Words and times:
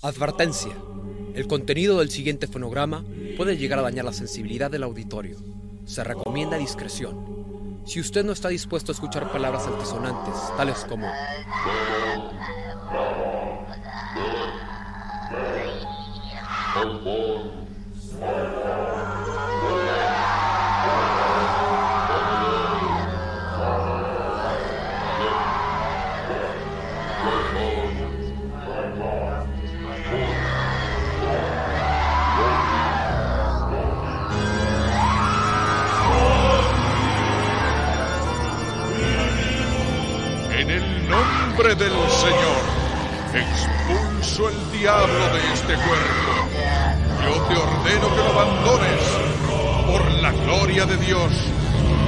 Advertencia. 0.00 0.76
El 1.34 1.48
contenido 1.48 1.98
del 1.98 2.10
siguiente 2.10 2.46
fonograma 2.46 3.04
puede 3.36 3.56
llegar 3.56 3.80
a 3.80 3.82
dañar 3.82 4.04
la 4.04 4.12
sensibilidad 4.12 4.70
del 4.70 4.84
auditorio. 4.84 5.38
Se 5.86 6.04
recomienda 6.04 6.56
discreción. 6.56 7.82
Si 7.84 7.98
usted 7.98 8.24
no 8.24 8.30
está 8.30 8.48
dispuesto 8.48 8.92
a 8.92 8.94
escuchar 8.94 9.32
palabras 9.32 9.66
altisonantes, 9.66 10.34
tales 10.56 10.84
como 10.88 11.10
nombre 41.58 41.74
del 41.74 41.90
Señor, 41.90 42.62
expulso 43.34 44.48
el 44.48 44.78
diablo 44.78 45.28
de 45.32 45.38
este 45.54 45.74
cuerpo. 45.74 46.30
Yo 47.24 47.42
te 47.48 47.56
ordeno 47.56 48.14
que 48.14 48.16
lo 48.16 48.30
abandones. 48.30 49.02
Por 49.90 50.08
la 50.22 50.30
gloria 50.30 50.86
de 50.86 50.96
Dios, 50.98 51.32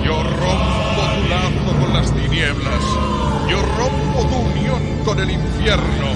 yo 0.05 0.23
rompo 0.23 1.03
tu 1.17 1.29
lazo 1.29 1.81
con 1.81 1.93
las 1.93 2.15
tinieblas. 2.15 2.85
Yo 3.49 3.61
rompo 3.77 4.23
tu 4.29 4.37
unión 4.37 5.05
con 5.05 5.19
el 5.19 5.31
infierno. 5.33 6.15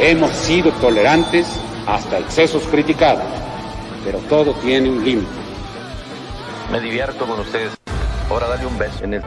Hemos 0.00 0.32
sido 0.32 0.72
tolerantes 0.72 1.46
hasta 1.86 2.18
excesos 2.18 2.64
criticados, 2.64 3.22
pero 4.04 4.18
todo 4.28 4.54
tiene 4.54 4.90
un 4.90 5.04
límite. 5.04 5.39
Me 6.70 6.80
divierto 6.80 7.26
con 7.26 7.40
ustedes. 7.40 7.76
Ahora 8.28 8.48
dale 8.48 8.66
un 8.66 8.78
beso 8.78 9.04
en 9.04 9.14
el... 9.14 9.22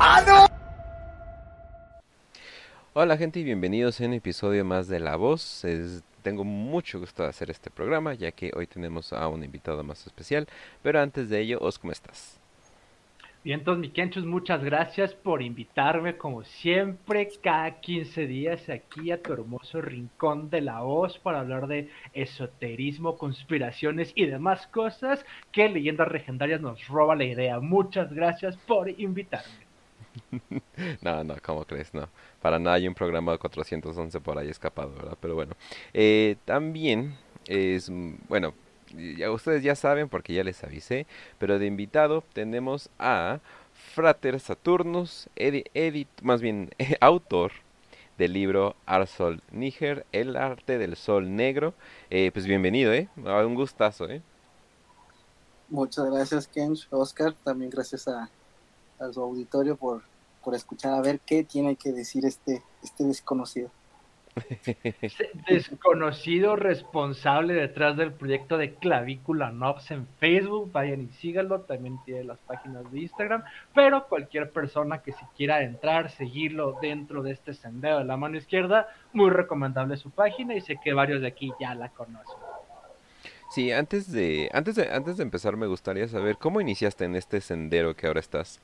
Hola 2.94 3.17
gente 3.17 3.39
y 3.39 3.44
bienvenidos 3.44 4.00
a 4.00 4.05
un 4.05 4.13
episodio 4.13 4.63
más 4.63 4.88
de 4.88 5.00
La 5.00 5.16
Voz. 5.16 5.63
Es- 5.66 6.03
tengo 6.22 6.44
mucho 6.45 7.00
gusto 7.00 7.23
de 7.23 7.30
hacer 7.30 7.50
este 7.52 7.69
programa 7.69 8.13
ya 8.13 8.31
que 8.31 8.52
hoy 8.55 8.66
tenemos 8.66 9.11
a 9.11 9.27
un 9.27 9.44
invitado 9.44 9.83
más 9.83 10.05
especial. 10.08 10.47
Pero 10.81 11.02
antes 11.02 11.30
de 11.30 11.39
ello, 11.41 11.59
Os, 11.59 11.80
¿cómo 11.80 11.91
estás? 11.91 12.39
Bien, 13.44 13.59
entonces, 13.59 13.81
mi 13.81 13.89
Kenchus, 13.89 14.23
muchas 14.23 14.63
gracias 14.63 15.13
por 15.13 15.41
invitarme, 15.41 16.16
como 16.16 16.45
siempre, 16.45 17.27
cada 17.41 17.81
15 17.81 18.25
días 18.25 18.69
aquí 18.69 19.11
a 19.11 19.22
tu 19.22 19.33
hermoso 19.33 19.81
rincón 19.81 20.50
de 20.50 20.61
la 20.61 20.80
voz 20.80 21.19
para 21.19 21.41
hablar 21.41 21.67
de 21.67 21.89
esoterismo, 22.13 23.17
conspiraciones 23.17 24.13
y 24.16 24.27
demás 24.27 24.66
cosas 24.67 25.25
que 25.52 25.67
Leyendas 25.67 26.09
Legendarias 26.09 26.61
nos 26.61 26.88
roba 26.88 27.17
la 27.17 27.25
idea. 27.25 27.59
Muchas 27.59 28.13
gracias 28.13 28.55
por 28.66 28.89
invitarme. 28.89 29.66
No, 31.02 31.23
no, 31.25 31.35
¿cómo 31.41 31.66
crees? 31.66 31.94
No, 31.94 32.07
para 32.41 32.59
nada 32.59 32.78
hay 32.78 32.88
un 32.88 32.94
programa 32.94 33.38
411 33.38 34.22
por 34.22 34.38
ahí 34.38 34.47
escapado, 34.47 34.94
¿verdad? 34.95 35.17
Pero 35.19 35.35
bueno, 35.35 35.53
eh, 35.94 36.38
también 36.45 37.17
es, 37.45 37.89
mm, 37.89 38.13
bueno, 38.30 38.53
ya 38.97 39.31
ustedes 39.31 39.63
ya 39.63 39.75
saben 39.75 40.09
porque 40.09 40.33
ya 40.33 40.44
les 40.44 40.63
avisé, 40.63 41.05
pero 41.39 41.59
de 41.59 41.66
invitado 41.67 42.23
tenemos 42.33 42.89
a 43.00 43.39
Frater 43.95 44.39
Saturnus, 44.39 45.30
edi- 45.35 45.66
edit, 45.73 46.08
más 46.22 46.41
bien 46.41 46.72
autor 47.02 47.52
del 48.17 48.33
libro 48.33 48.75
Arsol 48.85 49.41
Níger, 49.52 50.05
El 50.11 50.35
arte 50.38 50.77
del 50.77 50.95
sol 50.95 51.35
negro. 51.35 51.73
Eh, 52.09 52.31
pues 52.33 52.45
bienvenido, 52.45 52.94
¿eh? 52.94 53.09
Ah, 53.25 53.45
Un 53.45 53.55
gustazo, 53.55 54.09
¿eh? 54.09 54.22
Muchas 55.67 56.06
gracias, 56.09 56.47
Ken, 56.47 56.73
Oscar. 56.91 57.35
También 57.44 57.69
gracias 57.69 58.07
a, 58.07 58.31
a 59.00 59.13
su 59.13 59.22
auditorio 59.22 59.78
por, 59.78 60.03
por 60.44 60.56
escuchar 60.56 60.94
a 60.94 61.01
ver 61.01 61.22
qué 61.22 61.44
tiene 61.44 61.78
que 61.78 61.91
decir 61.94 62.25
este, 62.25 62.63
este 62.84 63.06
desconocido. 63.06 63.72
Desconocido 65.47 66.55
responsable 66.55 67.53
detrás 67.53 67.97
del 67.97 68.13
proyecto 68.13 68.57
de 68.57 68.75
Clavícula 68.75 69.51
Nobs 69.51 69.91
en 69.91 70.07
Facebook, 70.19 70.71
vayan 70.71 71.01
y 71.01 71.09
síganlo, 71.09 71.61
también 71.61 71.99
tiene 72.05 72.23
las 72.23 72.39
páginas 72.39 72.91
de 72.91 73.01
Instagram, 73.01 73.43
pero 73.73 74.07
cualquier 74.07 74.51
persona 74.51 75.01
que 75.03 75.13
si 75.13 75.25
quiera 75.38 75.61
entrar, 75.63 76.09
seguirlo 76.11 76.73
dentro 76.81 77.22
de 77.23 77.31
este 77.31 77.53
sendero 77.53 77.99
de 77.99 78.05
la 78.05 78.17
mano 78.17 78.38
izquierda, 78.38 78.88
muy 79.11 79.29
recomendable 79.29 79.97
su 79.97 80.11
página 80.11 80.55
y 80.55 80.61
sé 80.61 80.77
que 80.77 80.93
varios 80.93 81.22
de 81.22 81.27
aquí 81.27 81.55
ya 81.59 81.75
la 81.75 81.89
conocen. 81.89 82.39
Sí, 83.47 83.72
antes 83.72 84.11
de, 84.11 84.49
antes 84.53 84.75
de, 84.75 84.89
antes 84.91 85.17
de 85.17 85.23
empezar 85.23 85.55
me 85.57 85.67
gustaría 85.67 86.07
saber 86.07 86.38
cómo 86.38 86.59
iniciaste 86.61 87.05
en 87.05 87.16
este 87.16 87.39
sendero 87.41 87.95
que 87.95 88.07
ahora 88.07 88.19
estás. 88.19 88.61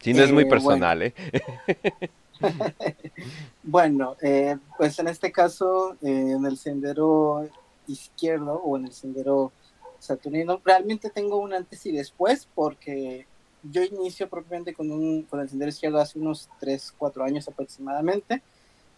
Si 0.00 0.14
no 0.14 0.22
es 0.24 0.32
muy 0.32 0.44
Eh, 0.44 0.46
personal, 0.46 1.02
¿eh? 1.02 1.14
Bueno, 3.62 4.16
eh, 4.22 4.56
pues 4.78 4.98
en 4.98 5.08
este 5.08 5.30
caso, 5.30 5.92
eh, 6.02 6.32
en 6.36 6.44
el 6.46 6.56
sendero 6.56 7.48
izquierdo 7.86 8.54
o 8.54 8.76
en 8.76 8.86
el 8.86 8.92
sendero 8.92 9.52
saturnino, 9.98 10.60
realmente 10.64 11.10
tengo 11.10 11.36
un 11.36 11.52
antes 11.52 11.84
y 11.86 11.92
después 11.92 12.48
porque 12.54 13.26
yo 13.62 13.82
inicio 13.82 14.28
propiamente 14.28 14.72
con, 14.72 14.90
un, 14.90 15.22
con 15.24 15.40
el 15.40 15.48
sendero 15.48 15.68
izquierdo 15.68 15.98
hace 15.98 16.18
unos 16.18 16.48
3, 16.58 16.94
4 16.96 17.24
años 17.24 17.46
aproximadamente 17.48 18.42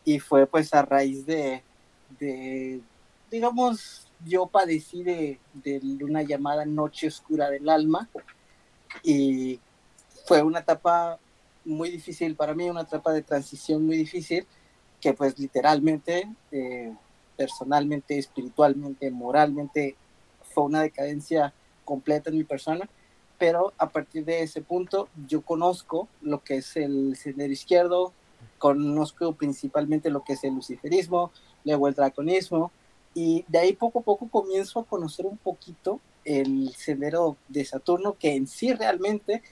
y 0.04 0.20
fue 0.20 0.46
pues 0.46 0.72
a 0.74 0.82
raíz 0.82 1.26
de, 1.26 1.62
de 2.20 2.80
digamos, 3.30 4.06
yo 4.24 4.46
padecí 4.46 5.02
de, 5.02 5.40
de 5.54 5.80
una 6.04 6.22
llamada 6.22 6.64
noche 6.64 7.08
oscura 7.08 7.50
del 7.50 7.68
alma 7.68 8.08
y 9.02 9.58
fue 10.26 10.42
una 10.42 10.60
etapa 10.60 11.18
muy 11.64 11.90
difícil 11.90 12.34
para 12.36 12.54
mí, 12.54 12.68
una 12.68 12.82
etapa 12.82 13.12
de 13.12 13.22
transición 13.22 13.84
muy 13.86 13.96
difícil, 13.96 14.46
que 15.00 15.12
pues 15.14 15.38
literalmente, 15.38 16.28
eh, 16.50 16.92
personalmente, 17.36 18.18
espiritualmente, 18.18 19.10
moralmente, 19.10 19.96
fue 20.52 20.64
una 20.64 20.82
decadencia 20.82 21.52
completa 21.84 22.30
en 22.30 22.38
mi 22.38 22.44
persona, 22.44 22.88
pero 23.38 23.72
a 23.78 23.88
partir 23.88 24.24
de 24.24 24.42
ese 24.42 24.60
punto 24.62 25.08
yo 25.26 25.42
conozco 25.42 26.08
lo 26.20 26.44
que 26.44 26.58
es 26.58 26.76
el 26.76 27.16
sendero 27.16 27.52
izquierdo, 27.52 28.12
conozco 28.58 29.32
principalmente 29.34 30.10
lo 30.10 30.22
que 30.22 30.34
es 30.34 30.44
el 30.44 30.54
luciferismo, 30.54 31.32
luego 31.64 31.88
el 31.88 31.94
draconismo, 31.94 32.70
y 33.14 33.44
de 33.48 33.58
ahí 33.58 33.72
poco 33.72 33.98
a 33.98 34.02
poco 34.02 34.28
comienzo 34.28 34.80
a 34.80 34.84
conocer 34.84 35.26
un 35.26 35.36
poquito 35.36 36.00
el 36.24 36.72
sendero 36.74 37.36
de 37.48 37.64
Saturno, 37.64 38.16
que 38.18 38.34
en 38.34 38.46
sí 38.46 38.72
realmente 38.72 39.42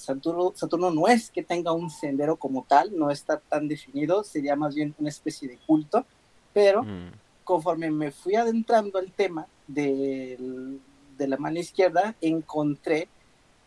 Saturno, 0.00 0.52
Saturno 0.54 0.90
no 0.90 1.06
es 1.08 1.30
que 1.30 1.42
tenga 1.42 1.72
un 1.72 1.90
sendero 1.90 2.36
como 2.36 2.64
tal, 2.68 2.96
no 2.96 3.10
está 3.10 3.38
tan 3.38 3.68
definido, 3.68 4.24
sería 4.24 4.56
más 4.56 4.74
bien 4.74 4.94
una 4.98 5.10
especie 5.10 5.48
de 5.48 5.58
culto, 5.58 6.04
pero 6.52 6.82
Mm. 6.82 7.10
conforme 7.44 7.90
me 7.90 8.10
fui 8.10 8.34
adentrando 8.34 8.98
al 8.98 9.12
tema 9.12 9.46
del- 9.66 10.80
de 11.18 11.28
la 11.28 11.36
mano 11.36 11.58
izquierda, 11.60 12.14
encontré, 12.20 13.08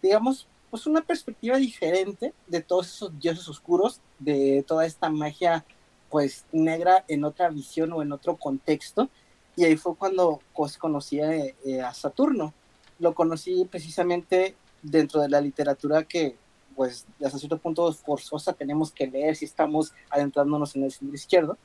digamos, 0.01 0.47
pues 0.71 0.87
una 0.87 1.01
perspectiva 1.01 1.57
diferente 1.57 2.33
de 2.47 2.61
todos 2.61 2.87
esos 2.87 3.19
dioses 3.19 3.47
oscuros, 3.47 4.01
de 4.17 4.63
toda 4.67 4.85
esta 4.85 5.09
magia 5.09 5.63
pues 6.09 6.45
negra 6.51 7.05
en 7.07 7.23
otra 7.25 7.49
visión 7.49 7.91
o 7.93 8.01
en 8.01 8.11
otro 8.11 8.35
contexto, 8.37 9.09
y 9.55 9.63
ahí 9.63 9.75
fue 9.77 9.95
cuando 9.95 10.41
pues, 10.55 10.77
conocí 10.77 11.19
a, 11.19 11.31
eh, 11.35 11.81
a 11.83 11.93
Saturno. 11.93 12.53
Lo 12.99 13.13
conocí 13.15 13.65
precisamente 13.65 14.55
dentro 14.83 15.21
de 15.21 15.29
la 15.29 15.41
literatura 15.41 16.03
que 16.03 16.35
pues 16.75 17.05
hasta 17.23 17.37
cierto 17.39 17.57
punto 17.57 17.91
forzosa 17.93 18.53
tenemos 18.53 18.91
que 18.91 19.07
leer 19.07 19.35
si 19.35 19.45
estamos 19.45 19.93
adentrándonos 20.09 20.75
en 20.75 20.83
el 20.83 20.91
sendero 20.91 21.15
izquierdo. 21.15 21.57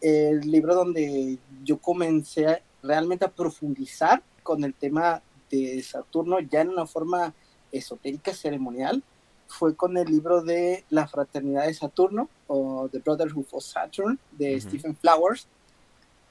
El 0.00 0.40
libro 0.42 0.74
donde 0.74 1.38
yo 1.64 1.78
comencé 1.78 2.46
a- 2.46 2.62
realmente 2.82 3.24
a 3.24 3.30
profundizar 3.30 4.22
con 4.42 4.62
el 4.64 4.74
tema 4.74 5.22
de 5.50 5.82
Saturno 5.82 6.38
ya 6.40 6.60
en 6.60 6.68
una 6.70 6.86
forma 6.86 7.34
esotérica, 7.72 8.32
ceremonial, 8.34 9.02
fue 9.48 9.74
con 9.74 9.96
el 9.96 10.06
libro 10.08 10.42
de 10.42 10.84
La 10.90 11.06
Fraternidad 11.08 11.66
de 11.66 11.74
Saturno 11.74 12.28
o 12.46 12.88
The 12.90 12.98
Brotherhood 13.00 13.46
of 13.52 13.64
Saturn 13.64 14.18
de 14.32 14.56
Ujú. 14.56 14.68
Stephen 14.68 14.96
Flowers. 14.96 15.46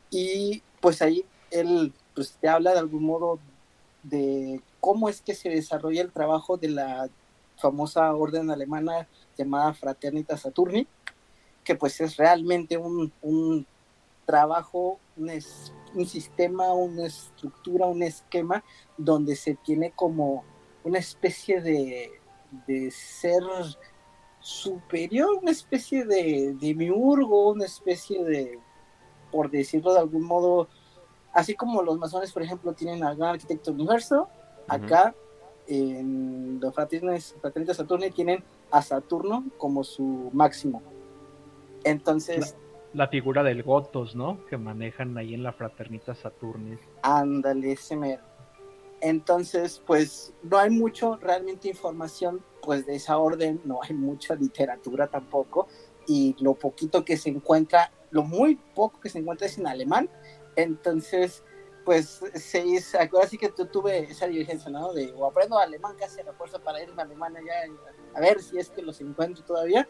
Y 0.10 0.62
pues 0.80 1.02
ahí 1.02 1.26
él 1.52 1.92
pues, 2.16 2.34
te 2.40 2.48
habla 2.48 2.72
de 2.74 2.80
algún 2.80 3.04
modo 3.04 3.40
de 4.04 4.62
cómo 4.84 5.08
es 5.08 5.22
que 5.22 5.34
se 5.34 5.48
desarrolla 5.48 6.02
el 6.02 6.12
trabajo 6.12 6.58
de 6.58 6.68
la 6.68 7.10
famosa 7.56 8.14
orden 8.14 8.52
alemana 8.52 9.08
llamada 9.38 9.74
Fraternitas 9.74 10.42
Saturni, 10.42 10.86
que 11.64 11.76
pues 11.76 12.02
es 12.02 12.18
realmente 12.18 12.76
un, 12.76 13.14
un 13.22 13.66
trabajo, 14.26 15.00
un, 15.16 16.06
sistema, 16.06 16.74
una 16.74 17.06
estructura, 17.06 17.86
un 17.86 18.04
esquema 18.04 18.62
donde 18.98 19.38
se 19.38 19.56
tiene 19.56 19.92
como 19.92 20.44
una 20.84 21.00
especie 21.00 21.62
de, 21.62 22.12
de 22.68 22.92
ser 22.92 23.42
superior, 24.42 25.30
una 25.42 25.52
especie 25.52 26.04
de, 26.04 26.58
de 26.60 26.76
miurgo, 26.76 27.52
una 27.52 27.68
especie 27.68 28.22
de, 28.26 28.60
por 29.32 29.50
decirlo 29.50 29.94
de 29.94 30.00
algún 30.00 30.24
modo, 30.24 30.68
así 31.32 31.56
como 31.56 31.82
los 31.84 31.98
masones, 31.98 32.34
por 32.34 32.44
ejemplo, 32.44 32.74
tienen 32.74 33.02
al 33.02 33.16
gran 33.16 33.30
arquitecto 33.30 33.72
universo, 33.72 34.28
acá 34.68 35.16
en 35.68 36.60
los 36.60 36.74
fraternitas, 36.74 37.78
Saturni 37.78 38.12
tienen 38.12 38.44
a 38.72 38.82
Saturno 38.82 39.46
como 39.58 39.84
su 39.84 40.30
máximo. 40.34 40.82
Entonces... 41.84 42.56
La, 42.94 43.08
figura 43.08 43.44
del 43.44 43.64
Gotos, 43.64 44.16
¿no? 44.16 44.46
Que 44.46 44.58
manejan 44.58 45.18
ahí 45.18 45.34
en 45.34 45.44
la 45.44 45.54
fraternita 45.54 46.14
Saturnis. 46.14 46.80
Ándale, 47.02 47.72
ese 47.72 47.96
mero. 47.96 48.24
Entonces, 49.02 49.82
pues 49.86 50.34
no 50.44 50.58
hay 50.58 50.70
mucho 50.70 51.18
realmente 51.18 51.68
información 51.68 52.42
pues 52.62 52.86
de 52.86 52.96
esa 52.96 53.18
orden, 53.18 53.60
no 53.66 53.80
hay 53.84 53.94
mucha 53.94 54.36
literatura 54.36 55.08
tampoco 55.08 55.68
y 56.08 56.36
lo 56.40 56.54
poquito 56.54 57.04
que 57.04 57.18
se 57.18 57.30
encuentra, 57.30 57.92
lo 58.12 58.24
muy 58.24 58.56
poco 58.56 59.00
que 59.02 59.10
se 59.10 59.20
encuentra 59.20 59.48
es 59.48 59.58
en 59.58 59.68
alemán. 59.68 60.10
Entonces, 60.56 61.44
pues 61.86 62.22
se 62.36 62.66
hizo, 62.66 62.98
así 63.22 63.38
que 63.38 63.50
tú 63.50 63.66
tuve 63.66 64.00
esa 64.00 64.28
diligencia, 64.28 64.72
¿no? 64.72 64.94
De 64.94 65.14
o 65.14 65.26
aprendo 65.26 65.58
alemán 65.58 65.96
casi 65.98 66.22
a 66.22 66.26
la 66.26 66.34
fuerza 66.34 66.60
para 66.60 66.82
irme 66.82 67.02
a 67.02 67.06
Alemania 67.06 67.42
ya 67.46 68.18
a 68.18 68.22
ver 68.22 68.42
si 68.42 68.58
es 68.58 68.70
que 68.70 68.82
los 68.82 69.02
encuentro 69.02 69.44
todavía 69.44 69.88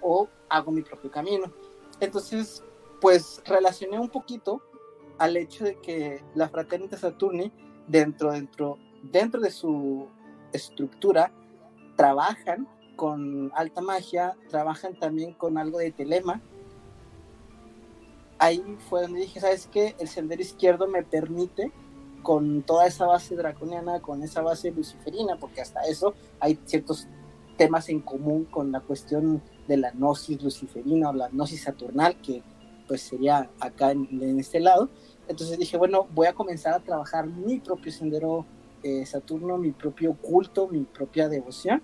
o 0.00 0.28
hago 0.48 0.70
mi 0.70 0.82
propio 0.82 1.10
camino. 1.10 1.52
Entonces, 2.00 2.62
pues 3.00 3.42
relacioné 3.46 3.98
un 3.98 4.08
poquito 4.08 4.62
al 5.18 5.36
hecho 5.36 5.64
de 5.64 5.76
que 5.80 6.22
la 6.34 6.48
fraternita 6.48 6.96
Saturni 6.96 7.52
dentro, 7.86 8.32
dentro, 8.32 8.78
dentro 9.02 9.40
de 9.40 9.50
su 9.50 10.08
estructura 10.52 11.32
trabajan 11.96 12.68
con 12.96 13.50
alta 13.54 13.80
magia, 13.80 14.36
trabajan 14.48 14.98
también 14.98 15.34
con 15.34 15.58
algo 15.58 15.78
de 15.78 15.92
telema. 15.92 16.40
Ahí 18.42 18.62
fue 18.88 19.02
donde 19.02 19.20
dije, 19.20 19.40
¿sabes 19.40 19.68
qué? 19.70 19.94
El 19.98 20.08
sendero 20.08 20.42
izquierdo 20.42 20.88
me 20.88 21.02
permite, 21.02 21.70
con 22.22 22.62
toda 22.62 22.86
esa 22.86 23.06
base 23.06 23.36
draconiana, 23.36 24.00
con 24.00 24.22
esa 24.22 24.42
base 24.42 24.70
luciferina, 24.70 25.36
porque 25.36 25.60
hasta 25.60 25.82
eso 25.82 26.14
hay 26.40 26.58
ciertos 26.64 27.06
temas 27.56 27.88
en 27.88 28.00
común 28.00 28.44
con 28.44 28.72
la 28.72 28.80
cuestión 28.80 29.42
de 29.68 29.76
la 29.76 29.90
gnosis 29.92 30.42
luciferina 30.42 31.10
o 31.10 31.12
la 31.12 31.28
gnosis 31.28 31.62
saturnal, 31.62 32.20
que 32.20 32.42
pues 32.88 33.02
sería 33.02 33.48
acá 33.60 33.92
en 33.92 34.38
este 34.38 34.60
lado, 34.60 34.90
entonces 35.28 35.58
dije, 35.58 35.76
bueno, 35.76 36.06
voy 36.12 36.26
a 36.26 36.34
comenzar 36.34 36.74
a 36.74 36.80
trabajar 36.80 37.26
mi 37.26 37.60
propio 37.60 37.92
sendero 37.92 38.44
eh, 38.82 39.06
Saturno, 39.06 39.56
mi 39.56 39.70
propio 39.70 40.14
culto, 40.14 40.68
mi 40.68 40.80
propia 40.80 41.28
devoción. 41.28 41.82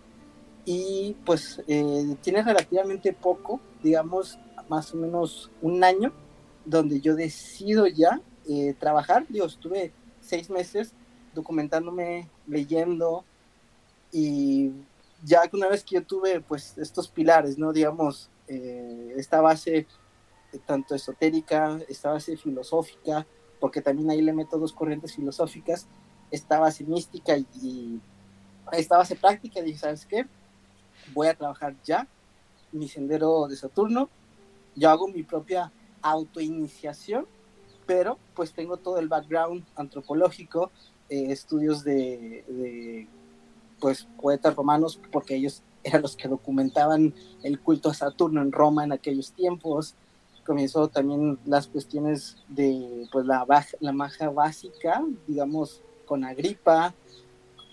Y 0.64 1.16
pues 1.24 1.62
eh, 1.66 2.16
tiene 2.20 2.42
relativamente 2.42 3.12
poco, 3.12 3.60
digamos, 3.82 4.38
más 4.68 4.92
o 4.92 4.98
menos 4.98 5.50
un 5.62 5.82
año, 5.82 6.12
donde 6.68 7.00
yo 7.00 7.14
decido 7.14 7.86
ya 7.86 8.20
eh, 8.48 8.74
trabajar. 8.78 9.26
Digo, 9.28 9.46
estuve 9.46 9.92
seis 10.20 10.50
meses 10.50 10.92
documentándome, 11.34 12.28
leyendo, 12.46 13.24
y 14.12 14.72
ya 15.24 15.46
que 15.46 15.56
una 15.56 15.68
vez 15.68 15.84
que 15.84 15.96
yo 15.96 16.04
tuve 16.04 16.40
pues 16.40 16.76
estos 16.78 17.08
pilares, 17.08 17.58
¿no? 17.58 17.72
Digamos, 17.72 18.30
esta 18.46 19.42
base 19.42 19.86
tanto 20.66 20.94
esotérica, 20.94 21.78
esta 21.88 22.12
base 22.12 22.36
filosófica, 22.36 23.26
porque 23.60 23.82
también 23.82 24.10
ahí 24.10 24.22
le 24.22 24.32
meto 24.32 24.58
dos 24.58 24.72
corrientes 24.72 25.14
filosóficas, 25.14 25.86
esta 26.30 26.58
base 26.58 26.84
mística 26.84 27.36
y, 27.36 28.00
esta 28.72 28.98
base 28.98 29.16
práctica, 29.16 29.62
dije, 29.62 29.78
¿sabes 29.78 30.06
qué? 30.06 30.26
Voy 31.14 31.28
a 31.28 31.34
trabajar 31.34 31.74
ya 31.84 32.06
mi 32.72 32.86
sendero 32.88 33.46
de 33.48 33.56
Saturno, 33.56 34.10
yo 34.74 34.90
hago 34.90 35.08
mi 35.08 35.22
propia 35.22 35.72
autoiniciación, 36.02 37.26
pero 37.86 38.18
pues 38.34 38.52
tengo 38.52 38.76
todo 38.76 38.98
el 38.98 39.08
background 39.08 39.64
antropológico, 39.76 40.70
eh, 41.08 41.32
estudios 41.32 41.84
de, 41.84 42.44
de, 42.48 43.08
pues 43.80 44.06
poetas 44.20 44.54
romanos, 44.54 45.00
porque 45.10 45.36
ellos 45.36 45.62
eran 45.82 46.02
los 46.02 46.16
que 46.16 46.28
documentaban 46.28 47.14
el 47.42 47.60
culto 47.60 47.90
a 47.90 47.94
Saturno 47.94 48.42
en 48.42 48.52
Roma 48.52 48.84
en 48.84 48.92
aquellos 48.92 49.32
tiempos, 49.32 49.94
comenzó 50.44 50.88
también 50.88 51.38
las 51.44 51.66
cuestiones 51.66 52.38
de 52.48 53.06
pues 53.12 53.26
la, 53.26 53.46
la 53.80 53.92
magia 53.92 54.30
básica, 54.30 55.04
digamos, 55.26 55.82
con 56.06 56.24
Agripa, 56.24 56.94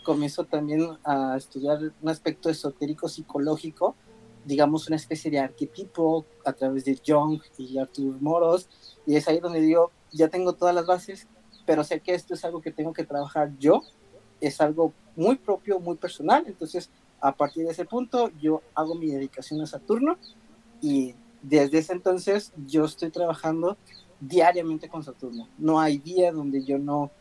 comenzó 0.03 0.43
también 0.43 0.97
a 1.03 1.37
estudiar 1.37 1.79
un 2.01 2.09
aspecto 2.09 2.49
esotérico 2.49 3.07
psicológico, 3.07 3.95
digamos 4.45 4.87
una 4.87 4.95
especie 4.95 5.29
de 5.31 5.39
arquetipo 5.39 6.25
a 6.45 6.53
través 6.53 6.85
de 6.85 6.99
Jung 7.05 7.41
y 7.57 7.77
Arthur 7.77 8.21
Moros, 8.21 8.69
y 9.05 9.15
es 9.15 9.27
ahí 9.27 9.39
donde 9.39 9.59
digo, 9.59 9.91
ya 10.11 10.27
tengo 10.29 10.53
todas 10.53 10.73
las 10.73 10.85
bases, 10.85 11.27
pero 11.65 11.83
sé 11.83 11.99
que 11.99 12.13
esto 12.13 12.33
es 12.33 12.45
algo 12.45 12.61
que 12.61 12.71
tengo 12.71 12.93
que 12.93 13.03
trabajar 13.03 13.51
yo, 13.59 13.81
es 14.39 14.61
algo 14.61 14.93
muy 15.15 15.35
propio, 15.35 15.79
muy 15.79 15.97
personal, 15.97 16.43
entonces 16.47 16.89
a 17.19 17.31
partir 17.35 17.65
de 17.65 17.71
ese 17.71 17.85
punto 17.85 18.29
yo 18.39 18.61
hago 18.75 18.95
mi 18.95 19.07
dedicación 19.07 19.61
a 19.61 19.65
Saturno 19.65 20.17
y 20.81 21.15
desde 21.41 21.79
ese 21.79 21.93
entonces 21.93 22.53
yo 22.67 22.85
estoy 22.85 23.09
trabajando 23.09 23.77
diariamente 24.19 24.89
con 24.89 25.03
Saturno. 25.03 25.47
No 25.57 25.79
hay 25.79 25.97
día 25.97 26.31
donde 26.31 26.63
yo 26.63 26.77
no 26.77 27.11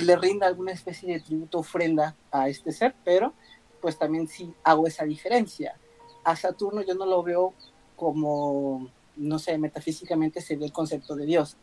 le 0.00 0.16
rinda 0.16 0.46
alguna 0.46 0.72
especie 0.72 1.12
de 1.12 1.20
tributo 1.20 1.58
ofrenda 1.58 2.16
a 2.30 2.48
este 2.48 2.72
ser, 2.72 2.94
pero 3.04 3.32
pues 3.80 3.98
también 3.98 4.26
sí 4.28 4.52
hago 4.64 4.86
esa 4.86 5.04
diferencia. 5.04 5.78
A 6.28 6.36
Saturno 6.36 6.82
yo 6.82 6.94
no 6.94 7.06
lo 7.06 7.22
veo 7.22 7.54
como, 7.96 8.88
no 9.16 9.38
sé, 9.38 9.58
metafísicamente 9.58 10.40
se 10.40 10.56
ve 10.56 10.66
el 10.66 10.72
concepto 10.72 11.16
de 11.16 11.26
Dios. 11.26 11.56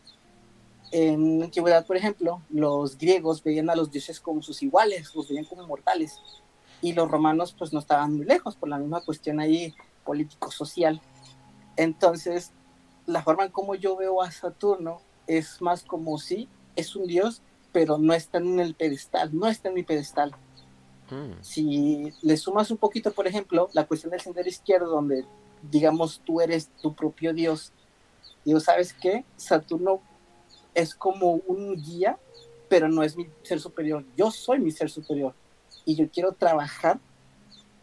En 0.92 1.40
la 1.40 1.46
antigüedad, 1.46 1.86
por 1.86 1.98
ejemplo, 1.98 2.42
los 2.50 2.98
griegos 2.98 3.44
veían 3.44 3.70
a 3.70 3.76
los 3.76 3.92
dioses 3.92 4.20
como 4.20 4.42
sus 4.42 4.62
iguales, 4.64 5.14
los 5.16 5.28
veían 5.28 5.46
como 5.46 5.68
mortales, 5.68 6.20
y 6.82 6.94
los 6.94 7.10
romanos 7.10 7.56
pues 7.58 7.74
no 7.74 7.80
estaban 7.80 8.16
muy 8.16 8.26
lejos 8.26 8.56
por 8.56 8.70
la 8.70 8.78
misma 8.78 9.02
cuestión 9.02 9.40
ahí 9.40 9.74
político-social 10.04 11.02
entonces, 11.76 12.52
la 13.06 13.22
forma 13.22 13.46
en 13.46 13.52
como 13.52 13.76
yo 13.76 13.96
veo 13.96 14.22
a 14.22 14.32
Saturno 14.32 15.02
es 15.28 15.62
más 15.62 15.84
como 15.84 16.18
si 16.18 16.48
es 16.76 16.96
un 16.96 17.08
dios, 17.08 17.42
pero 17.72 17.98
no 17.98 18.14
está 18.14 18.38
en 18.38 18.60
el 18.60 18.76
pedestal, 18.76 19.38
no 19.38 19.48
está 19.48 19.70
en 19.70 19.76
mi 19.76 19.84
pedestal. 19.84 20.34
Hmm. 21.10 21.34
Si 21.42 22.14
le 22.22 22.38
sumas 22.38 22.72
un 22.72 22.78
poquito, 22.78 23.12
por 23.12 23.28
ejemplo, 23.28 23.70
la 23.74 23.86
cuestión 23.86 24.12
del 24.12 24.22
sendero 24.22 24.50
izquierdo, 24.50 24.88
donde 24.88 25.26
digamos 25.62 26.22
tú 26.26 26.42
eres 26.42 26.70
tu 26.82 26.94
propio 26.94 27.34
dios, 27.34 27.72
digo, 28.44 28.60
¿sabes 28.60 28.94
qué? 28.94 29.24
Saturno 29.36 30.02
es 30.74 30.94
como 30.96 31.34
un 31.48 31.76
guía, 31.76 32.18
pero 32.70 32.90
no 32.90 33.04
es 33.04 33.16
mi 33.16 33.28
ser 33.44 33.60
superior. 33.60 34.04
Yo 34.18 34.32
soy 34.32 34.60
mi 34.60 34.72
ser 34.72 34.90
superior 34.90 35.34
y 35.86 35.96
yo 35.96 36.10
quiero 36.10 36.34
trabajar 36.34 37.00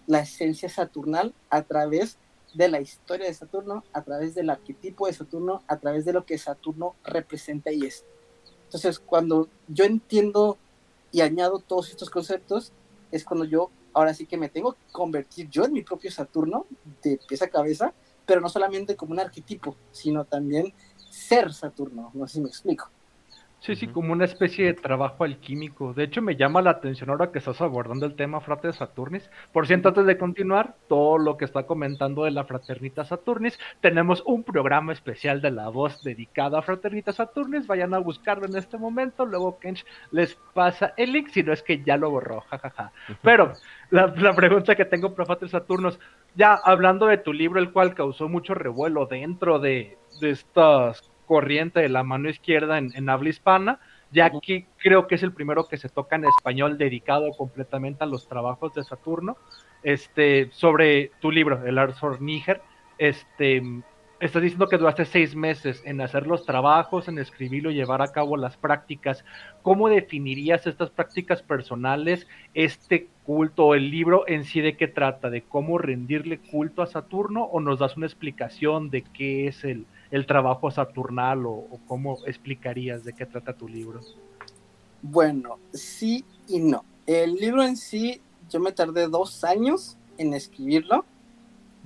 la 0.06 0.20
esencia 0.20 0.68
saturnal 0.68 1.32
a 1.48 1.62
través 1.62 2.18
de 2.54 2.68
la 2.68 2.80
historia 2.80 3.26
de 3.26 3.34
Saturno, 3.34 3.84
a 3.92 4.02
través 4.02 4.34
del 4.34 4.50
arquetipo 4.50 5.06
de 5.06 5.14
Saturno, 5.14 5.62
a 5.68 5.78
través 5.78 6.04
de 6.04 6.12
lo 6.12 6.26
que 6.26 6.36
Saturno 6.36 6.94
representa 7.04 7.72
y 7.72 7.86
es. 7.86 8.04
Entonces, 8.64 8.98
cuando 8.98 9.48
yo 9.68 9.84
entiendo 9.84 10.58
y 11.12 11.20
añado 11.20 11.60
todos 11.60 11.90
estos 11.90 12.10
conceptos, 12.10 12.72
es 13.12 13.24
cuando 13.24 13.44
yo 13.44 13.70
ahora 13.92 14.14
sí 14.14 14.26
que 14.26 14.36
me 14.36 14.48
tengo 14.48 14.72
que 14.72 14.92
convertir 14.92 15.48
yo 15.48 15.64
en 15.64 15.72
mi 15.72 15.82
propio 15.82 16.10
Saturno 16.10 16.66
de 17.02 17.20
pieza 17.28 17.44
a 17.44 17.48
cabeza, 17.48 17.94
pero 18.26 18.40
no 18.40 18.48
solamente 18.48 18.96
como 18.96 19.12
un 19.12 19.20
arquetipo, 19.20 19.76
sino 19.92 20.24
también 20.24 20.72
ser 21.10 21.52
Saturno. 21.52 22.10
No 22.14 22.26
sé 22.26 22.34
si 22.34 22.40
me 22.40 22.48
explico. 22.48 22.90
Sí, 23.62 23.76
sí, 23.76 23.86
como 23.86 24.12
una 24.12 24.24
especie 24.24 24.66
de 24.66 24.74
trabajo 24.74 25.22
alquímico. 25.22 25.94
De 25.94 26.02
hecho, 26.02 26.20
me 26.20 26.34
llama 26.34 26.62
la 26.62 26.70
atención 26.70 27.10
ahora 27.10 27.30
que 27.30 27.38
estás 27.38 27.60
abordando 27.60 28.06
el 28.06 28.16
tema 28.16 28.40
Frate 28.40 28.72
Saturnis. 28.72 29.30
Por 29.52 29.68
cierto, 29.68 29.90
antes 29.90 30.04
de 30.04 30.18
continuar, 30.18 30.74
todo 30.88 31.16
lo 31.16 31.36
que 31.36 31.44
está 31.44 31.62
comentando 31.62 32.24
de 32.24 32.32
la 32.32 32.42
Fraternita 32.42 33.04
Saturnis, 33.04 33.60
tenemos 33.80 34.24
un 34.26 34.42
programa 34.42 34.92
especial 34.92 35.40
de 35.40 35.52
la 35.52 35.68
voz 35.68 36.02
dedicada 36.02 36.58
a 36.58 36.62
Fraternita 36.62 37.12
Saturnis. 37.12 37.68
Vayan 37.68 37.94
a 37.94 37.98
buscarlo 37.98 38.46
en 38.46 38.56
este 38.56 38.78
momento. 38.78 39.26
Luego 39.26 39.60
Kench 39.60 39.86
les 40.10 40.34
pasa 40.54 40.92
el 40.96 41.12
link, 41.12 41.28
si 41.28 41.44
no 41.44 41.52
es 41.52 41.62
que 41.62 41.84
ya 41.84 41.96
lo 41.96 42.10
borró, 42.10 42.40
jajaja. 42.40 42.90
Pero 43.22 43.52
la, 43.90 44.12
pregunta 44.34 44.74
que 44.74 44.86
tengo 44.86 45.14
para 45.14 45.26
Frate 45.26 45.46
Saturnos, 45.46 46.00
ya 46.34 46.54
hablando 46.54 47.06
de 47.06 47.18
tu 47.18 47.32
libro, 47.32 47.60
el 47.60 47.70
cual 47.70 47.94
causó 47.94 48.28
mucho 48.28 48.54
revuelo 48.54 49.06
dentro 49.06 49.60
de, 49.60 49.98
de 50.20 50.30
estas 50.30 51.11
corriente 51.32 51.80
de 51.80 51.88
la 51.88 52.02
mano 52.02 52.28
izquierda 52.28 52.76
en, 52.76 53.08
habla 53.08 53.30
hispana, 53.30 53.80
ya 54.10 54.30
que 54.38 54.66
creo 54.76 55.06
que 55.06 55.14
es 55.14 55.22
el 55.22 55.32
primero 55.32 55.66
que 55.66 55.78
se 55.78 55.88
toca 55.88 56.16
en 56.16 56.26
español 56.26 56.76
dedicado 56.76 57.30
completamente 57.30 58.04
a 58.04 58.06
los 58.06 58.28
trabajos 58.28 58.74
de 58.74 58.84
Saturno. 58.84 59.38
Este, 59.82 60.50
sobre 60.52 61.10
tu 61.22 61.30
libro, 61.30 61.64
El 61.64 61.78
Arzor 61.78 62.20
Níger, 62.20 62.60
este, 62.98 63.62
estás 64.20 64.42
diciendo 64.42 64.68
que 64.68 64.76
duraste 64.76 65.06
seis 65.06 65.34
meses 65.34 65.82
en 65.86 66.02
hacer 66.02 66.26
los 66.26 66.44
trabajos, 66.44 67.08
en 67.08 67.18
escribirlo 67.18 67.70
y 67.70 67.76
llevar 67.76 68.02
a 68.02 68.12
cabo 68.12 68.36
las 68.36 68.58
prácticas. 68.58 69.24
¿Cómo 69.62 69.88
definirías 69.88 70.66
estas 70.66 70.90
prácticas 70.90 71.42
personales, 71.42 72.28
este 72.52 73.08
culto, 73.24 73.74
el 73.74 73.90
libro 73.90 74.28
en 74.28 74.44
sí 74.44 74.60
de 74.60 74.76
qué 74.76 74.86
trata? 74.86 75.30
¿De 75.30 75.40
cómo 75.40 75.78
rendirle 75.78 76.40
culto 76.40 76.82
a 76.82 76.86
Saturno? 76.86 77.44
¿O 77.44 77.58
nos 77.58 77.78
das 77.78 77.96
una 77.96 78.04
explicación 78.04 78.90
de 78.90 79.00
qué 79.00 79.46
es 79.46 79.64
el, 79.64 79.86
el 80.12 80.26
trabajo 80.26 80.70
saturnal 80.70 81.46
o, 81.46 81.52
o 81.52 81.80
cómo 81.88 82.18
explicarías 82.26 83.02
de 83.02 83.12
qué 83.12 83.26
trata 83.26 83.52
tu 83.54 83.66
libro? 83.66 84.00
Bueno, 85.02 85.58
sí 85.72 86.24
y 86.46 86.60
no. 86.60 86.84
El 87.06 87.34
libro 87.34 87.64
en 87.64 87.76
sí, 87.76 88.20
yo 88.48 88.60
me 88.60 88.70
tardé 88.70 89.08
dos 89.08 89.42
años 89.42 89.96
en 90.18 90.34
escribirlo, 90.34 91.04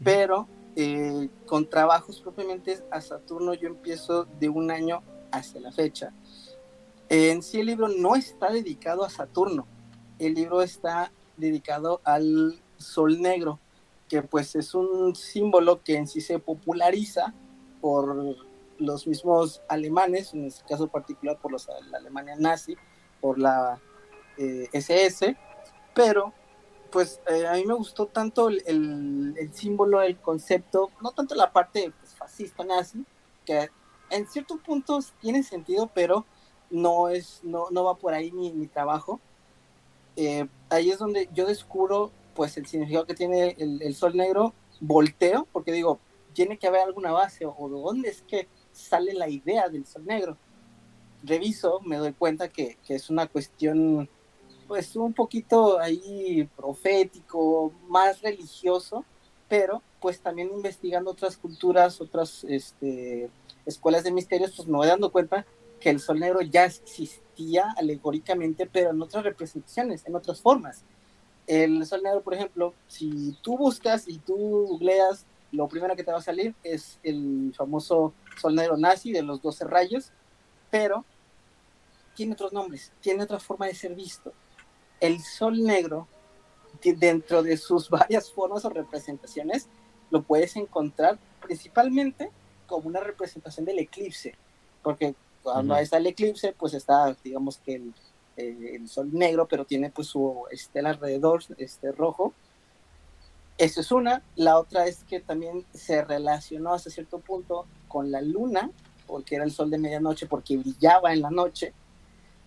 pero 0.04 0.47
eh, 0.75 1.30
con 1.47 1.71
trabajos 1.71 2.21
propiamente 2.21 2.78
a 2.90 3.00
Saturno 3.00 3.54
yo 3.54 3.68
empiezo 3.68 4.26
de 4.38 4.50
un 4.50 4.71
año 4.71 5.02
hacia 5.33 5.61
la 5.61 5.73
fecha. 5.73 6.12
En 7.09 7.42
sí 7.42 7.61
el 7.61 7.66
libro 7.66 7.88
no 7.88 8.16
está 8.16 8.50
dedicado 8.50 9.04
a 9.04 9.09
Saturno, 9.09 9.66
el 10.18 10.35
libro 10.35 10.61
está 10.61 11.11
dedicado 11.38 12.02
al 12.04 12.61
Sol 12.76 13.23
Negro, 13.23 13.59
que 14.09 14.21
pues 14.21 14.54
es 14.54 14.75
un 14.75 15.14
símbolo 15.14 15.83
que 15.83 15.97
en 15.97 16.06
sí 16.06 16.21
se 16.21 16.38
populariza 16.38 17.33
por 17.87 18.37
los 18.81 19.07
mismos 19.07 19.62
alemanes, 19.69 20.35
en 20.35 20.47
este 20.47 20.64
caso 20.66 20.88
particular 20.88 21.38
por 21.38 21.52
los, 21.52 21.69
la 21.88 21.99
Alemania 21.99 22.35
nazi, 22.37 22.76
por 23.21 23.38
la 23.38 23.81
SS, 24.37 25.26
eh, 25.26 25.37
pero 25.95 26.33
pues 26.90 27.21
eh, 27.28 27.47
a 27.47 27.52
mí 27.52 27.64
me 27.64 27.75
gustó 27.75 28.07
tanto 28.07 28.49
el, 28.49 29.35
el, 29.37 29.55
símbolo, 29.55 30.02
el 30.02 30.16
concepto, 30.16 30.90
no 31.00 31.12
tanto 31.12 31.37
la 31.37 31.52
parte 31.52 31.93
pues, 32.00 32.12
fascista 32.16 32.64
nazi, 32.64 33.05
que 33.45 33.71
en 34.11 34.26
ciertos 34.26 34.59
puntos 34.62 35.14
tiene 35.21 35.45
sentido, 35.45 35.88
pero 35.95 36.26
no 36.71 37.09
es, 37.09 37.38
no, 37.45 37.66
no 37.71 37.85
va 37.85 37.95
por 37.95 38.14
ahí 38.14 38.33
mi, 38.33 38.52
mi 38.52 38.66
trabajo. 38.66 39.21
Eh, 40.16 40.49
ahí 40.71 40.90
es 40.90 40.99
donde 40.99 41.28
yo 41.33 41.47
descubro 41.47 42.11
pues 42.35 42.57
el 42.57 42.66
significado 42.66 43.07
que 43.07 43.14
tiene 43.14 43.55
el, 43.61 43.81
el, 43.81 43.95
sol 43.95 44.16
negro, 44.16 44.55
volteo, 44.81 45.47
porque 45.52 45.71
digo, 45.71 46.00
tiene 46.37 46.59
que 46.59 46.66
haber 46.66 46.83
alguna 46.83 47.12
base, 47.12 47.47
o, 47.47 47.69
de 47.71 47.81
dónde 47.81 48.11
es 48.11 48.21
que 48.21 48.47
sale 48.71 49.14
la 49.14 49.26
idea 49.26 49.71
del 49.71 49.87
sol 49.87 50.05
negro. 50.05 50.37
Reviso, 51.23 51.81
me 51.81 51.97
doy 51.97 52.12
cuenta 52.12 52.49
que, 52.50 52.76
que 52.87 52.95
es 52.95 53.09
una 53.09 53.26
cuestión 53.26 54.07
pues 54.69 54.95
un 54.97 55.14
poquito 55.14 55.78
ahí 55.78 56.47
profético, 56.55 57.73
más 57.88 58.21
religioso, 58.21 59.05
pero 59.49 59.81
pues 59.99 60.21
también 60.21 60.50
investigando 60.52 61.11
otras 61.11 61.38
culturas, 61.38 62.02
otras 62.02 62.45
este, 62.45 63.31
escuelas 63.64 64.05
de 64.05 64.12
misterios, 64.12 64.52
pues 64.55 64.69
me 64.69 64.76
voy 64.76 64.88
dando 64.88 65.11
cuenta 65.11 65.47
que 65.81 65.88
el 65.88 66.00
sol 66.00 66.21
negro 66.21 66.43
ya 66.43 66.66
existía 66.66 67.73
alegóricamente, 67.78 68.66
pero 68.66 68.90
en 68.90 69.00
otras 69.00 69.25
representaciones, 69.25 70.05
en 70.07 70.16
otras 70.16 70.43
formas. 70.43 70.85
El 71.47 71.87
sol 71.87 72.02
negro, 72.02 72.21
por 72.21 72.35
ejemplo, 72.35 72.75
si 72.88 73.38
tú 73.40 73.57
buscas 73.57 74.07
y 74.07 74.19
tú 74.19 74.35
googleas, 74.35 75.25
lo 75.57 75.69
primero 75.69 75.97
que 75.97 76.05
te 76.05 76.13
va 76.13 76.19
a 76.19 76.23
salir 76.23 76.55
es 76.63 76.99
el 77.03 77.53
famoso 77.57 78.13
sol 78.41 78.55
negro 78.55 78.77
nazi 78.77 79.13
de 79.13 79.23
los 79.23 79.41
12 79.43 79.65
rayos, 79.65 80.13
pero 80.71 81.05
tiene 82.15 82.35
otros 82.35 82.53
nombres, 82.53 82.93
tiene 83.01 83.25
otra 83.25 83.39
forma 83.39 83.67
de 83.67 83.75
ser 83.75 83.95
visto 83.95 84.33
el 85.01 85.21
sol 85.21 85.63
negro, 85.63 86.09
dentro 86.83 87.43
de 87.43 87.57
sus 87.57 87.91
varias 87.91 88.31
formas 88.31 88.65
o 88.65 88.71
representaciones, 88.71 89.69
lo 90.11 90.23
puedes 90.23 90.57
encontrar 90.57 91.19
principalmente 91.41 92.31
como 92.67 92.89
una 92.89 93.01
representación 93.01 93.65
del 93.67 93.79
eclipse, 93.79 94.35
porque 94.83 95.15
cuando 95.43 95.77
está 95.77 95.99
el 95.99 96.07
eclipse, 96.07 96.55
pues 96.59 96.75
está, 96.75 97.17
digamos 97.23 97.59
que 97.59 97.77
el, 97.77 97.95
el, 98.37 98.89
sol 98.89 99.11
negro, 99.13 99.47
pero 99.47 99.65
tiene 99.65 99.91
pues 99.91 100.09
su 100.09 100.45
estela 100.51 100.91
alrededor, 100.91 101.45
este 101.59 101.93
rojo. 101.93 102.35
Eso 103.59 103.81
es 103.81 103.91
una. 103.91 104.23
La 104.35 104.59
otra 104.59 104.87
es 104.87 105.05
que 105.05 105.21
también 105.21 105.65
se 105.73 106.05
relacionó 106.05 106.75
hasta 106.75 106.91
cierto 106.91 107.21
punto 107.21 107.67
con 107.89 108.11
la 108.11 108.21
luna, 108.21 108.71
porque 109.07 109.37
era 109.37 109.45
el 109.45 109.53
sol 109.53 109.71
de 109.71 109.79
medianoche, 109.79 110.27
porque 110.27 110.57
brillaba 110.57 111.13
en 111.13 111.23
la 111.23 111.31
noche, 111.31 111.73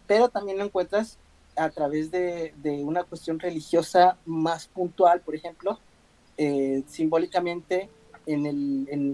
pero 0.06 0.30
también 0.30 0.58
lo 0.58 0.66
encuentras 0.66 1.18
a 1.56 1.70
través 1.70 2.12
de, 2.12 2.54
una 2.84 3.04
cuestión 3.04 3.40
religiosa 3.40 4.18
más 4.26 4.68
puntual, 4.68 5.22
por 5.22 5.36
ejemplo, 5.36 5.80
eh, 6.38 6.84
simbólicamente 6.88 7.90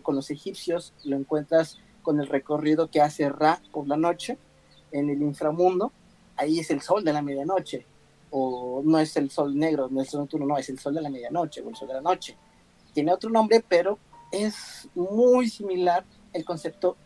con 0.03 0.15
los 0.15 0.29
egipcios 0.29 0.93
lo 1.05 1.15
encuentras 1.15 1.77
con 2.01 2.19
el 2.19 2.27
recorrido 2.27 2.89
que 2.89 3.01
hace 3.01 3.29
Ra 3.29 3.61
por 3.71 3.87
la 3.87 3.95
noche 3.95 4.37
en 4.91 5.09
el 5.09 5.21
inframundo, 5.21 5.91
ahí 6.35 6.59
es 6.59 6.69
el 6.69 6.81
sol 6.81 7.03
de 7.03 7.13
la 7.13 7.21
medianoche, 7.21 7.85
o 8.37 8.81
no 8.83 8.99
es 8.99 9.15
el 9.15 9.29
sol 9.29 9.57
negro, 9.57 9.87
no 9.89 10.01
es 10.01 10.13
el 10.13 10.19
nocturno, 10.19 10.45
no, 10.45 10.57
es 10.57 10.69
el 10.69 10.77
sol 10.77 10.93
de 10.93 11.01
la 11.01 11.09
medianoche 11.09 11.61
o 11.61 11.69
el 11.69 11.75
sol 11.75 11.87
de 11.87 11.93
la 11.93 12.01
noche. 12.01 12.37
Tiene 12.93 13.13
otro 13.13 13.29
nombre, 13.29 13.63
pero 13.67 13.97
es 14.31 14.89
muy 14.93 15.49
similar 15.49 16.05
el 16.33 16.43
concepto 16.43 16.97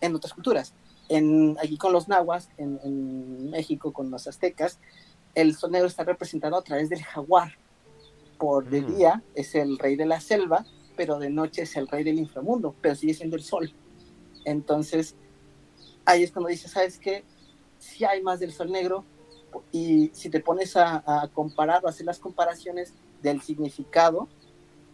en 0.00 0.14
otras 0.14 0.32
culturas 0.32 0.74
en, 1.08 1.56
aquí 1.62 1.76
con 1.76 1.92
los 1.92 2.08
nahuas, 2.08 2.48
en, 2.56 3.50
México 3.50 3.92
con 3.92 4.10
los 4.10 4.26
aztecas, 4.26 4.78
el 5.34 5.54
sol 5.54 5.70
negro 5.70 5.86
está 5.86 6.04
representado 6.04 6.56
a 6.56 6.62
través 6.62 6.88
del 6.88 7.02
jaguar. 7.02 7.52
Por 8.38 8.68
de 8.68 8.82
mm. 8.82 8.96
día 8.96 9.22
es 9.34 9.54
el 9.54 9.78
rey 9.78 9.96
de 9.96 10.06
la 10.06 10.20
selva, 10.20 10.66
pero 10.96 11.18
de 11.18 11.30
noche 11.30 11.62
es 11.62 11.76
el 11.76 11.88
rey 11.88 12.04
del 12.04 12.18
inframundo, 12.18 12.74
pero 12.80 12.94
sigue 12.94 13.14
siendo 13.14 13.36
el 13.36 13.42
sol. 13.42 13.72
Entonces, 14.44 15.14
ahí 16.04 16.22
es 16.22 16.32
cuando 16.32 16.48
dices, 16.48 16.70
¿sabes 16.70 16.98
qué? 16.98 17.24
Si 17.78 18.04
hay 18.04 18.22
más 18.22 18.40
del 18.40 18.52
sol 18.52 18.70
negro, 18.70 19.04
y 19.72 20.10
si 20.12 20.30
te 20.30 20.40
pones 20.40 20.76
a, 20.76 21.02
a 21.06 21.28
comparar 21.28 21.84
o 21.84 21.88
hacer 21.88 22.06
las 22.06 22.18
comparaciones 22.18 22.92
del 23.22 23.42
significado, 23.42 24.28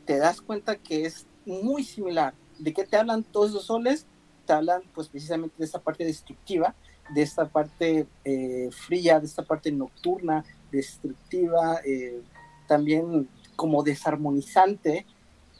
te 0.05 0.19
das 0.19 0.41
cuenta 0.41 0.77
que 0.77 1.07
es 1.07 1.27
muy 1.47 1.85
similar. 1.85 2.35
¿De 2.59 2.73
qué 2.73 2.85
te 2.85 2.97
hablan 2.97 3.25
todos 3.25 3.53
los 3.53 3.67
soles? 3.67 4.07
te 4.47 4.53
hablan 4.53 4.83
pues 4.95 5.09
precisamente 5.09 5.57
de 5.59 5.65
esta 5.65 5.81
parte 5.81 6.05
destructiva, 6.05 6.75
de 7.15 7.23
esta 7.23 7.49
parte 7.49 8.07
eh, 8.25 8.71
fría, 8.73 9.21
de 9.21 9.27
esta 9.27 9.43
parte 9.43 9.71
nocturna, 9.73 10.45
destructiva, 10.71 11.81
eh, 11.85 12.23
también 12.67 13.29
como 13.57 13.83
desarmonizante. 13.83 15.07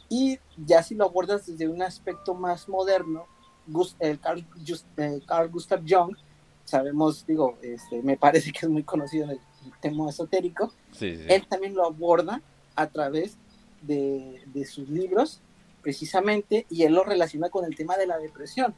Y 0.09 0.39
ya 0.57 0.83
si 0.83 0.95
lo 0.95 1.05
abordas 1.05 1.45
desde 1.45 1.67
un 1.67 1.81
aspecto 1.81 2.33
más 2.33 2.67
moderno, 2.69 3.25
eh, 3.99 4.17
Carl, 4.21 4.45
Carl, 5.25 5.49
Gustav 5.49 5.81
Jung, 5.87 6.15
sabemos, 6.65 7.25
digo, 7.25 7.57
este, 7.61 8.01
me 8.01 8.17
parece 8.17 8.51
que 8.51 8.59
es 8.65 8.69
muy 8.69 8.83
conocido 8.83 9.25
en 9.25 9.31
el, 9.31 9.39
tema 9.79 10.09
esotérico, 10.09 10.73
él 10.99 11.47
también 11.47 11.73
lo 11.73 11.85
aborda 11.85 12.41
a 12.75 12.87
través 12.87 13.37
de, 13.81 14.43
de 14.53 14.65
sus 14.65 14.89
libros 14.89 15.41
precisamente, 15.83 16.65
y 16.69 16.83
él 16.83 16.93
lo 16.93 17.03
relaciona 17.03 17.49
con 17.49 17.65
el 17.65 17.75
tema 17.75 17.97
de 17.97 18.07
la 18.07 18.17
depresión, 18.17 18.73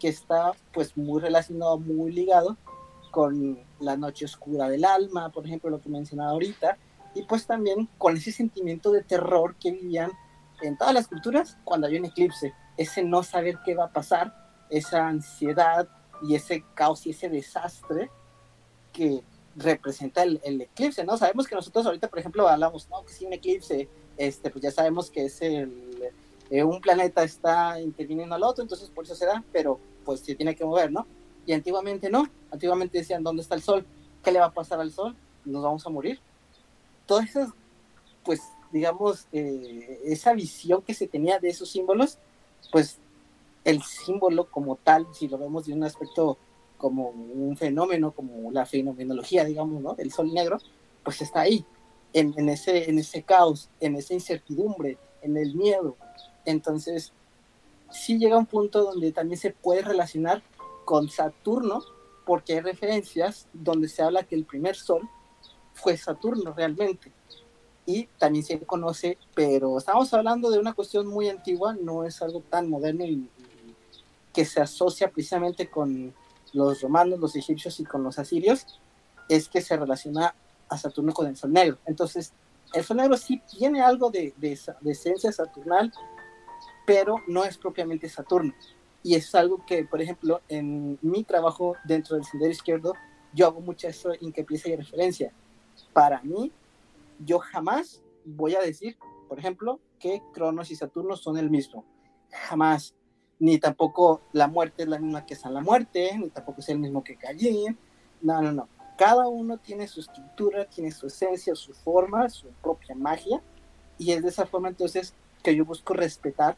que 0.00 0.08
está 0.08 0.52
pues 0.72 0.96
muy 0.96 1.20
relacionado, 1.20 1.78
muy 1.78 2.10
ligado 2.10 2.56
con 3.12 3.58
la 3.78 3.96
noche 3.96 4.24
oscura 4.24 4.68
del 4.68 4.84
alma, 4.84 5.28
por 5.28 5.46
ejemplo, 5.46 5.70
lo 5.70 5.80
que 5.80 5.90
mencionaba 5.90 6.30
ahorita, 6.30 6.78
y 7.14 7.22
pues 7.24 7.46
también 7.46 7.88
con 7.98 8.16
ese 8.16 8.32
sentimiento 8.32 8.90
de 8.90 9.02
terror 9.02 9.54
que 9.60 9.70
vivían 9.70 10.10
en 10.62 10.76
todas 10.78 10.94
las 10.94 11.06
culturas 11.06 11.58
cuando 11.64 11.86
hay 11.86 11.98
un 11.98 12.06
eclipse, 12.06 12.54
ese 12.76 13.04
no 13.04 13.22
saber 13.22 13.58
qué 13.64 13.74
va 13.74 13.84
a 13.84 13.92
pasar, 13.92 14.34
esa 14.70 15.06
ansiedad 15.06 15.86
y 16.22 16.34
ese 16.34 16.64
caos 16.74 17.06
y 17.06 17.10
ese 17.10 17.28
desastre 17.28 18.10
que 18.92 19.22
representa 19.56 20.22
el, 20.22 20.40
eclipse, 20.44 21.04
¿no? 21.04 21.16
Sabemos 21.16 21.46
que 21.46 21.54
nosotros 21.54 21.84
ahorita, 21.86 22.08
por 22.08 22.18
ejemplo, 22.18 22.48
hablamos, 22.48 22.88
no, 22.88 23.04
que 23.04 23.12
si 23.12 23.26
un 23.26 23.32
eclipse, 23.32 23.88
este, 24.16 24.50
pues 24.50 24.62
ya 24.62 24.70
sabemos 24.70 25.10
que 25.10 25.26
es 25.26 25.42
el, 25.42 26.12
eh, 26.50 26.64
un 26.64 26.80
planeta 26.80 27.22
está 27.22 27.80
interviniendo 27.80 28.34
al 28.34 28.42
otro, 28.42 28.62
entonces 28.62 28.90
por 28.90 29.04
eso 29.04 29.14
se 29.14 29.26
da, 29.26 29.44
pero 29.52 29.78
pues 30.04 30.20
se 30.20 30.34
tiene 30.34 30.54
que 30.54 30.64
mover, 30.64 30.92
¿no? 30.92 31.06
Y 31.46 31.52
antiguamente 31.52 32.10
no, 32.10 32.28
antiguamente 32.50 32.98
decían, 32.98 33.22
¿dónde 33.22 33.42
está 33.42 33.54
el 33.54 33.62
sol? 33.62 33.86
¿Qué 34.22 34.30
le 34.32 34.38
va 34.38 34.46
a 34.46 34.52
pasar 34.52 34.80
al 34.80 34.92
sol? 34.92 35.16
Nos 35.44 35.62
vamos 35.62 35.86
a 35.86 35.90
morir. 35.90 36.20
Todas 37.06 37.30
esas, 37.30 37.50
pues, 38.24 38.40
digamos, 38.70 39.26
eh, 39.32 40.00
esa 40.04 40.32
visión 40.34 40.82
que 40.82 40.94
se 40.94 41.08
tenía 41.08 41.38
de 41.38 41.48
esos 41.48 41.70
símbolos, 41.70 42.18
pues 42.70 42.98
el 43.64 43.82
símbolo 43.82 44.50
como 44.50 44.76
tal, 44.76 45.06
si 45.12 45.28
lo 45.28 45.38
vemos 45.38 45.66
de 45.66 45.74
un 45.74 45.84
aspecto 45.84 46.38
como 46.78 47.10
un 47.10 47.56
fenómeno, 47.56 48.12
como 48.12 48.50
la 48.50 48.66
fenomenología, 48.66 49.44
digamos, 49.44 49.80
¿no? 49.80 49.94
El 49.98 50.10
sol 50.10 50.32
negro, 50.32 50.58
pues 51.04 51.22
está 51.22 51.42
ahí, 51.42 51.64
en, 52.12 52.48
ese, 52.48 52.90
en 52.90 52.98
ese 52.98 53.22
caos, 53.22 53.70
en 53.80 53.96
esa 53.96 54.14
incertidumbre, 54.14 54.98
en 55.22 55.36
el 55.36 55.54
miedo, 55.54 55.96
entonces, 56.44 57.12
sí 57.90 58.18
llega 58.18 58.38
un 58.38 58.46
punto 58.46 58.82
donde 58.82 59.12
también 59.12 59.38
se 59.38 59.50
puede 59.50 59.82
relacionar 59.82 60.42
con 60.84 61.08
Saturno, 61.08 61.82
porque 62.26 62.54
hay 62.54 62.60
referencias 62.60 63.48
donde 63.52 63.88
se 63.88 64.02
habla 64.02 64.24
que 64.24 64.34
el 64.34 64.44
primer 64.44 64.76
sol 64.76 65.08
fue 65.74 65.96
Saturno 65.96 66.52
realmente. 66.52 67.12
y 67.84 68.06
también 68.16 68.44
se 68.44 68.60
conoce, 68.60 69.18
pero 69.34 69.76
estamos 69.76 70.14
hablando 70.14 70.50
de 70.50 70.60
una 70.60 70.72
cuestión 70.72 71.08
muy 71.08 71.28
antigua, 71.28 71.74
no 71.74 72.04
es 72.04 72.22
algo 72.22 72.40
tan 72.48 72.70
moderno 72.70 73.04
y, 73.04 73.28
que 74.32 74.44
se 74.44 74.60
asocia 74.60 75.10
precisamente 75.10 75.68
con 75.68 76.14
los 76.52 76.80
romanos, 76.80 77.18
los 77.18 77.36
egipcios 77.36 77.80
y 77.80 77.84
con 77.84 78.02
los 78.02 78.18
asirios, 78.18 78.66
es 79.28 79.48
que 79.48 79.60
se 79.60 79.76
relaciona 79.76 80.34
a 80.68 80.78
Saturno 80.78 81.12
con 81.12 81.26
el 81.26 81.36
Sol 81.36 81.52
Negro. 81.52 81.78
Entonces, 81.86 82.32
el 82.72 82.84
Sol 82.84 82.96
Negro 82.98 83.16
sí 83.16 83.42
tiene 83.58 83.82
algo 83.82 84.10
de, 84.10 84.34
de, 84.36 84.58
esencia 84.90 85.32
saturnal, 85.32 85.92
pero 86.86 87.16
no 87.26 87.44
es 87.44 87.58
propiamente 87.58 88.08
Saturno. 88.08 88.54
Y 89.02 89.14
es 89.14 89.34
algo 89.34 89.64
que, 89.66 89.84
por 89.84 90.00
ejemplo, 90.00 90.40
en 90.48 90.98
mi 91.02 91.24
trabajo 91.24 91.76
dentro 91.84 92.16
del 92.16 92.24
sendero 92.24 92.52
izquierdo, 92.52 92.94
yo 93.34 93.46
hago 93.46 93.60
mucho 93.60 93.88
eso 93.88 94.12
hincapié 94.20 94.60
y 94.64 94.76
referencia. 94.76 95.32
Para 95.92 96.22
mí, 96.22 96.52
yo 97.18 97.38
jamás 97.38 98.02
voy 98.24 98.54
a 98.54 98.60
decir, 98.60 98.96
por 99.28 99.38
ejemplo, 99.38 99.80
que 99.98 100.22
Cronos 100.32 100.70
y 100.70 100.76
Saturno 100.76 101.16
son 101.16 101.38
el 101.38 101.50
mismo. 101.50 101.84
Jamás. 102.30 102.94
Ni 103.42 103.58
tampoco 103.58 104.20
la 104.32 104.46
muerte 104.46 104.84
es 104.84 104.88
la 104.88 105.00
misma 105.00 105.26
que 105.26 105.34
San 105.34 105.52
la 105.52 105.60
Muerte, 105.60 106.16
ni 106.16 106.30
tampoco 106.30 106.60
es 106.60 106.68
el 106.68 106.78
mismo 106.78 107.02
que 107.02 107.16
Callín. 107.16 107.76
No, 108.20 108.40
no, 108.40 108.52
no. 108.52 108.68
Cada 108.96 109.26
uno 109.26 109.58
tiene 109.58 109.88
su 109.88 109.98
estructura, 109.98 110.66
tiene 110.66 110.92
su 110.92 111.08
esencia, 111.08 111.56
su 111.56 111.74
forma, 111.74 112.28
su 112.28 112.46
propia 112.62 112.94
magia. 112.94 113.42
Y 113.98 114.12
es 114.12 114.22
de 114.22 114.28
esa 114.28 114.46
forma 114.46 114.68
entonces 114.68 115.14
que 115.42 115.56
yo 115.56 115.64
busco 115.64 115.92
respetar 115.92 116.56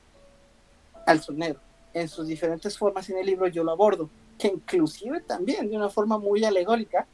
al 1.07 1.23
Sol 1.23 1.39
Negro. 1.39 1.61
En 1.95 2.09
sus 2.09 2.27
diferentes 2.27 2.77
formas 2.77 3.09
en 3.09 3.17
el 3.17 3.25
libro 3.25 3.47
yo 3.47 3.65
lo 3.65 3.73
abordo, 3.73 4.11
que 4.37 4.49
inclusive 4.49 5.21
también 5.21 5.71
de 5.71 5.77
una 5.77 5.89
forma 5.89 6.19
muy 6.19 6.45
alegórica 6.45 7.07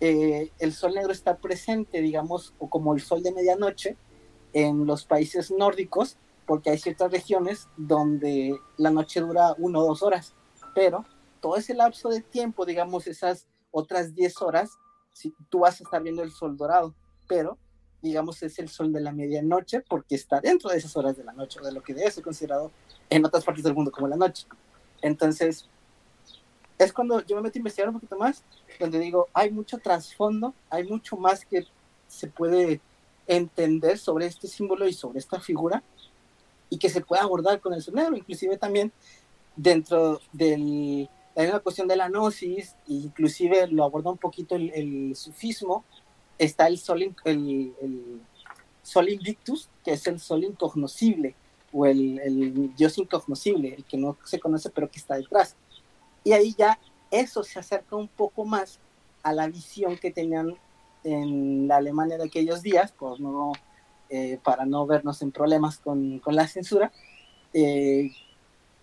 eh, 0.00 0.52
el 0.60 0.72
sol 0.72 0.94
negro 0.94 1.10
está 1.10 1.36
presente, 1.38 2.00
digamos, 2.00 2.54
o 2.58 2.70
como 2.70 2.94
el 2.94 3.00
sol 3.00 3.22
de 3.22 3.32
medianoche 3.32 3.96
en 4.52 4.86
los 4.86 5.04
países 5.04 5.50
nórdicos, 5.50 6.16
porque 6.48 6.70
hay 6.70 6.78
ciertas 6.78 7.12
regiones 7.12 7.68
donde 7.76 8.58
la 8.78 8.90
noche 8.90 9.20
dura 9.20 9.54
uno 9.58 9.80
o 9.80 9.86
dos 9.86 10.02
horas, 10.02 10.34
pero 10.74 11.04
todo 11.40 11.56
ese 11.56 11.74
lapso 11.74 12.08
de 12.08 12.22
tiempo, 12.22 12.64
digamos, 12.64 13.06
esas 13.06 13.46
otras 13.70 14.14
10 14.14 14.40
horas, 14.40 14.70
si 15.12 15.34
tú 15.50 15.60
vas 15.60 15.78
a 15.78 15.84
estar 15.84 16.02
viendo 16.02 16.22
el 16.22 16.32
sol 16.32 16.56
dorado, 16.56 16.94
pero 17.28 17.58
digamos 18.00 18.42
es 18.42 18.58
el 18.60 18.68
sol 18.68 18.92
de 18.92 19.00
la 19.00 19.12
medianoche 19.12 19.80
porque 19.80 20.14
está 20.14 20.40
dentro 20.40 20.70
de 20.70 20.78
esas 20.78 20.96
horas 20.96 21.16
de 21.16 21.24
la 21.24 21.32
noche, 21.32 21.60
de 21.60 21.70
lo 21.70 21.82
que 21.82 21.92
debe 21.92 22.10
ser 22.10 22.24
considerado 22.24 22.72
en 23.10 23.26
otras 23.26 23.44
partes 23.44 23.62
del 23.62 23.74
mundo 23.74 23.90
como 23.90 24.08
la 24.08 24.16
noche. 24.16 24.46
Entonces, 25.02 25.68
es 26.78 26.92
cuando 26.94 27.22
yo 27.26 27.36
me 27.36 27.42
meto 27.42 27.58
a 27.58 27.60
investigar 27.60 27.88
un 27.88 27.96
poquito 27.96 28.16
más, 28.16 28.42
donde 28.80 28.98
digo, 28.98 29.28
hay 29.34 29.50
mucho 29.50 29.76
trasfondo, 29.76 30.54
hay 30.70 30.84
mucho 30.84 31.18
más 31.18 31.44
que 31.44 31.66
se 32.06 32.28
puede 32.28 32.80
entender 33.26 33.98
sobre 33.98 34.24
este 34.24 34.46
símbolo 34.46 34.88
y 34.88 34.94
sobre 34.94 35.18
esta 35.18 35.40
figura 35.40 35.82
y 36.70 36.78
que 36.78 36.88
se 36.88 37.00
puede 37.00 37.22
abordar 37.22 37.60
con 37.60 37.74
el 37.74 37.82
sonero, 37.82 38.16
inclusive 38.16 38.56
también 38.56 38.92
dentro 39.56 40.20
de 40.32 41.08
la 41.34 41.60
cuestión 41.60 41.88
de 41.88 41.96
la 41.96 42.08
gnosis, 42.08 42.76
inclusive 42.86 43.66
lo 43.68 43.84
aborda 43.84 44.10
un 44.10 44.18
poquito 44.18 44.56
el, 44.56 45.14
sufismo, 45.16 45.84
está 46.38 46.66
el 46.66 46.78
sol, 46.78 47.02
el, 47.24 47.74
el 47.80 48.20
sol 48.82 49.08
invictus, 49.08 49.68
que 49.84 49.92
es 49.92 50.06
el 50.06 50.20
sol 50.20 50.44
incognoscible, 50.44 51.34
o 51.72 51.86
el, 51.86 52.18
el 52.20 52.74
dios 52.76 52.98
incognoscible, 52.98 53.74
el 53.74 53.84
que 53.84 53.96
no 53.96 54.16
se 54.24 54.40
conoce 54.40 54.70
pero 54.70 54.90
que 54.90 54.98
está 54.98 55.16
detrás. 55.16 55.56
Y 56.24 56.32
ahí 56.32 56.54
ya 56.56 56.78
eso 57.10 57.42
se 57.42 57.58
acerca 57.58 57.96
un 57.96 58.08
poco 58.08 58.44
más 58.44 58.78
a 59.22 59.32
la 59.32 59.46
visión 59.48 59.96
que 59.96 60.10
tenían 60.10 60.56
en 61.04 61.68
la 61.68 61.76
Alemania 61.76 62.18
de 62.18 62.24
aquellos 62.24 62.62
días, 62.62 62.92
por 62.92 63.20
no, 63.20 63.52
eh, 64.10 64.38
para 64.42 64.64
no 64.64 64.86
vernos 64.86 65.22
en 65.22 65.32
problemas 65.32 65.78
con, 65.78 66.18
con 66.18 66.34
la 66.34 66.46
censura. 66.48 66.92
Eh, 67.52 68.10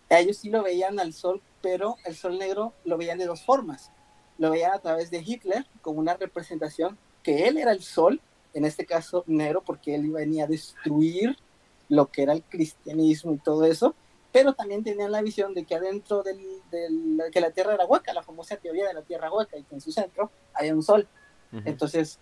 ellos 0.10 0.38
sí 0.38 0.50
lo 0.50 0.63
veían 0.63 1.00
al 1.00 1.13
sol, 1.13 1.41
pero 1.62 1.98
el 2.05 2.15
sol 2.15 2.38
negro 2.38 2.74
lo 2.84 2.98
veían 2.98 3.17
de 3.17 3.25
dos 3.25 3.41
formas. 3.41 3.91
Lo 4.38 4.51
veían 4.51 4.74
a 4.74 4.79
través 4.79 5.10
de 5.12 5.24
Hitler 5.25 5.65
como 5.82 6.00
una 6.00 6.15
representación 6.15 6.98
que 7.24 7.48
él 7.48 7.58
era 7.58 7.72
el 7.72 7.82
sol, 7.82 8.22
en 8.53 8.65
este 8.65 8.86
caso 8.86 9.24
negro, 9.27 9.63
porque 9.63 9.96
él 9.96 10.12
venía 10.12 10.44
a 10.44 10.48
destruir 10.48 11.38
lo 11.89 12.08
que 12.08 12.24
era 12.24 12.34
el 12.34 12.44
cristianismo 12.44 13.34
y 13.34 13.38
todo 13.38 13.65
eso, 13.65 13.96
pero 14.32 14.53
también 14.53 14.84
tenían 14.84 15.12
la 15.12 15.22
visión 15.22 15.53
de 15.53 15.65
que 15.65 15.75
adentro 15.75 16.24
del, 16.24 16.39
que 17.31 17.42
la 17.42 17.51
Tierra 17.51 17.74
era 17.74 17.85
hueca, 17.85 18.14
la 18.14 18.24
famosa 18.24 18.57
teoría 18.57 18.88
de 18.88 18.94
la 18.94 19.01
Tierra 19.01 19.31
hueca, 19.31 19.57
y 19.57 19.64
que 19.64 19.75
en 19.75 19.81
su 19.81 19.92
centro 19.92 20.29
había 20.53 20.75
un 20.75 20.83
sol. 20.83 21.07
Entonces, 21.64 22.20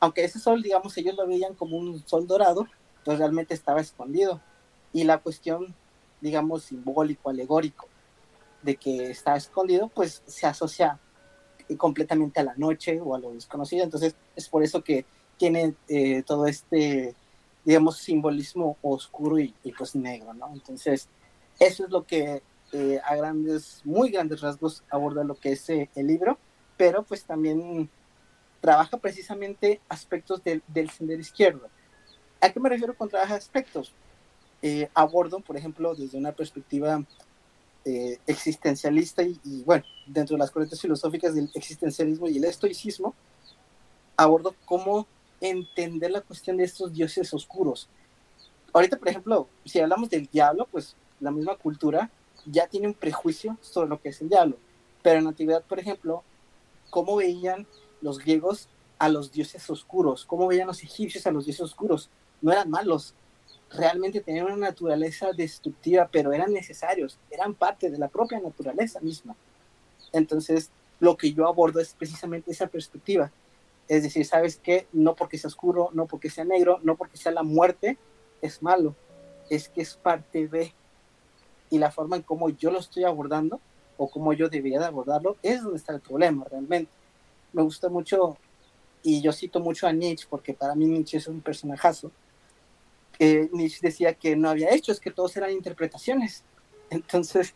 aunque 0.00 0.24
ese 0.24 0.38
sol, 0.38 0.62
digamos, 0.62 0.96
ellos 0.96 1.16
lo 1.16 1.26
veían 1.26 1.54
como 1.54 1.76
un 1.76 2.06
sol 2.06 2.26
dorado, 2.26 2.66
pues 3.04 3.18
realmente 3.18 3.54
estaba 3.54 3.80
escondido. 3.80 4.40
Y 4.92 5.04
la 5.04 5.18
cuestión, 5.18 5.74
digamos, 6.20 6.64
simbólico, 6.64 7.30
alegórico, 7.30 7.86
de 8.62 8.76
que 8.76 9.10
está 9.10 9.36
escondido, 9.36 9.88
pues 9.88 10.22
se 10.26 10.46
asocia 10.46 10.98
completamente 11.76 12.40
a 12.40 12.44
la 12.44 12.54
noche 12.56 13.00
o 13.00 13.14
a 13.14 13.18
lo 13.18 13.32
desconocido. 13.32 13.84
Entonces, 13.84 14.14
es 14.36 14.48
por 14.48 14.62
eso 14.62 14.82
que 14.82 15.04
tiene 15.36 15.74
eh, 15.88 16.22
todo 16.22 16.46
este, 16.46 17.14
digamos, 17.64 17.98
simbolismo 17.98 18.76
oscuro 18.82 19.38
y, 19.38 19.54
y 19.64 19.72
pues 19.72 19.94
negro, 19.94 20.34
¿no? 20.34 20.50
Entonces, 20.52 21.08
eso 21.58 21.84
es 21.84 21.90
lo 21.90 22.04
que 22.04 22.42
eh, 22.72 23.00
a 23.04 23.14
grandes, 23.14 23.82
muy 23.84 24.10
grandes 24.10 24.40
rasgos 24.40 24.82
aborda 24.90 25.22
lo 25.22 25.36
que 25.36 25.52
es 25.52 25.70
eh, 25.70 25.88
el 25.94 26.08
libro, 26.08 26.38
pero 26.76 27.04
pues 27.04 27.24
también 27.24 27.88
trabaja 28.64 28.96
precisamente 28.96 29.82
aspectos 29.90 30.42
del, 30.42 30.62
del 30.68 30.88
sendero 30.88 31.20
izquierdo. 31.20 31.68
¿A 32.40 32.48
qué 32.48 32.58
me 32.58 32.70
refiero 32.70 32.96
con 32.96 33.10
trabaja 33.10 33.34
aspectos? 33.34 33.92
Eh, 34.62 34.88
por 35.46 35.58
ejemplo, 35.58 35.94
desde 35.94 36.16
una 36.16 36.32
perspectiva 36.32 37.04
existencialista 38.26 39.22
y, 39.22 39.38
y, 39.44 39.62
bueno, 39.64 39.84
dentro 40.06 40.36
de 40.36 40.38
las 40.38 40.50
corrientes 40.50 40.80
filosóficas 40.80 41.34
del 41.34 41.50
existencialismo 41.52 42.26
y 42.26 42.38
el 42.38 42.44
estoicismo, 42.44 43.14
abordo 44.16 44.54
cómo 44.64 45.06
entender 45.42 46.10
la 46.10 46.22
cuestión 46.22 46.56
de 46.56 46.64
estos 46.64 46.94
dioses 46.94 47.34
oscuros. 47.34 47.90
Ahorita, 48.72 48.96
por 48.96 49.08
ejemplo, 49.08 49.46
si 49.66 49.78
hablamos 49.78 50.08
del 50.08 50.26
diablo, 50.28 50.66
pues 50.72 50.96
la 51.20 51.30
misma 51.30 51.54
cultura 51.56 52.10
ya 52.46 52.66
tiene 52.66 52.86
un 52.86 52.94
prejuicio 52.94 53.58
sobre 53.60 53.90
lo 53.90 54.00
que 54.00 54.08
es 54.08 54.22
el 54.22 54.30
diablo. 54.30 54.56
Pero 55.02 55.18
en 55.18 55.24
la 55.24 55.30
antigüedad, 55.30 55.62
por 55.64 55.78
ejemplo, 55.78 56.22
¿cómo 56.88 57.16
veían 57.16 57.66
los 58.04 58.18
griegos 58.18 58.68
a 58.98 59.08
los 59.08 59.32
dioses 59.32 59.68
oscuros? 59.70 60.24
¿Cómo 60.24 60.46
veían 60.46 60.68
los 60.68 60.82
egipcios 60.82 61.26
a 61.26 61.32
los 61.32 61.46
dioses 61.46 61.62
oscuros? 61.62 62.10
No 62.40 62.52
eran 62.52 62.70
malos, 62.70 63.14
realmente 63.70 64.20
tenían 64.20 64.46
una 64.46 64.68
naturaleza 64.68 65.32
destructiva, 65.32 66.08
pero 66.12 66.32
eran 66.32 66.52
necesarios, 66.52 67.18
eran 67.30 67.54
parte 67.54 67.90
de 67.90 67.98
la 67.98 68.08
propia 68.08 68.38
naturaleza 68.38 69.00
misma. 69.00 69.34
Entonces, 70.12 70.70
lo 71.00 71.16
que 71.16 71.32
yo 71.32 71.48
abordo 71.48 71.80
es 71.80 71.94
precisamente 71.94 72.52
esa 72.52 72.66
perspectiva. 72.66 73.32
Es 73.88 74.02
decir, 74.02 74.24
¿sabes 74.24 74.60
qué? 74.62 74.86
No 74.92 75.14
porque 75.14 75.38
sea 75.38 75.48
oscuro, 75.48 75.90
no 75.92 76.06
porque 76.06 76.30
sea 76.30 76.44
negro, 76.44 76.78
no 76.82 76.96
porque 76.96 77.16
sea 77.16 77.32
la 77.32 77.42
muerte, 77.42 77.98
es 78.40 78.62
malo. 78.62 78.94
Es 79.50 79.68
que 79.68 79.82
es 79.82 79.94
parte 79.94 80.46
de 80.46 80.72
y 81.70 81.78
la 81.78 81.90
forma 81.90 82.16
en 82.16 82.22
cómo 82.22 82.50
yo 82.50 82.70
lo 82.70 82.78
estoy 82.78 83.04
abordando 83.04 83.60
o 83.96 84.08
cómo 84.08 84.32
yo 84.32 84.48
debería 84.48 84.78
de 84.78 84.86
abordarlo 84.86 85.36
es 85.42 85.62
donde 85.62 85.78
está 85.78 85.92
el 85.92 86.00
problema 86.00 86.44
realmente. 86.44 86.92
Me 87.54 87.62
gusta 87.62 87.88
mucho, 87.88 88.36
y 89.04 89.22
yo 89.22 89.32
cito 89.32 89.60
mucho 89.60 89.86
a 89.86 89.92
Nietzsche, 89.92 90.26
porque 90.28 90.52
para 90.52 90.74
mí 90.74 90.86
Nietzsche 90.86 91.18
es 91.18 91.28
un 91.28 91.40
personajazo, 91.40 92.10
que 93.16 93.48
Nietzsche 93.52 93.78
decía 93.80 94.12
que 94.14 94.34
no 94.34 94.50
había 94.50 94.74
hechos, 94.74 94.98
que 94.98 95.12
todos 95.12 95.36
eran 95.36 95.52
interpretaciones. 95.52 96.42
Entonces, 96.90 97.54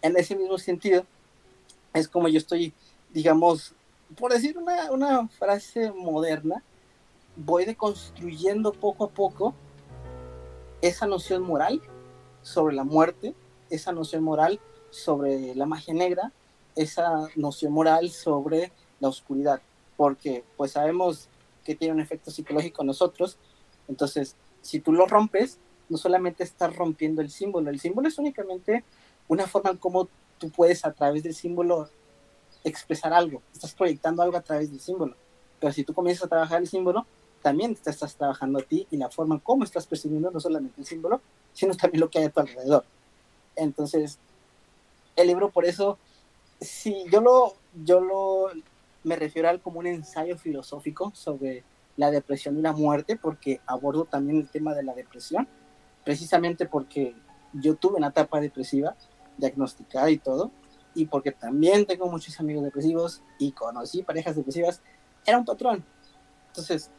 en 0.00 0.16
ese 0.16 0.34
mismo 0.34 0.56
sentido, 0.56 1.04
es 1.92 2.08
como 2.08 2.28
yo 2.28 2.38
estoy, 2.38 2.72
digamos, 3.12 3.74
por 4.18 4.32
decir 4.32 4.56
una, 4.56 4.90
una 4.90 5.28
frase 5.28 5.92
moderna, 5.92 6.62
voy 7.36 7.66
deconstruyendo 7.66 8.72
poco 8.72 9.04
a 9.04 9.10
poco 9.10 9.54
esa 10.80 11.06
noción 11.06 11.42
moral 11.42 11.82
sobre 12.40 12.74
la 12.74 12.84
muerte, 12.84 13.34
esa 13.68 13.92
noción 13.92 14.22
moral 14.24 14.60
sobre 14.88 15.54
la 15.54 15.66
magia 15.66 15.92
negra, 15.92 16.32
esa 16.74 17.28
noción 17.36 17.72
moral 17.72 18.10
sobre 18.10 18.72
la 19.00 19.08
oscuridad, 19.08 19.60
porque 19.96 20.44
pues 20.56 20.72
sabemos 20.72 21.28
que 21.64 21.74
tiene 21.74 21.94
un 21.94 22.00
efecto 22.00 22.30
psicológico 22.30 22.82
en 22.82 22.88
nosotros, 22.88 23.38
entonces 23.88 24.36
si 24.62 24.80
tú 24.80 24.92
lo 24.92 25.06
rompes, 25.06 25.58
no 25.88 25.96
solamente 25.96 26.42
estás 26.42 26.74
rompiendo 26.74 27.22
el 27.22 27.30
símbolo, 27.30 27.70
el 27.70 27.80
símbolo 27.80 28.08
es 28.08 28.18
únicamente 28.18 28.84
una 29.28 29.46
forma 29.46 29.70
en 29.70 29.76
cómo 29.76 30.08
tú 30.38 30.50
puedes 30.50 30.84
a 30.84 30.92
través 30.92 31.22
del 31.22 31.34
símbolo 31.34 31.88
expresar 32.64 33.12
algo, 33.12 33.42
estás 33.52 33.74
proyectando 33.74 34.22
algo 34.22 34.36
a 34.36 34.42
través 34.42 34.70
del 34.70 34.80
símbolo, 34.80 35.14
pero 35.60 35.72
si 35.72 35.84
tú 35.84 35.94
comienzas 35.94 36.24
a 36.24 36.28
trabajar 36.28 36.60
el 36.60 36.68
símbolo, 36.68 37.06
también 37.42 37.76
te 37.76 37.90
estás 37.90 38.16
trabajando 38.16 38.58
a 38.58 38.62
ti 38.62 38.86
y 38.90 38.96
la 38.96 39.08
forma 39.08 39.36
en 39.36 39.40
cómo 39.40 39.62
estás 39.62 39.86
percibiendo 39.86 40.30
no 40.30 40.40
solamente 40.40 40.80
el 40.80 40.86
símbolo, 40.86 41.20
sino 41.52 41.76
también 41.76 42.00
lo 42.00 42.10
que 42.10 42.18
hay 42.18 42.24
a 42.24 42.30
tu 42.30 42.40
alrededor. 42.40 42.84
Entonces, 43.54 44.18
el 45.14 45.28
libro 45.28 45.50
por 45.50 45.64
eso, 45.64 45.98
si 46.60 47.04
yo 47.10 47.20
lo, 47.20 47.54
yo 47.84 48.00
lo, 48.00 48.50
me 49.06 49.14
refiero 49.14 49.48
al 49.48 49.60
como 49.60 49.78
un 49.78 49.86
ensayo 49.86 50.36
filosófico 50.36 51.12
sobre 51.14 51.62
la 51.96 52.10
depresión 52.10 52.58
y 52.58 52.60
la 52.60 52.72
muerte, 52.72 53.14
porque 53.14 53.60
abordo 53.64 54.04
también 54.04 54.40
el 54.40 54.48
tema 54.48 54.74
de 54.74 54.82
la 54.82 54.94
depresión, 54.94 55.46
precisamente 56.04 56.66
porque 56.66 57.14
yo 57.52 57.76
tuve 57.76 57.98
una 57.98 58.08
etapa 58.08 58.40
depresiva, 58.40 58.96
diagnosticada 59.38 60.10
y 60.10 60.18
todo, 60.18 60.50
y 60.92 61.06
porque 61.06 61.30
también 61.30 61.86
tengo 61.86 62.10
muchos 62.10 62.40
amigos 62.40 62.64
depresivos 62.64 63.22
y 63.38 63.52
conocí 63.52 64.02
parejas 64.02 64.34
depresivas, 64.34 64.82
era 65.24 65.38
un 65.38 65.44
patrón. 65.44 65.84
Entonces, 66.48 66.90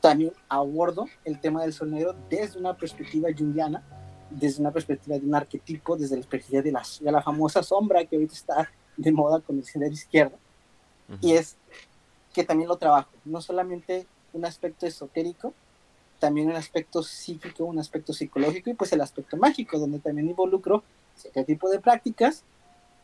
también 0.00 0.32
abordo 0.48 1.06
el 1.24 1.38
tema 1.40 1.62
del 1.62 1.72
sol 1.72 1.92
negro 1.92 2.16
desde 2.28 2.58
una 2.58 2.76
perspectiva 2.76 3.28
junguiana, 3.36 3.84
desde 4.28 4.60
una 4.60 4.72
perspectiva 4.72 5.16
de 5.16 5.24
un 5.24 5.36
arquetipo, 5.36 5.96
desde 5.96 6.16
la 6.16 6.22
perspectiva 6.22 6.62
de 6.62 6.72
la, 6.72 6.82
de 7.00 7.12
la 7.12 7.22
famosa 7.22 7.62
sombra 7.62 8.04
que 8.04 8.16
ahorita 8.16 8.34
está 8.34 8.72
de 8.96 9.12
moda 9.12 9.40
con 9.40 9.56
el 9.56 9.64
sendero 9.64 9.92
izquierdo. 9.92 10.36
Y 11.20 11.32
es 11.32 11.56
que 12.34 12.44
también 12.44 12.68
lo 12.68 12.76
trabajo, 12.76 13.10
no 13.24 13.40
solamente 13.40 14.06
un 14.32 14.44
aspecto 14.44 14.86
esotérico, 14.86 15.54
también 16.18 16.48
un 16.48 16.56
aspecto 16.56 17.02
psíquico, 17.02 17.64
un 17.64 17.78
aspecto 17.78 18.12
psicológico 18.12 18.70
y 18.70 18.74
pues 18.74 18.92
el 18.92 19.00
aspecto 19.00 19.36
mágico, 19.36 19.78
donde 19.78 20.00
también 20.00 20.28
involucro 20.28 20.82
cierto 21.16 21.44
tipo 21.44 21.68
de 21.70 21.80
prácticas, 21.80 22.44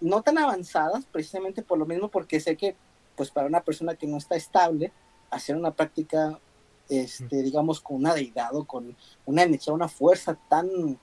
no 0.01 0.23
tan 0.23 0.39
avanzadas, 0.39 1.05
precisamente 1.07 1.63
por 1.63 1.79
lo 1.79 1.87
mismo, 1.87 2.09
porque 2.09 2.41
sé 2.41 2.57
que 2.57 2.77
pues 3.17 3.31
para 3.31 3.47
una 3.47 3.63
persona 3.63 3.95
que 3.95 4.07
no 4.07 4.19
está 4.19 4.37
estable, 4.37 4.93
hacer 5.31 5.57
una 5.57 5.71
práctica, 5.71 6.39
este, 6.89 7.43
digamos, 7.43 7.81
con 7.81 7.97
una 7.97 8.15
deidad 8.15 8.55
o 8.55 8.65
con 8.65 8.97
una 9.25 9.43
energía, 9.43 9.73
una 9.73 9.89
fuerza 9.89 10.37
tan, 10.49 10.99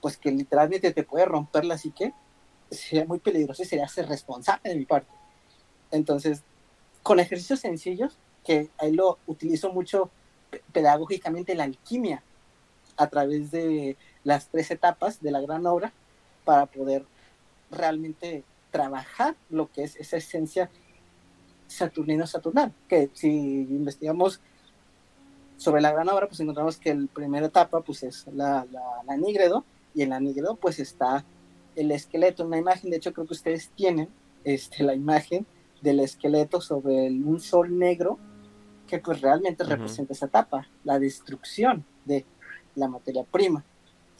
pues 0.00 0.16
que 0.16 0.30
literalmente 0.30 0.92
te 0.92 1.04
puede 1.04 1.24
romper 1.24 1.64
la 1.64 1.78
psique, 1.78 2.12
sería 2.70 3.06
muy 3.06 3.18
peligroso 3.18 3.62
y 3.62 3.66
sería 3.66 3.88
ser 3.88 4.08
responsable 4.08 4.70
de 4.70 4.76
mi 4.76 4.86
parte. 4.86 5.12
Entonces, 5.92 6.42
con 7.02 7.20
ejercicios 7.20 7.60
sencillos, 7.60 8.18
que 8.44 8.70
ahí 8.78 8.92
lo 8.92 9.18
utilizo 9.26 9.72
mucho 9.72 10.10
pedagógicamente 10.72 11.54
la 11.54 11.64
alquimia, 11.64 12.22
a 12.96 13.08
través 13.08 13.50
de 13.50 13.96
las 14.24 14.48
tres 14.48 14.70
etapas 14.70 15.22
de 15.22 15.30
la 15.30 15.40
gran 15.40 15.66
obra, 15.66 15.92
para 16.44 16.66
poder 16.66 17.04
realmente 17.70 18.44
trabajar 18.70 19.36
lo 19.50 19.70
que 19.70 19.84
es 19.84 19.96
esa 19.96 20.16
esencia 20.16 20.70
saturnino-saturnal, 21.68 22.72
que 22.88 23.10
si 23.14 23.28
investigamos 23.28 24.40
sobre 25.56 25.80
la 25.80 25.92
gran 25.92 26.08
obra, 26.08 26.26
pues 26.26 26.40
encontramos 26.40 26.76
que 26.76 26.94
la 26.94 27.06
primera 27.06 27.46
etapa 27.46 27.80
pues 27.80 28.02
es 28.02 28.26
la, 28.34 28.66
la, 29.06 29.16
nígredo, 29.16 29.64
y 29.94 30.02
en 30.02 30.10
la 30.10 30.20
nígredo 30.20 30.56
pues 30.56 30.78
está 30.78 31.24
el 31.76 31.90
esqueleto, 31.90 32.44
una 32.44 32.58
imagen, 32.58 32.90
de 32.90 32.96
hecho 32.96 33.12
creo 33.12 33.26
que 33.26 33.34
ustedes 33.34 33.70
tienen 33.70 34.08
este, 34.44 34.82
la 34.82 34.94
imagen 34.94 35.46
del 35.82 36.00
esqueleto 36.00 36.60
sobre 36.60 37.10
un 37.10 37.40
sol 37.40 37.78
negro 37.78 38.18
que 38.86 38.98
pues 38.98 39.20
realmente 39.20 39.64
representa 39.64 40.12
esa 40.12 40.26
etapa, 40.26 40.68
la 40.84 40.98
destrucción 40.98 41.84
de 42.04 42.24
la 42.74 42.88
materia 42.88 43.24
prima. 43.24 43.64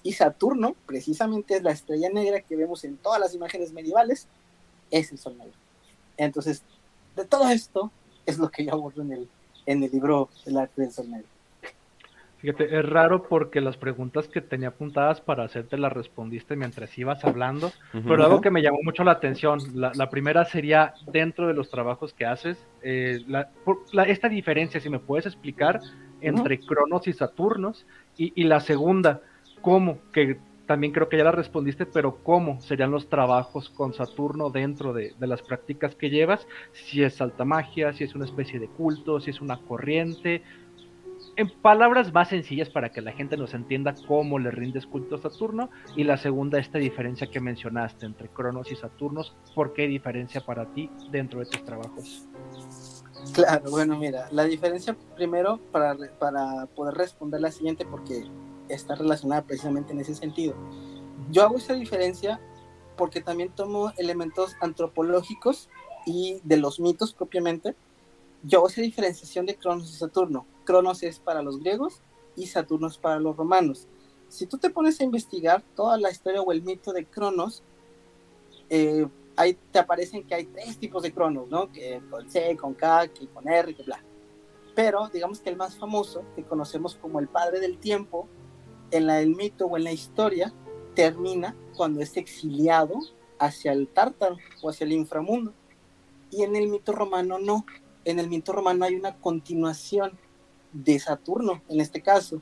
Y 0.03 0.13
Saturno, 0.13 0.75
precisamente 0.87 1.57
es 1.57 1.63
la 1.63 1.71
estrella 1.71 2.11
negra 2.11 2.41
que 2.41 2.57
vemos 2.57 2.85
en 2.85 2.97
todas 2.97 3.21
las 3.21 3.35
imágenes 3.35 3.73
medievales, 3.73 4.27
es 4.91 5.13
el 5.13 5.19
sol 5.19 5.39
negro. 5.39 5.55
Entonces, 6.17 6.63
de 7.17 7.25
todo 7.25 7.49
esto 7.49 7.91
es 8.27 8.39
lo 8.39 8.51
que 8.51 8.65
yo 8.65 8.73
abordo 8.73 9.03
en 9.03 9.13
el, 9.13 9.29
en 9.67 9.83
el 9.83 9.91
libro 9.91 10.29
El 10.45 10.57
arte 10.59 10.83
del 10.83 10.93
sol 10.93 11.11
negro. 11.11 11.29
Fíjate, 12.43 12.77
es 12.77 12.85
raro 12.85 13.23
porque 13.29 13.61
las 13.61 13.77
preguntas 13.77 14.27
que 14.27 14.41
tenía 14.41 14.71
apuntadas 14.71 15.21
para 15.21 15.45
hacerte 15.45 15.79
las 15.79 15.93
respondiste 15.93 16.57
mientras 16.57 16.99
ibas 16.99 17.25
hablando, 17.25 17.71
pero 17.93 18.25
algo 18.25 18.41
que 18.41 18.51
me 18.51 18.61
llamó 18.61 18.79
mucho 18.83 19.05
la 19.05 19.13
atención, 19.13 19.61
la, 19.75 20.11
primera 20.11 20.45
sería 20.45 20.93
dentro 21.13 21.47
de 21.47 21.55
los 21.55 21.71
trabajos 21.71 22.13
que 22.13 22.27
haces, 22.27 22.67
eh, 22.83 23.21
esta 24.09 24.29
diferencia, 24.29 24.81
si 24.81 24.91
me 24.91 24.99
puedes 24.99 25.27
explicar, 25.27 25.79
entre 26.21 26.59
Cronos 26.59 27.07
y 27.07 27.13
Saturnos, 27.13 27.87
y, 28.17 28.43
la 28.43 28.59
segunda, 28.59 29.21
¿cómo? 29.61 29.99
Que 30.13 30.37
también 30.67 30.93
creo 30.93 31.09
que 31.09 31.19
ya 31.19 31.25
la 31.25 31.33
respondiste, 31.33 31.87
pero 31.87 32.25
¿cómo 32.25 32.61
serían 32.61 32.91
los 32.91 33.09
trabajos 33.09 33.71
con 33.71 33.95
Saturno 33.95 34.51
dentro 34.51 34.93
de, 34.93 35.15
de 35.17 35.27
las 35.29 35.43
prácticas 35.43 35.95
que 35.95 36.11
llevas? 36.11 36.49
Si 36.73 37.05
es 37.05 37.21
alta 37.21 37.45
magia, 37.45 37.93
si 37.93 38.03
es 38.03 38.17
una 38.17 38.25
especie 38.25 38.59
de 38.59 38.67
culto, 38.67 39.21
si 39.21 39.31
es 39.31 39.41
una 39.41 39.59
corriente, 39.59 40.43
en 41.37 41.49
palabras 41.49 42.13
más 42.13 42.29
sencillas 42.29 42.69
para 42.69 42.91
que 42.91 43.01
la 43.01 43.13
gente 43.13 43.37
nos 43.37 43.55
entienda 43.55 43.95
cómo 44.07 44.39
le 44.39 44.51
rindes 44.51 44.87
culto 44.87 45.17
a 45.17 45.19
Saturno. 45.19 45.71
Y 45.97 46.05
la 46.05 46.17
segunda, 46.17 46.59
esta 46.59 46.79
diferencia 46.79 47.29
que 47.29 47.41
mencionaste 47.41 48.07
entre 48.07 48.29
Cronos 48.29 48.71
y 48.71 48.77
Saturnos, 48.77 49.35
¿por 49.55 49.73
qué 49.73 49.87
diferencia 49.87 50.41
para 50.41 50.67
ti 50.73 50.91
dentro 51.11 51.41
de 51.41 51.47
tus 51.47 51.65
trabajos? 51.65 52.29
Claro, 53.33 53.71
bueno, 53.71 53.97
mira, 53.99 54.29
la 54.31 54.45
diferencia 54.45 54.97
primero 55.15 55.59
para, 55.71 55.97
para 56.19 56.67
poder 56.67 56.95
responder 56.95 57.41
la 57.41 57.51
siguiente, 57.51 57.87
porque 57.87 58.25
está 58.69 58.95
relacionada 58.95 59.43
precisamente 59.43 59.93
en 59.93 60.01
ese 60.01 60.15
sentido. 60.15 60.55
Yo 61.31 61.43
hago 61.45 61.57
esa 61.57 61.75
diferencia 61.75 62.41
porque 62.97 63.21
también 63.21 63.51
tomo 63.51 63.93
elementos 63.97 64.55
antropológicos 64.61 65.71
y 66.05 66.41
de 66.45 66.57
los 66.57 66.81
mitos 66.81 67.15
propiamente. 67.15 67.75
Yo 68.43 68.59
hago 68.59 68.69
esa 68.69 68.83
diferenciación 68.83 69.47
de 69.47 69.57
Cronos 69.57 69.91
y 69.91 69.97
Saturno. 69.97 70.47
Cronos 70.65 71.03
es 71.03 71.19
para 71.19 71.43
los 71.43 71.61
griegos 71.61 72.01
y 72.37 72.47
Saturno 72.47 72.87
es 72.87 72.99
para 72.99 73.19
los 73.19 73.37
romanos. 73.37 73.87
Si 74.29 74.47
tú 74.47 74.59
te 74.59 74.71
pones 74.71 75.01
a 75.01 75.05
investigar 75.05 75.63
toda 75.77 75.99
la 75.99 76.11
historia 76.11 76.41
o 76.41 76.53
el 76.53 76.63
mito 76.63 76.93
de 76.93 77.05
Cronos, 77.05 77.63
eh, 78.71 79.07
ahí 79.37 79.59
te 79.71 79.79
aparecen 79.79 80.27
que 80.27 80.35
hay 80.35 80.45
tres 80.47 80.79
tipos 80.79 81.03
de 81.03 81.13
Cronos, 81.13 81.49
¿no? 81.49 81.71
Que 81.71 82.01
con 82.11 82.31
C, 82.31 82.57
con 82.57 82.75
K, 82.75 83.09
que 83.09 83.27
con 83.29 83.49
R, 83.49 83.75
que 83.75 83.83
bla. 83.83 84.03
Pero 84.75 85.09
digamos 85.09 85.41
que 85.41 85.51
el 85.51 85.57
más 85.57 85.77
famoso, 85.77 86.25
que 86.35 86.45
conocemos 86.45 86.95
como 86.95 87.21
el 87.21 87.29
padre 87.29 87.61
del 87.61 87.79
tiempo, 87.79 88.27
en 88.91 89.07
la, 89.07 89.21
el 89.21 89.35
mito 89.35 89.67
o 89.67 89.77
en 89.77 89.85
la 89.85 89.93
historia, 89.93 90.53
termina 90.95 91.57
cuando 91.77 92.01
es 92.01 92.17
exiliado 92.17 92.95
hacia 93.39 93.73
el 93.73 93.89
tártaro 93.89 94.37
o 94.63 94.71
hacia 94.71 94.85
el 94.85 94.93
inframundo. 94.93 95.53
Y 96.31 96.43
en 96.43 96.57
el 96.57 96.69
mito 96.69 96.93
romano 96.93 97.39
no. 97.39 97.67
En 98.05 98.19
el 98.19 98.29
mito 98.29 98.53
romano 98.53 98.85
hay 98.85 98.95
una 98.95 99.19
continuación 99.19 100.19
de 100.73 100.99
Saturno, 100.99 101.63
en 101.69 101.81
este 101.81 102.03
caso. 102.03 102.41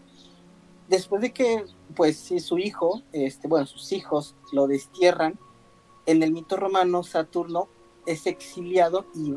Después 0.89 1.23
de 1.23 1.33
que, 1.33 1.65
pues, 1.95 2.17
si 2.17 2.41
su 2.41 2.59
hijo, 2.59 3.03
este, 3.13 3.49
bueno, 3.49 3.67
sus 3.67 3.93
hijos 3.93 4.35
lo 4.53 4.67
destierran, 4.67 5.39
en 6.07 6.23
el 6.23 6.33
mito 6.33 6.57
romano 6.57 7.03
Saturno 7.03 7.69
es 8.07 8.27
exiliado 8.27 9.07
y 9.15 9.35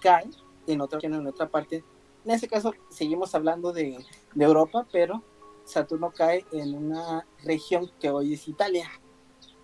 cae 0.00 0.28
en 0.66 0.80
otra, 0.80 1.00
en 1.02 1.26
otra 1.26 1.48
parte. 1.48 1.84
En 2.24 2.30
ese 2.30 2.48
caso, 2.48 2.74
seguimos 2.90 3.34
hablando 3.34 3.72
de, 3.72 3.98
de 4.34 4.44
Europa, 4.44 4.86
pero 4.92 5.22
Saturno 5.64 6.12
cae 6.12 6.44
en 6.52 6.74
una 6.74 7.26
región 7.42 7.90
que 8.00 8.10
hoy 8.10 8.34
es 8.34 8.46
Italia. 8.46 8.88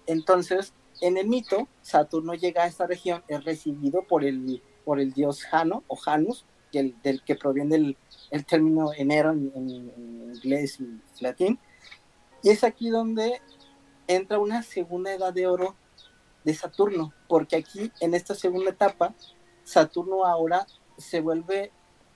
Entonces, 0.07 0.75
en 1.01 1.17
el 1.17 1.29
mito, 1.29 1.69
Saturno 1.81 2.35
llega 2.35 2.65
a 2.65 2.67
esta 2.67 2.87
región, 2.87 3.23
es 3.29 3.45
recibido 3.45 4.03
por 4.07 4.25
el, 4.25 4.63
por 4.85 5.01
el 5.01 5.13
dios 5.13 5.45
Jano 5.45 5.85
o 5.87 5.97
Janus, 5.97 6.45
del, 6.73 6.97
del 7.03 7.23
que 7.23 7.37
proviene 7.37 7.77
del, 7.77 7.97
el 8.33 8.47
término 8.47 8.93
enero 8.95 9.31
en, 9.31 9.93
inglés 10.35 10.81
y 10.81 11.23
latín. 11.23 11.59
Y 12.43 12.49
es 12.49 12.65
aquí 12.65 12.89
donde 12.89 13.41
entra 14.09 14.39
una 14.39 14.63
segunda 14.63 15.13
edad 15.13 15.33
de 15.33 15.47
oro 15.47 15.77
de 16.43 16.55
Saturno, 16.55 17.13
porque 17.29 17.57
aquí 17.57 17.93
en 18.01 18.15
esta 18.15 18.35
segunda 18.35 18.71
etapa, 18.71 19.15
Saturno 19.63 20.25
ahora 20.25 20.67
se 20.97 21.21
vuelve 21.21 21.71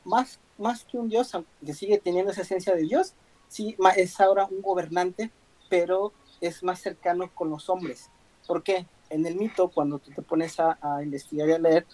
más, 0.04 0.40
más 0.58 0.84
que 0.84 0.98
un 0.98 1.08
dios, 1.08 1.32
aunque 1.34 1.74
sigue 1.74 1.98
teniendo 1.98 2.32
esa 2.32 2.42
esencia 2.42 2.74
de 2.74 2.82
dios, 2.82 3.14
sí, 3.48 3.76
es 3.96 4.18
ahora 4.20 4.48
un 4.50 4.62
gobernante, 4.62 5.30
pero 5.68 6.12
es 6.40 6.62
más 6.62 6.80
cercano 6.80 7.30
con 7.34 7.50
los 7.50 7.68
hombres. 7.68 8.10
¿Por 8.46 8.62
qué? 8.62 8.86
En 9.10 9.26
el 9.26 9.36
mito, 9.36 9.68
cuando 9.68 9.98
tú 9.98 10.10
te 10.10 10.22
pones 10.22 10.58
a, 10.58 10.78
a 10.80 11.02
investigar 11.02 11.48
y 11.48 11.52
a 11.52 11.58
leer, 11.58 11.86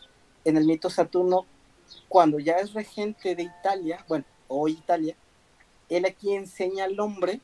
en 0.45 0.57
el 0.57 0.65
mito 0.65 0.89
Saturno 0.89 1.47
cuando 2.09 2.39
ya 2.39 2.55
es 2.59 2.73
regente 2.73 3.35
de 3.35 3.45
Italia, 3.45 4.05
bueno, 4.09 4.25
hoy 4.49 4.73
Italia, 4.73 5.17
él 5.89 6.05
aquí 6.05 6.35
enseña 6.35 6.85
al 6.85 6.99
hombre 7.01 7.41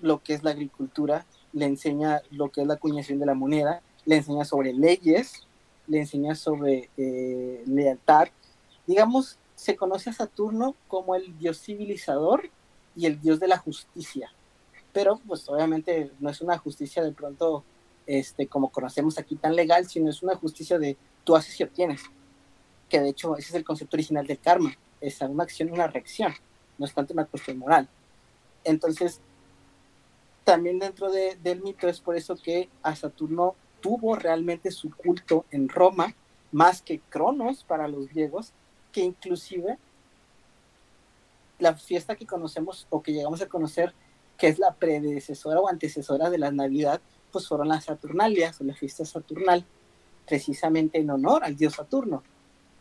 lo 0.00 0.22
que 0.22 0.34
es 0.34 0.42
la 0.42 0.50
agricultura, 0.50 1.26
le 1.52 1.66
enseña 1.66 2.22
lo 2.30 2.50
que 2.50 2.62
es 2.62 2.66
la 2.66 2.74
acuñación 2.74 3.18
de 3.18 3.26
la 3.26 3.34
moneda, 3.34 3.82
le 4.04 4.16
enseña 4.16 4.44
sobre 4.44 4.72
leyes, 4.72 5.46
le 5.86 6.00
enseña 6.00 6.34
sobre 6.34 6.90
eh, 6.96 7.62
lealtad. 7.66 8.28
Digamos, 8.86 9.38
se 9.54 9.76
conoce 9.76 10.10
a 10.10 10.14
Saturno 10.14 10.74
como 10.88 11.14
el 11.14 11.38
dios 11.38 11.60
civilizador 11.60 12.50
y 12.96 13.06
el 13.06 13.20
dios 13.20 13.40
de 13.40 13.48
la 13.48 13.58
justicia. 13.58 14.32
Pero, 14.92 15.20
pues 15.26 15.48
obviamente 15.48 16.10
no 16.20 16.30
es 16.30 16.40
una 16.40 16.58
justicia 16.58 17.02
de 17.02 17.12
pronto, 17.12 17.64
este, 18.06 18.46
como 18.46 18.70
conocemos 18.70 19.18
aquí 19.18 19.36
tan 19.36 19.56
legal, 19.56 19.88
sino 19.88 20.10
es 20.10 20.22
una 20.22 20.36
justicia 20.36 20.78
de 20.78 20.96
tú 21.24 21.34
haces 21.34 21.58
y 21.58 21.64
obtienes 21.64 22.02
que 22.94 23.00
de 23.00 23.08
hecho 23.08 23.36
ese 23.36 23.48
es 23.48 23.54
el 23.56 23.64
concepto 23.64 23.96
original 23.96 24.24
del 24.24 24.38
karma, 24.38 24.72
es 25.00 25.20
una 25.20 25.42
acción 25.42 25.72
una 25.72 25.88
reacción, 25.88 26.32
no 26.78 26.86
es 26.86 26.94
tanto 26.94 27.12
una 27.12 27.24
cuestión 27.24 27.58
moral. 27.58 27.88
Entonces, 28.62 29.20
también 30.44 30.78
dentro 30.78 31.10
del 31.10 31.60
mito 31.60 31.88
es 31.88 31.98
por 31.98 32.14
eso 32.14 32.36
que 32.36 32.68
a 32.84 32.94
Saturno 32.94 33.56
tuvo 33.80 34.14
realmente 34.14 34.70
su 34.70 34.94
culto 34.94 35.44
en 35.50 35.68
Roma, 35.68 36.14
más 36.52 36.82
que 36.82 37.00
Cronos 37.00 37.64
para 37.64 37.88
los 37.88 38.08
griegos, 38.10 38.52
que 38.92 39.00
inclusive 39.00 39.76
la 41.58 41.74
fiesta 41.74 42.14
que 42.14 42.26
conocemos 42.26 42.86
o 42.90 43.02
que 43.02 43.12
llegamos 43.12 43.42
a 43.42 43.48
conocer, 43.48 43.92
que 44.38 44.46
es 44.46 44.60
la 44.60 44.72
predecesora 44.72 45.58
o 45.58 45.68
antecesora 45.68 46.30
de 46.30 46.38
la 46.38 46.52
Navidad, 46.52 47.00
pues 47.32 47.48
fueron 47.48 47.66
las 47.66 47.86
Saturnalias 47.86 48.60
o 48.60 48.64
la 48.64 48.74
fiesta 48.76 49.04
saturnal, 49.04 49.64
precisamente 50.28 51.00
en 51.00 51.10
honor 51.10 51.42
al 51.42 51.56
dios 51.56 51.72
Saturno. 51.72 52.22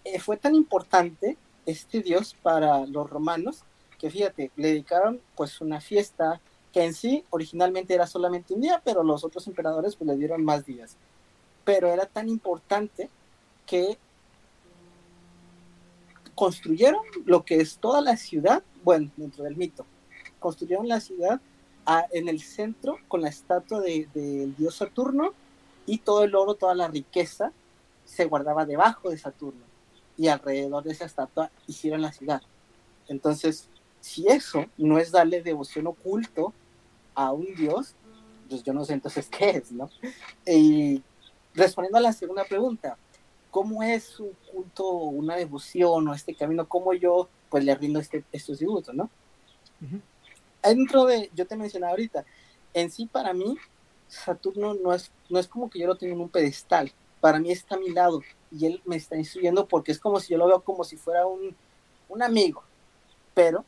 Eh, 0.05 0.19
fue 0.19 0.37
tan 0.37 0.55
importante 0.55 1.37
este 1.65 2.01
dios 2.01 2.35
para 2.41 2.85
los 2.85 3.09
romanos 3.09 3.63
que 4.03 4.09
fíjate, 4.09 4.51
le 4.57 4.67
dedicaron 4.67 5.21
pues 5.33 5.61
una 5.61 5.79
fiesta 5.79 6.41
que 6.73 6.83
en 6.83 6.93
sí 6.93 7.23
originalmente 7.29 7.93
era 7.93 8.05
solamente 8.05 8.53
un 8.53 8.59
día, 8.59 8.81
pero 8.83 9.01
los 9.01 9.23
otros 9.23 9.47
emperadores 9.47 9.95
pues 9.95 10.09
le 10.09 10.17
dieron 10.17 10.43
más 10.43 10.65
días. 10.65 10.97
Pero 11.63 11.87
era 11.87 12.05
tan 12.05 12.27
importante 12.27 13.09
que 13.65 13.97
construyeron 16.35 17.01
lo 17.23 17.45
que 17.45 17.61
es 17.61 17.77
toda 17.77 18.01
la 18.01 18.17
ciudad, 18.17 18.61
bueno, 18.83 19.09
dentro 19.15 19.45
del 19.45 19.55
mito, 19.55 19.85
construyeron 20.39 20.89
la 20.89 20.99
ciudad 20.99 21.39
en 22.11 22.27
el 22.27 22.41
centro 22.41 22.97
con 23.07 23.21
la 23.21 23.29
estatua 23.29 23.79
del 23.79 24.53
dios 24.57 24.75
Saturno 24.75 25.33
y 25.85 25.99
todo 25.99 26.25
el 26.25 26.35
oro, 26.35 26.55
toda 26.55 26.75
la 26.75 26.89
riqueza 26.89 27.53
se 28.03 28.25
guardaba 28.25 28.65
debajo 28.65 29.09
de 29.09 29.17
Saturno 29.17 29.72
y 30.17 30.27
alrededor 30.27 30.83
de 30.83 30.91
esa 30.91 31.05
estatua 31.05 31.51
hicieron 31.67 32.01
la 32.01 32.11
ciudad. 32.11 32.41
Entonces, 33.07 33.69
si 34.01 34.27
eso 34.27 34.65
no 34.77 34.97
es 34.97 35.11
darle 35.11 35.41
devoción 35.41 35.87
oculto 35.87 36.53
a 37.15 37.31
un 37.31 37.53
dios, 37.55 37.95
pues 38.49 38.63
yo 38.63 38.73
no 38.73 38.85
sé 38.85 38.93
entonces 38.93 39.27
qué 39.29 39.51
es, 39.51 39.71
¿no? 39.71 39.89
Y 40.45 41.01
respondiendo 41.53 41.97
a 41.97 42.01
la 42.01 42.13
segunda 42.13 42.43
pregunta, 42.43 42.97
¿cómo 43.49 43.83
es 43.83 44.19
un 44.19 44.31
culto, 44.51 44.87
una 44.87 45.35
devoción 45.35 46.07
o 46.07 46.13
este 46.13 46.35
camino? 46.35 46.67
¿Cómo 46.67 46.93
yo 46.93 47.29
pues 47.49 47.63
le 47.63 47.75
rindo 47.75 47.99
este, 47.99 48.23
estos 48.31 48.59
dibujos, 48.59 48.93
¿no? 48.93 49.09
Dentro 50.63 51.05
de, 51.05 51.29
yo 51.35 51.45
te 51.45 51.55
mencionaba 51.55 51.91
ahorita, 51.91 52.25
en 52.73 52.89
sí 52.89 53.05
para 53.05 53.33
mí, 53.33 53.57
Saturno 54.07 54.73
no 54.73 54.93
es, 54.93 55.11
no 55.29 55.39
es 55.39 55.47
como 55.47 55.69
que 55.69 55.79
yo 55.79 55.87
lo 55.87 55.95
tenga 55.95 56.13
en 56.13 56.21
un 56.21 56.29
pedestal, 56.29 56.91
para 57.23 57.39
mí 57.39 57.53
está 57.53 57.75
a 57.75 57.79
mi 57.79 57.89
lado 57.89 58.21
y 58.51 58.65
él 58.65 58.81
me 58.83 58.97
está 58.97 59.15
instruyendo 59.15 59.65
porque 59.65 59.93
es 59.93 59.99
como 59.99 60.19
si 60.19 60.33
yo 60.33 60.37
lo 60.37 60.45
veo 60.45 60.59
como 60.59 60.83
si 60.83 60.97
fuera 60.97 61.25
un, 61.25 61.55
un 62.09 62.21
amigo, 62.21 62.61
pero 63.33 63.63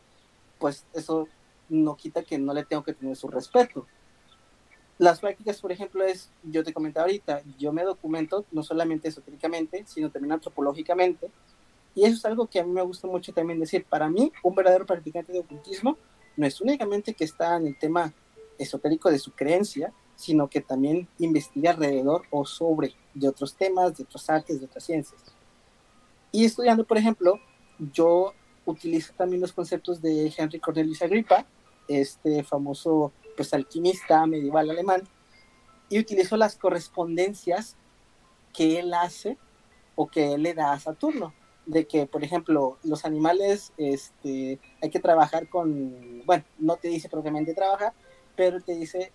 pues 0.59 0.85
eso 0.91 1.29
no 1.69 1.95
quita 1.95 2.21
que 2.21 2.37
no 2.37 2.53
le 2.53 2.65
tengo 2.65 2.83
que 2.83 2.93
tener 2.93 3.15
su 3.15 3.29
respeto. 3.29 3.87
Las 4.97 5.21
prácticas, 5.21 5.61
por 5.61 5.71
ejemplo, 5.71 6.03
es, 6.03 6.29
yo 6.43 6.65
te 6.65 6.73
comentaba 6.73 7.05
ahorita, 7.05 7.43
yo 7.57 7.71
me 7.71 7.83
documento 7.83 8.43
no 8.51 8.61
solamente 8.61 9.07
esotéricamente, 9.07 9.85
sino 9.87 10.11
también 10.11 10.33
antropológicamente, 10.33 11.31
y 11.95 12.03
eso 12.03 12.15
es 12.15 12.25
algo 12.25 12.47
que 12.47 12.59
a 12.59 12.65
mí 12.65 12.73
me 12.73 12.81
gusta 12.81 13.07
mucho 13.07 13.31
también 13.31 13.61
decir. 13.61 13.85
Para 13.85 14.09
mí, 14.09 14.33
un 14.43 14.53
verdadero 14.53 14.85
practicante 14.85 15.31
de 15.31 15.39
ocultismo 15.39 15.97
no 16.35 16.45
es 16.45 16.59
únicamente 16.59 17.13
que 17.13 17.23
está 17.23 17.55
en 17.55 17.67
el 17.67 17.79
tema 17.79 18.13
esotérico 18.57 19.09
de 19.09 19.19
su 19.19 19.31
creencia, 19.31 19.93
sino 20.15 20.49
que 20.49 20.61
también 20.61 21.07
investiga 21.19 21.71
alrededor 21.71 22.23
o 22.31 22.45
sobre 22.45 22.93
de 23.13 23.27
otros 23.27 23.55
temas, 23.55 23.97
de 23.97 24.03
otras 24.03 24.29
artes, 24.29 24.59
de 24.59 24.65
otras 24.65 24.83
ciencias. 24.83 25.21
Y 26.31 26.45
estudiando, 26.45 26.83
por 26.83 26.97
ejemplo, 26.97 27.39
yo 27.93 28.33
utilizo 28.65 29.13
también 29.13 29.41
los 29.41 29.53
conceptos 29.53 30.01
de 30.01 30.33
Henry 30.35 30.59
Cornelius 30.59 31.01
Agrippa, 31.01 31.45
este 31.87 32.43
famoso 32.43 33.11
pues, 33.35 33.53
alquimista 33.53 34.25
medieval 34.25 34.69
alemán, 34.69 35.03
y 35.89 35.99
utilizo 35.99 36.35
las 36.35 36.55
correspondencias 36.55 37.77
que 38.53 38.79
él 38.79 38.93
hace 38.93 39.37
o 39.95 40.07
que 40.07 40.33
él 40.33 40.43
le 40.43 40.53
da 40.53 40.73
a 40.73 40.79
Saturno 40.79 41.33
de 41.65 41.87
que, 41.87 42.05
por 42.05 42.23
ejemplo, 42.23 42.77
los 42.83 43.05
animales, 43.05 43.73
este, 43.77 44.59
hay 44.81 44.89
que 44.89 44.99
trabajar 44.99 45.49
con, 45.49 46.23
bueno, 46.25 46.43
no 46.59 46.77
te 46.77 46.89
dice 46.89 47.09
propiamente 47.09 47.53
trabajar, 47.53 47.93
pero 48.35 48.61
te 48.61 48.75
dice 48.75 49.11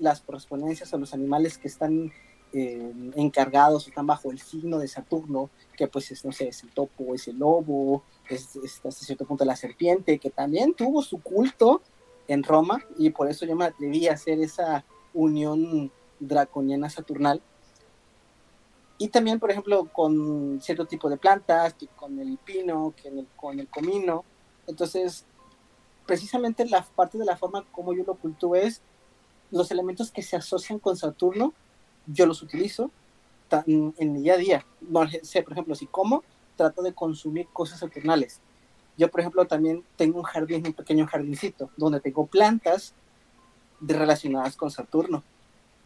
las 0.00 0.20
correspondencias 0.20 0.92
a 0.92 0.96
los 0.96 1.14
animales 1.14 1.58
que 1.58 1.68
están 1.68 2.12
eh, 2.52 2.92
encargados, 3.14 3.86
están 3.86 4.06
bajo 4.06 4.32
el 4.32 4.40
signo 4.40 4.78
de 4.78 4.88
Saturno, 4.88 5.50
que 5.76 5.86
pues 5.86 6.10
es, 6.10 6.24
no 6.24 6.32
sé, 6.32 6.48
es 6.48 6.62
el 6.64 6.70
topo, 6.70 7.14
es 7.14 7.28
el 7.28 7.38
lobo, 7.38 8.02
es, 8.28 8.56
es 8.56 8.76
hasta 8.84 9.04
cierto 9.04 9.24
punto 9.24 9.44
la 9.44 9.56
serpiente, 9.56 10.18
que 10.18 10.30
también 10.30 10.74
tuvo 10.74 11.02
su 11.02 11.22
culto 11.22 11.82
en 12.26 12.42
Roma, 12.42 12.84
y 12.98 13.10
por 13.10 13.30
eso 13.30 13.46
yo 13.46 13.54
me 13.54 13.66
atreví 13.66 14.08
a 14.08 14.14
hacer 14.14 14.40
esa 14.40 14.84
unión 15.14 15.92
draconiana 16.18 16.90
saturnal 16.90 17.40
y 19.02 19.08
también, 19.08 19.40
por 19.40 19.50
ejemplo, 19.50 19.86
con 19.90 20.60
cierto 20.60 20.84
tipo 20.84 21.08
de 21.08 21.16
plantas, 21.16 21.74
con 21.96 22.18
el 22.18 22.36
pino, 22.36 22.92
que 23.02 23.24
con 23.34 23.58
el 23.58 23.66
comino. 23.66 24.26
Entonces, 24.66 25.24
precisamente 26.04 26.66
la 26.66 26.84
parte 26.84 27.16
de 27.16 27.24
la 27.24 27.38
forma 27.38 27.64
como 27.72 27.94
yo 27.94 28.04
lo 28.04 28.14
cultivo 28.16 28.56
es 28.56 28.82
los 29.50 29.70
elementos 29.70 30.10
que 30.10 30.22
se 30.22 30.36
asocian 30.36 30.78
con 30.78 30.96
Saturno, 30.96 31.52
yo 32.06 32.26
los 32.26 32.42
utilizo 32.42 32.90
en 33.66 34.12
mi 34.12 34.22
día 34.22 34.34
a 34.34 34.38
día. 34.38 34.66
No 34.80 35.02
sé, 35.22 35.42
por 35.42 35.52
ejemplo, 35.52 35.74
si 35.74 35.86
como, 35.86 36.22
trato 36.56 36.82
de 36.82 36.92
consumir 36.92 37.48
cosas 37.52 37.80
saturnales. 37.80 38.40
Yo, 38.96 39.10
por 39.10 39.20
ejemplo, 39.20 39.46
también 39.46 39.82
tengo 39.96 40.18
un 40.18 40.24
jardín, 40.24 40.66
un 40.66 40.72
pequeño 40.72 41.06
jardincito, 41.06 41.70
donde 41.76 42.00
tengo 42.00 42.26
plantas 42.26 42.94
relacionadas 43.80 44.56
con 44.56 44.70
Saturno. 44.70 45.22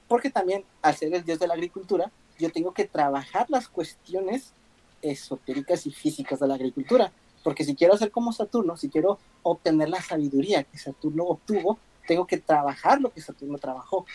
Porque 0.08 0.30
también, 0.30 0.64
al 0.82 0.94
ser 0.96 1.14
el 1.14 1.24
dios 1.24 1.38
de 1.38 1.46
la 1.46 1.54
agricultura, 1.54 2.10
yo 2.38 2.50
tengo 2.50 2.74
que 2.74 2.84
trabajar 2.84 3.46
las 3.48 3.68
cuestiones 3.68 4.52
esotéricas 5.00 5.86
y 5.86 5.92
físicas 5.92 6.40
de 6.40 6.48
la 6.48 6.54
agricultura. 6.54 7.12
Porque 7.42 7.64
si 7.64 7.74
quiero 7.74 7.96
ser 7.96 8.10
como 8.10 8.32
Saturno, 8.32 8.76
si 8.76 8.88
quiero 8.88 9.18
obtener 9.42 9.90
la 9.90 10.02
sabiduría 10.02 10.64
que 10.64 10.78
Saturno 10.78 11.24
obtuvo, 11.24 11.78
tengo 12.06 12.26
que 12.26 12.38
trabajar 12.38 13.00
lo 13.00 13.12
que 13.12 13.20
Saturno 13.20 13.58
trabajó. 13.58 14.06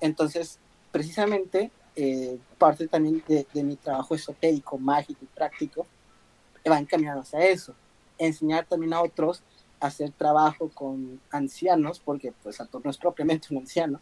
Entonces, 0.00 0.58
precisamente, 0.92 1.70
eh, 1.94 2.38
parte 2.58 2.88
también 2.88 3.22
de, 3.26 3.46
mi 3.62 3.76
trabajo 3.76 4.14
esotérico, 4.14 4.78
mágico 4.78 5.20
y 5.22 5.26
práctico, 5.26 5.86
va 6.70 6.78
encaminado 6.78 7.20
hacia 7.20 7.44
eso. 7.46 7.74
Enseñar 8.18 8.66
también 8.66 8.92
a 8.92 9.02
otros 9.02 9.42
a 9.80 9.86
hacer 9.86 10.10
trabajo 10.10 10.70
con 10.70 11.20
ancianos, 11.30 12.00
porque 12.00 12.32
pues 12.42 12.56
Saturno 12.56 12.90
es 12.90 12.98
propiamente 12.98 13.48
un 13.50 13.58
anciano, 13.58 14.00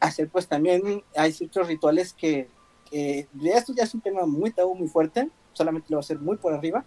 hacer 0.00 0.28
pues 0.30 0.48
también 0.48 1.04
hay 1.14 1.32
ciertos 1.32 1.68
rituales 1.68 2.14
que, 2.14 2.48
que 2.90 3.28
esto 3.44 3.74
ya 3.74 3.84
es 3.84 3.94
un 3.94 4.00
tema 4.00 4.24
muy 4.24 4.50
tabú, 4.50 4.74
muy 4.74 4.88
fuerte, 4.88 5.28
solamente 5.52 5.88
lo 5.90 5.96
voy 5.96 6.02
a 6.02 6.06
hacer 6.06 6.18
muy 6.18 6.38
por 6.38 6.54
arriba, 6.54 6.84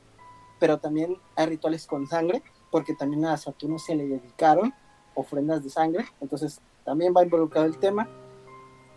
pero 0.60 0.80
también 0.80 1.17
hay 1.36 1.45
rituales 1.45 1.86
con 1.86 2.08
sangre, 2.08 2.41
porque 2.74 2.96
también 2.96 3.24
a 3.26 3.38
Saturno 3.38 3.78
se 3.78 3.94
le 3.94 4.08
dedicaron 4.08 4.74
ofrendas 5.14 5.64
de 5.64 5.70
sangre, 5.70 6.08
entonces 6.20 6.60
también 6.84 7.14
va 7.16 7.22
involucrado 7.22 7.68
el 7.68 7.78
tema. 7.78 8.10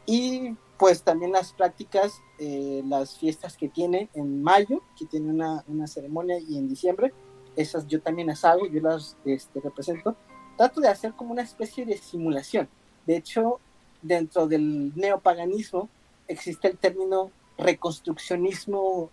Y 0.06 0.56
pues 0.78 1.02
también 1.02 1.32
las 1.32 1.52
prácticas, 1.52 2.22
eh, 2.38 2.82
las 2.86 3.18
fiestas 3.18 3.54
que 3.54 3.68
tiene 3.68 4.08
en 4.14 4.42
mayo, 4.42 4.80
que 4.98 5.04
tiene 5.04 5.30
una, 5.30 5.62
una, 5.68 5.86
ceremonia, 5.86 6.38
y 6.38 6.56
en 6.56 6.70
diciembre, 6.70 7.12
esas 7.54 7.86
yo 7.86 8.00
también 8.00 8.28
las 8.28 8.46
hago, 8.46 8.66
yo 8.66 8.80
las 8.80 9.18
este, 9.26 9.60
represento. 9.60 10.16
Trato 10.56 10.80
de 10.80 10.88
hacer 10.88 11.12
como 11.12 11.32
una 11.32 11.42
especie 11.42 11.84
de 11.84 11.98
simulación. 11.98 12.70
De 13.06 13.18
hecho, 13.18 13.60
dentro 14.00 14.46
del 14.46 14.96
neopaganismo 14.96 15.90
existe 16.28 16.68
el 16.68 16.78
término 16.78 17.30
reconstruccionismo 17.58 19.10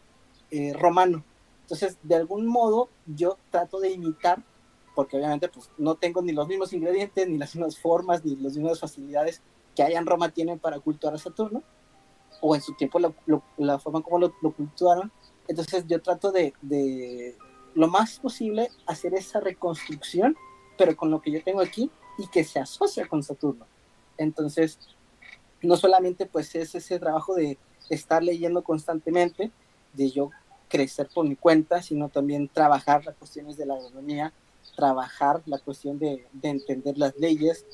eh, 0.52 0.72
romano. 0.72 1.22
Entonces, 1.64 1.98
de 2.02 2.16
algún 2.16 2.46
modo, 2.46 2.88
yo 3.06 3.38
trato 3.50 3.82
de 3.82 3.92
imitar, 3.92 4.42
porque 4.96 5.18
obviamente 5.18 5.50
pues, 5.50 5.70
no 5.78 5.96
tengo 5.96 6.22
ni 6.22 6.32
los 6.32 6.48
mismos 6.48 6.74
ingredientes, 6.74 7.28
ni 7.28 7.38
las 7.38 7.56
mismas 7.56 7.78
formas, 7.78 8.24
ni 8.24 8.36
las 8.36 8.56
mismas 8.56 8.80
facilidades 8.80 9.42
que 9.76 9.84
allá 9.84 9.98
en 10.00 10.06
Roma 10.06 10.30
tienen 10.30 10.60
para 10.60 10.80
cultuar 10.80 11.16
a 11.16 11.18
Saturno, 11.18 11.64
o 12.42 12.56
en 12.56 12.62
su 12.62 12.74
tiempo 12.74 13.00
la 13.00 13.80
forma 13.80 14.02
como 14.02 14.20
lo, 14.20 14.52
cultuaron. 14.52 15.12
Entonces, 15.48 15.86
yo 15.88 16.02
trato 16.02 16.32
de, 16.32 16.54
de 16.62 17.38
lo 17.74 17.88
más 17.88 18.20
posible 18.20 18.70
hacer 18.86 19.14
esa 19.14 19.40
reconstrucción, 19.40 20.36
pero 20.78 20.96
con 20.96 21.10
lo 21.10 21.22
que 21.22 21.32
yo 21.32 21.44
tengo 21.44 21.62
aquí 21.62 21.90
y 22.18 22.28
que 22.28 22.44
se 22.44 22.60
asocia 22.60 23.08
con 23.08 23.24
Saturno. 23.24 23.66
Entonces, 24.18 24.78
no 25.62 25.78
solamente 25.78 26.26
pues 26.26 26.54
es 26.56 26.76
ese 26.76 27.00
trabajo 27.00 27.34
de 27.34 27.58
estar 27.90 28.24
leyendo 28.24 28.64
constantemente, 28.64 29.52
de 29.94 30.12
yo 30.12 30.30
crecer 30.68 31.08
por 31.14 31.28
mi 31.28 31.36
cuenta, 31.36 31.82
sino 31.82 32.10
también 32.10 32.48
trabajar 32.48 33.06
las 33.06 33.16
cuestiones 33.16 33.58
de 33.58 33.66
la 33.66 33.76
agronomía, 33.76 34.34
trabajar 34.76 35.44
la 35.46 35.60
cuestión 35.60 36.00
de, 36.00 36.26
entender 36.42 36.98
las 36.98 37.18
leyes, 37.18 37.66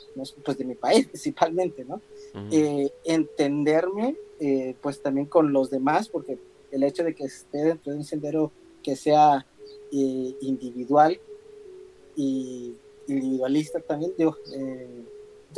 pues 0.43 0.57
de 0.57 0.65
mi 0.65 0.75
país 0.75 1.07
principalmente, 1.11 1.85
¿no? 1.85 2.01
Eh, 2.51 2.91
entenderme 3.05 4.15
eh, 4.39 4.75
pues 4.81 5.01
también 5.01 5.27
con 5.27 5.51
los 5.53 5.69
demás, 5.69 6.09
porque 6.09 6.37
el 6.71 6.83
hecho 6.83 7.03
de 7.03 7.15
que 7.15 7.25
esté 7.25 7.59
dentro 7.59 7.91
de 7.91 7.99
un 7.99 8.05
sendero 8.05 8.51
que 8.83 8.95
sea 8.95 9.45
eh, 9.91 10.35
individual 10.41 11.19
y 12.15 12.73
individualista 13.07 13.79
también, 13.79 14.13
digo, 14.17 14.35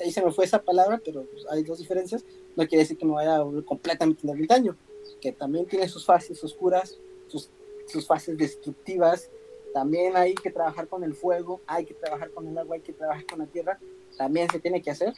ahí 0.03 0.11
se 0.11 0.23
me 0.23 0.31
fue 0.31 0.45
esa 0.45 0.61
palabra, 0.61 1.01
pero 1.03 1.25
hay 1.49 1.63
dos 1.63 1.79
diferencias. 1.79 2.23
No 2.55 2.67
quiere 2.67 2.83
decir 2.83 2.97
que 2.97 3.05
me 3.05 3.13
vaya 3.13 3.37
a 3.37 3.43
volver 3.43 3.65
completamente 3.65 4.27
ermitaño, 4.29 4.75
que 5.19 5.31
también 5.31 5.65
tiene 5.65 5.87
sus 5.87 6.05
fases 6.05 6.41
oscuras, 6.43 6.97
sus, 7.27 7.49
sus 7.87 8.05
fases 8.05 8.37
destructivas 8.37 9.29
también 9.73 10.17
hay 10.17 10.35
que 10.35 10.51
trabajar 10.51 10.87
con 10.87 11.03
el 11.03 11.13
fuego, 11.13 11.61
hay 11.67 11.85
que 11.85 11.93
trabajar 11.93 12.31
con 12.31 12.47
el 12.47 12.57
agua, 12.57 12.75
hay 12.75 12.81
que 12.81 12.93
trabajar 12.93 13.25
con 13.25 13.39
la 13.39 13.45
tierra, 13.45 13.79
también 14.17 14.49
se 14.49 14.59
tiene 14.59 14.81
que 14.81 14.91
hacer. 14.91 15.13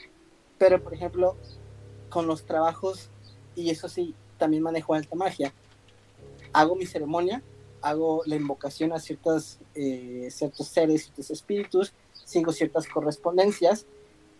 Pero, 0.57 0.81
por 0.81 0.93
ejemplo, 0.93 1.35
con 2.09 2.27
los 2.27 2.45
trabajos, 2.45 3.09
y 3.55 3.69
eso 3.69 3.89
sí, 3.89 4.15
también 4.37 4.63
manejo 4.63 4.93
alta 4.93 5.15
magia, 5.15 5.53
hago 6.51 6.75
mi 6.75 6.85
ceremonia, 6.85 7.41
hago 7.81 8.21
la 8.25 8.35
invocación 8.35 8.93
a 8.93 8.99
ciertas, 8.99 9.59
eh, 9.75 10.29
ciertos 10.31 10.67
seres, 10.67 11.03
ciertos 11.03 11.31
espíritus, 11.31 11.93
sigo 12.13 12.51
ciertas 12.51 12.87
correspondencias. 12.87 13.85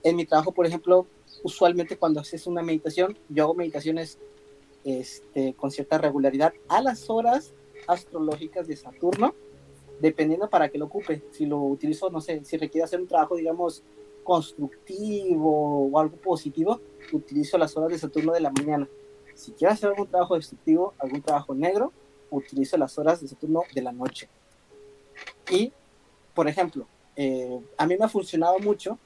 En 0.04 0.16
mi 0.16 0.26
trabajo, 0.26 0.52
por 0.52 0.66
ejemplo, 0.66 1.08
usualmente 1.44 1.98
cuando 1.98 2.22
haces 2.22 2.48
una 2.48 2.62
meditación, 2.62 3.18
yo 3.30 3.44
hago 3.44 3.54
meditaciones 3.54 4.18
este, 4.84 5.54
con 5.56 5.72
cierta 5.72 5.98
regularidad 5.98 6.54
a 6.68 6.82
las 6.82 7.10
horas 7.10 7.54
astrológicas 7.88 8.68
de 8.68 8.76
Saturno, 8.76 9.34
dependiendo 10.00 10.50
para 10.50 10.70
qué 10.70 10.78
lo 10.78 10.86
ocupe. 10.86 11.24
Si 11.32 11.46
lo 11.46 11.60
utilizo, 11.60 12.10
no 12.10 12.22
sé, 12.22 12.44
si 12.44 12.58
requiere 12.58 12.86
hacer 12.86 13.00
un 13.00 13.08
trabajo, 13.08 13.36
digamos, 13.36 13.84
constructivo 14.24 15.90
o 15.92 16.00
algo 16.00 16.18
positivo, 16.18 16.80
utilizo 17.12 17.58
las 17.58 17.76
horas 17.76 17.92
de 17.92 18.00
Saturno 18.00 18.34
de 18.34 18.42
la 18.42 18.52
mañana. 18.52 18.88
Si 19.36 19.52
quiero 19.52 19.74
hacer 19.74 19.90
algún 19.90 20.08
trabajo 20.08 20.36
destructivo, 20.36 20.94
algún 21.00 21.22
trabajo 21.22 21.54
negro, 21.54 21.92
utilizo 22.30 22.78
las 22.78 22.98
horas 22.98 23.22
de 23.22 23.28
Saturno 23.28 23.64
de 23.74 23.82
la 23.82 23.92
noche. 23.92 24.30
Y, 25.52 25.72
por 26.34 26.48
ejemplo, 26.48 26.88
eh, 27.16 27.60
a 27.78 27.86
mí 27.86 27.96
me 27.98 28.06
ha 28.06 28.10
funcionado 28.10 28.60
mucho. 28.60 28.98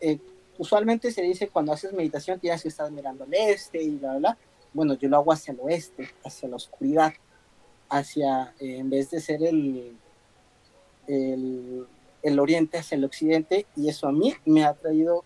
Eh, 0.00 0.18
usualmente 0.58 1.10
se 1.10 1.22
dice 1.22 1.48
cuando 1.48 1.72
haces 1.72 1.92
meditación 1.92 2.38
tienes 2.38 2.62
que 2.62 2.68
estar 2.68 2.90
mirando 2.90 3.24
al 3.24 3.34
este 3.34 3.82
y 3.82 3.90
bla, 3.96 4.10
bla, 4.10 4.18
bla. 4.18 4.38
Bueno, 4.72 4.94
yo 4.94 5.08
lo 5.08 5.18
hago 5.18 5.32
hacia 5.32 5.52
el 5.52 5.60
oeste, 5.60 6.08
hacia 6.24 6.48
la 6.48 6.56
oscuridad, 6.56 7.12
hacia, 7.88 8.54
eh, 8.60 8.78
en 8.78 8.90
vez 8.90 9.10
de 9.10 9.20
ser 9.20 9.42
el, 9.42 9.96
el, 11.06 11.86
el, 12.22 12.38
oriente, 12.38 12.78
hacia 12.78 12.96
el 12.96 13.04
occidente, 13.04 13.66
y 13.76 13.88
eso 13.88 14.08
a 14.08 14.12
mí 14.12 14.34
me 14.44 14.64
ha 14.64 14.74
traído 14.74 15.24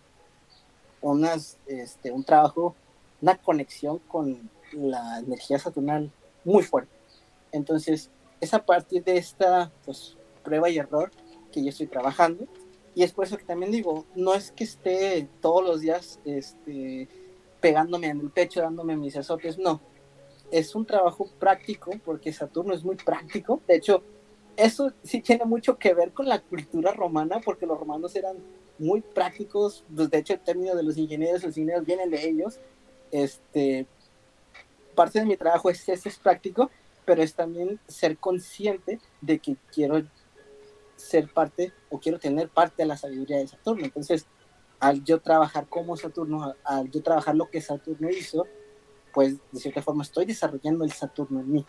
unas, 1.01 1.57
este, 1.67 2.11
un 2.11 2.23
trabajo, 2.23 2.75
una 3.21 3.37
conexión 3.37 3.99
con 3.99 4.49
la 4.73 5.19
energía 5.19 5.59
saturnal 5.59 6.11
muy 6.43 6.63
fuerte. 6.63 6.91
Entonces, 7.51 8.09
es 8.39 8.53
a 8.53 8.65
partir 8.65 9.03
de 9.03 9.17
esta 9.17 9.71
pues, 9.85 10.17
prueba 10.43 10.69
y 10.69 10.77
error 10.77 11.11
que 11.51 11.63
yo 11.63 11.69
estoy 11.69 11.87
trabajando. 11.87 12.45
Y 12.95 13.03
es 13.03 13.11
por 13.11 13.25
eso 13.25 13.37
que 13.37 13.45
también 13.45 13.71
digo, 13.71 14.05
no 14.15 14.33
es 14.33 14.51
que 14.51 14.63
esté 14.63 15.27
todos 15.41 15.63
los 15.63 15.81
días 15.81 16.19
este, 16.25 17.07
pegándome 17.61 18.07
en 18.07 18.19
el 18.19 18.29
pecho, 18.29 18.61
dándome 18.61 18.97
mis 18.97 19.15
azotes, 19.15 19.57
no. 19.57 19.79
Es 20.51 20.75
un 20.75 20.85
trabajo 20.85 21.29
práctico 21.39 21.91
porque 22.03 22.33
Saturno 22.33 22.73
es 22.73 22.83
muy 22.83 22.95
práctico. 22.95 23.61
De 23.67 23.75
hecho, 23.75 24.03
eso 24.57 24.91
sí 25.03 25.21
tiene 25.21 25.45
mucho 25.45 25.77
que 25.77 25.93
ver 25.93 26.11
con 26.11 26.27
la 26.27 26.41
cultura 26.41 26.91
romana 26.91 27.39
porque 27.43 27.65
los 27.65 27.79
romanos 27.79 28.15
eran 28.15 28.37
muy 28.77 29.01
prácticos. 29.01 29.83
Pues, 29.95 30.09
de 30.09 30.17
hecho, 30.17 30.33
el 30.33 30.39
término 30.39 30.75
de 30.75 30.83
los 30.83 30.97
ingenieros, 30.97 31.43
los 31.43 31.57
ingenieros 31.57 31.85
vienen 31.85 32.09
de 32.09 32.27
ellos. 32.27 32.59
Este, 33.11 33.87
parte 34.95 35.19
de 35.19 35.25
mi 35.25 35.37
trabajo 35.37 35.69
es, 35.69 35.87
es, 35.87 36.05
es 36.05 36.17
práctico, 36.17 36.69
pero 37.05 37.23
es 37.23 37.33
también 37.33 37.79
ser 37.87 38.17
consciente 38.17 38.99
de 39.21 39.39
que 39.39 39.55
quiero 39.71 40.01
ser 40.95 41.31
parte 41.31 41.71
o 41.89 41.99
quiero 41.99 42.19
tener 42.19 42.49
parte 42.49 42.83
de 42.83 42.85
la 42.85 42.97
sabiduría 42.97 43.37
de 43.37 43.47
Saturno. 43.47 43.85
Entonces, 43.85 44.27
al 44.79 45.03
yo 45.03 45.19
trabajar 45.19 45.67
como 45.67 45.97
Saturno, 45.97 46.55
al 46.63 46.89
yo 46.91 47.01
trabajar 47.01 47.35
lo 47.35 47.49
que 47.49 47.61
Saturno 47.61 48.09
hizo, 48.09 48.45
pues 49.13 49.37
de 49.51 49.59
cierta 49.59 49.81
forma 49.81 50.03
estoy 50.03 50.25
desarrollando 50.25 50.83
el 50.83 50.91
Saturno 50.91 51.39
en 51.39 51.51
mí. 51.51 51.65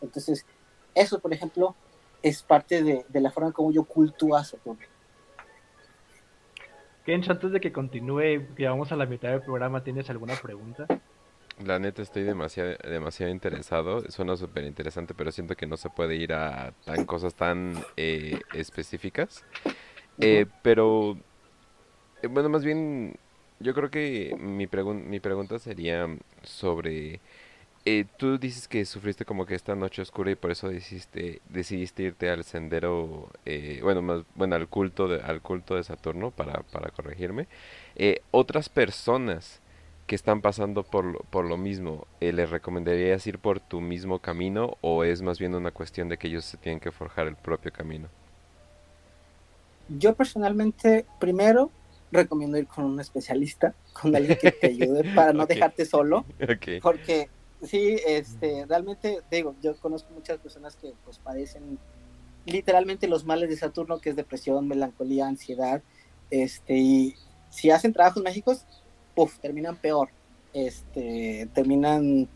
Entonces, 0.00 0.46
eso, 0.94 1.20
por 1.20 1.32
ejemplo, 1.32 1.74
es 2.22 2.42
parte 2.42 2.82
de, 2.82 3.04
de 3.08 3.20
la 3.20 3.30
forma 3.30 3.52
como 3.52 3.72
yo 3.72 3.84
cultúo 3.84 4.36
a 4.36 4.44
Saturno. 4.44 4.86
Kench, 7.04 7.28
antes 7.28 7.52
de 7.52 7.60
que 7.60 7.72
continúe, 7.72 8.54
que 8.56 8.66
vamos 8.66 8.90
a 8.90 8.96
la 8.96 9.04
mitad 9.04 9.30
del 9.30 9.42
programa, 9.42 9.84
¿tienes 9.84 10.08
alguna 10.08 10.34
pregunta? 10.36 10.86
La 11.62 11.78
neta 11.78 12.02
estoy 12.02 12.24
demasiado, 12.24 12.74
demasiado 12.82 13.30
interesado, 13.30 14.10
suena 14.10 14.36
súper 14.36 14.64
interesante, 14.64 15.14
pero 15.14 15.30
siento 15.30 15.54
que 15.54 15.66
no 15.66 15.76
se 15.76 15.88
puede 15.88 16.16
ir 16.16 16.32
a 16.32 16.72
tan 16.84 17.04
cosas 17.04 17.34
tan 17.34 17.74
eh, 17.96 18.40
específicas. 18.54 19.44
Eh, 20.18 20.46
pero 20.62 21.16
eh, 22.22 22.26
bueno, 22.26 22.48
más 22.48 22.64
bien, 22.64 23.16
yo 23.64 23.74
creo 23.74 23.90
que 23.90 24.36
mi, 24.38 24.66
pregun 24.66 25.08
mi 25.08 25.20
pregunta 25.20 25.58
sería 25.58 26.06
sobre... 26.42 27.20
Eh, 27.86 28.06
tú 28.18 28.38
dices 28.38 28.68
que 28.68 28.84
sufriste 28.86 29.24
como 29.26 29.46
que 29.46 29.54
esta 29.54 29.74
noche 29.74 30.02
oscura 30.02 30.30
y 30.30 30.36
por 30.36 30.50
eso 30.50 30.68
decidiste, 30.68 31.40
decidiste 31.50 32.02
irte 32.04 32.30
al 32.30 32.44
sendero, 32.44 33.28
eh, 33.44 33.80
bueno, 33.82 34.02
más, 34.02 34.22
bueno, 34.34 34.56
al 34.56 34.68
culto 34.68 35.08
de, 35.08 35.20
al 35.22 35.42
culto 35.42 35.76
de 35.76 35.84
Saturno, 35.84 36.30
para, 36.30 36.62
para 36.62 36.90
corregirme. 36.90 37.46
Eh, 37.96 38.22
otras 38.30 38.68
personas 38.70 39.60
que 40.06 40.14
están 40.14 40.40
pasando 40.42 40.82
por 40.82 41.04
lo, 41.06 41.20
por 41.30 41.46
lo 41.46 41.56
mismo, 41.56 42.06
eh, 42.20 42.32
¿les 42.32 42.50
recomendarías 42.50 43.26
ir 43.26 43.38
por 43.38 43.60
tu 43.60 43.80
mismo 43.80 44.18
camino 44.18 44.76
o 44.82 45.04
es 45.04 45.22
más 45.22 45.38
bien 45.38 45.54
una 45.54 45.70
cuestión 45.70 46.08
de 46.08 46.18
que 46.18 46.28
ellos 46.28 46.44
se 46.44 46.58
tienen 46.58 46.80
que 46.80 46.90
forjar 46.92 47.26
el 47.26 47.36
propio 47.36 47.72
camino? 47.72 48.08
Yo 49.88 50.14
personalmente, 50.14 51.06
primero, 51.18 51.70
recomiendo 52.14 52.56
ir 52.56 52.66
con 52.66 52.84
un 52.84 53.00
especialista, 53.00 53.74
con 53.92 54.14
alguien 54.14 54.38
que 54.40 54.52
te 54.52 54.68
ayude 54.68 55.14
para 55.14 55.32
no 55.32 55.42
okay. 55.44 55.56
dejarte 55.56 55.84
solo. 55.84 56.24
Okay. 56.42 56.80
Porque 56.80 57.28
sí, 57.62 57.98
este, 58.06 58.64
realmente, 58.66 59.20
digo, 59.30 59.54
yo 59.62 59.76
conozco 59.76 60.12
muchas 60.14 60.38
personas 60.38 60.76
que 60.76 60.92
pues 61.04 61.18
padecen 61.18 61.78
literalmente 62.46 63.08
los 63.08 63.24
males 63.24 63.48
de 63.48 63.56
Saturno, 63.56 64.00
que 64.00 64.10
es 64.10 64.16
depresión, 64.16 64.68
melancolía, 64.68 65.26
ansiedad, 65.26 65.82
este, 66.30 66.76
y 66.76 67.14
si 67.50 67.70
hacen 67.70 67.92
trabajos 67.92 68.22
mágicos, 68.22 68.64
puff, 69.14 69.38
terminan 69.38 69.76
peor, 69.76 70.08
este, 70.52 71.48
terminan 71.54 72.28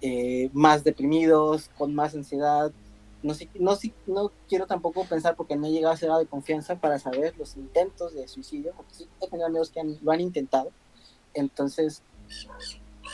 eh, 0.00 0.50
más 0.52 0.84
deprimidos, 0.84 1.70
con 1.76 1.94
más 1.94 2.14
ansiedad, 2.14 2.72
no, 3.22 3.34
no, 3.58 3.78
no 4.06 4.32
quiero 4.48 4.66
tampoco 4.66 5.04
pensar 5.04 5.36
porque 5.36 5.56
no 5.56 5.66
he 5.66 5.70
llegado 5.70 5.94
a 5.94 5.96
ser 5.96 6.10
de 6.10 6.26
confianza 6.26 6.76
para 6.80 6.98
saber 6.98 7.36
los 7.38 7.56
intentos 7.56 8.14
de 8.14 8.26
suicidio, 8.28 8.72
porque 8.76 8.94
sí 8.94 9.08
he 9.20 9.28
tenido 9.28 9.46
amigos 9.46 9.70
que 9.70 9.80
han, 9.80 9.96
lo 10.02 10.12
han 10.12 10.20
intentado. 10.20 10.70
Entonces, 11.34 12.02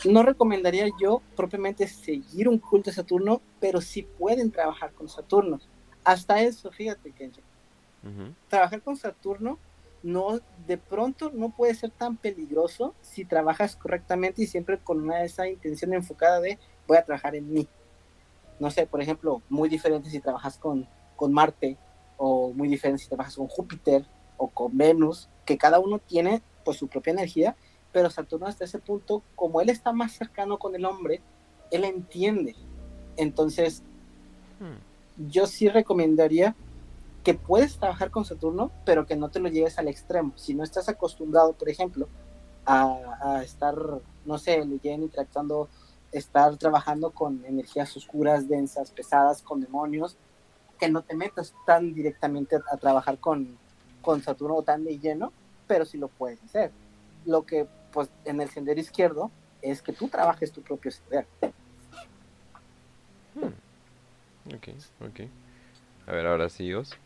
no 0.05 0.23
recomendaría 0.23 0.89
yo 1.01 1.23
propiamente 1.37 1.87
seguir 1.87 2.49
un 2.49 2.59
culto 2.59 2.91
de 2.91 2.97
Saturno, 2.97 3.43
pero 3.61 3.81
sí 3.81 4.03
pueden 4.03 4.51
trabajar 4.51 4.93
con 4.93 5.09
Saturno. 5.09 5.61
Hasta 6.05 6.41
eso, 6.43 6.71
fíjate. 6.71 7.11
Uh 7.11 8.09
-huh. 8.09 8.35
Trabajar 8.49 8.83
con 8.83 8.97
Saturno 8.97 9.59
no 10.03 10.41
de 10.67 10.79
pronto 10.79 11.31
no 11.35 11.51
puede 11.51 11.75
ser 11.75 11.91
tan 11.91 12.17
peligroso 12.17 12.95
si 13.03 13.25
trabajas 13.25 13.75
correctamente 13.75 14.43
y 14.43 14.47
siempre 14.47 14.79
con 14.79 15.01
una 15.01 15.25
esa 15.25 15.49
intención 15.49 15.93
enfocada 15.93 16.41
de 16.41 16.57
voy 16.87 16.97
a 16.99 17.05
trabajar 17.05 17.35
en 17.35 17.53
mí 17.53 17.69
no 18.61 18.71
sé, 18.71 18.87
por 18.87 19.01
ejemplo, 19.01 19.43
muy 19.49 19.69
diferente 19.69 20.11
si 20.11 20.21
trabajas 20.21 20.59
con, 20.59 20.89
con 21.17 21.33
Marte 21.33 21.77
o 22.17 22.53
muy 22.53 22.69
diferente 22.69 23.03
si 23.03 23.09
trabajas 23.09 23.37
con 23.37 23.49
Júpiter 23.49 24.05
o 24.37 24.49
con 24.49 24.77
Venus, 24.77 25.29
que 25.45 25.59
cada 25.59 25.79
uno 25.79 25.99
tiene 25.99 26.43
pues 26.65 26.79
su 26.79 26.89
propia 26.89 27.13
energía, 27.13 27.57
pero 27.93 28.11
Saturno 28.11 28.47
hasta 28.47 28.65
ese 28.65 28.79
punto, 28.79 29.23
como 29.35 29.61
él 29.61 29.71
está 29.71 29.93
más 29.93 30.13
cercano 30.13 30.59
con 30.59 30.75
el 30.75 30.85
hombre, 30.85 31.23
él 31.71 31.85
entiende. 31.85 32.55
Entonces, 33.17 33.83
hmm. 34.61 35.31
yo 35.31 35.47
sí 35.47 35.69
recomendaría 35.69 36.55
que 37.25 37.35
puedes 37.35 37.79
trabajar 37.79 38.11
con 38.11 38.25
Saturno, 38.25 38.71
pero 38.85 39.07
que 39.07 39.17
no 39.17 39.31
te 39.31 39.41
lo 39.41 39.49
lleves 39.49 39.79
al 39.79 39.89
extremo. 39.89 40.33
Si 40.37 40.55
no 40.55 40.63
estás 40.63 40.89
acostumbrado, 40.89 41.53
por 41.53 41.69
ejemplo, 41.69 42.09
a, 42.65 43.19
a 43.21 43.43
estar, 43.43 43.77
no 44.25 44.39
sé, 44.39 44.65
leyendo, 44.65 45.07
interactuando 45.07 45.69
estar 46.13 46.57
trabajando 46.57 47.11
con 47.11 47.45
energías 47.45 47.97
oscuras, 47.97 48.49
densas, 48.49 48.91
pesadas, 48.91 49.43
con 49.43 49.61
demonios, 49.61 50.17
que 50.79 50.89
no 50.89 51.03
te 51.03 51.15
metas 51.15 51.55
tan 51.67 51.93
directamente 51.93 52.57
a, 52.57 52.63
a 52.73 52.77
trabajar 52.77 53.19
con, 53.19 53.59
con 54.01 54.23
Saturno 54.23 54.63
tan 54.63 54.85
de 54.85 54.99
lleno, 54.99 55.33
pero 55.67 55.85
sí 55.85 55.99
lo 55.99 56.09
puedes 56.09 56.43
hacer. 56.45 56.71
Lo 57.27 57.43
que, 57.43 57.67
pues, 57.93 58.11
en 58.25 58.41
el 58.41 58.49
sendero 58.49 58.81
izquierdo 58.81 59.31
es 59.61 59.83
que 59.83 59.93
tú 59.93 60.09
trabajes 60.09 60.53
tu 60.53 60.63
propio 60.63 60.91
sendero. 60.91 61.27
Hmm. 63.35 64.55
Ok, 64.55 64.69
ok. 65.01 65.21
A 66.07 66.13
ver, 66.13 66.27
ahora 66.27 66.49
sí, 66.49 66.73
Os. 66.73 66.97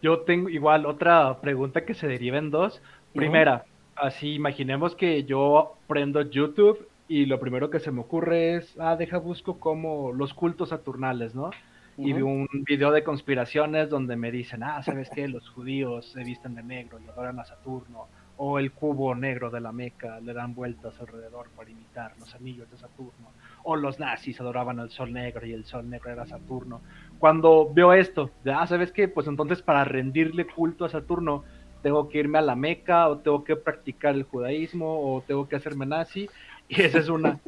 Yo 0.00 0.20
tengo 0.20 0.48
igual 0.48 0.86
otra 0.86 1.40
pregunta 1.40 1.84
que 1.84 1.94
se 1.94 2.06
deriva 2.06 2.38
en 2.38 2.50
dos. 2.50 2.80
Primera, 3.14 3.54
uh 3.54 3.58
-huh. 3.58 4.06
así 4.08 4.34
imaginemos 4.34 4.94
que 4.94 5.24
yo 5.24 5.76
prendo 5.88 6.20
YouTube 6.22 6.86
y 7.08 7.26
lo 7.26 7.38
primero 7.38 7.70
que 7.70 7.80
se 7.80 7.90
me 7.90 8.00
ocurre 8.00 8.56
es, 8.56 8.76
ah, 8.80 8.96
deja 8.96 9.18
busco 9.18 9.58
como 9.58 10.12
los 10.12 10.32
cultos 10.34 10.70
saturnales, 10.70 11.34
¿no? 11.34 11.46
Uh 11.46 11.50
-huh. 11.50 12.08
Y 12.08 12.12
vi 12.12 12.22
un 12.22 12.48
video 12.66 12.90
de 12.90 13.04
conspiraciones 13.04 13.90
donde 13.90 14.16
me 14.16 14.30
dicen, 14.30 14.62
ah, 14.62 14.82
¿sabes 14.82 15.10
qué? 15.14 15.28
Los 15.28 15.48
judíos 15.50 16.06
se 16.12 16.24
visten 16.24 16.54
de 16.54 16.62
negro 16.62 16.98
y 17.00 17.08
adoran 17.08 17.38
a 17.38 17.44
Saturno. 17.44 18.08
o 18.36 18.58
el 18.58 18.72
cubo 18.72 19.14
negro 19.14 19.50
de 19.50 19.60
la 19.60 19.72
Meca 19.72 20.18
le 20.20 20.32
dan 20.32 20.54
vueltas 20.54 20.98
alrededor 21.00 21.50
para 21.56 21.70
imitar 21.70 22.12
los 22.18 22.34
anillos 22.34 22.68
de 22.70 22.76
Saturno, 22.76 23.30
o 23.62 23.76
los 23.76 24.00
nazis 24.00 24.40
adoraban 24.40 24.80
al 24.80 24.90
sol 24.90 25.12
negro 25.12 25.46
y 25.46 25.52
el 25.52 25.64
sol 25.64 25.88
negro 25.88 26.10
era 26.10 26.26
Saturno. 26.26 26.80
Cuando 27.18 27.72
veo 27.72 27.92
esto, 27.92 28.30
ya 28.44 28.66
sabes 28.66 28.90
qué, 28.92 29.06
pues 29.08 29.28
entonces 29.28 29.62
para 29.62 29.84
rendirle 29.84 30.46
culto 30.46 30.84
a 30.84 30.88
Saturno 30.88 31.44
tengo 31.82 32.08
que 32.08 32.18
irme 32.18 32.38
a 32.38 32.42
la 32.42 32.56
Meca 32.56 33.08
o 33.08 33.18
tengo 33.18 33.44
que 33.44 33.56
practicar 33.56 34.14
el 34.14 34.24
judaísmo 34.24 35.14
o 35.14 35.22
tengo 35.22 35.48
que 35.48 35.56
hacerme 35.56 35.86
nazi 35.86 36.28
y 36.68 36.82
esa 36.82 36.98
es 36.98 37.08
una. 37.08 37.40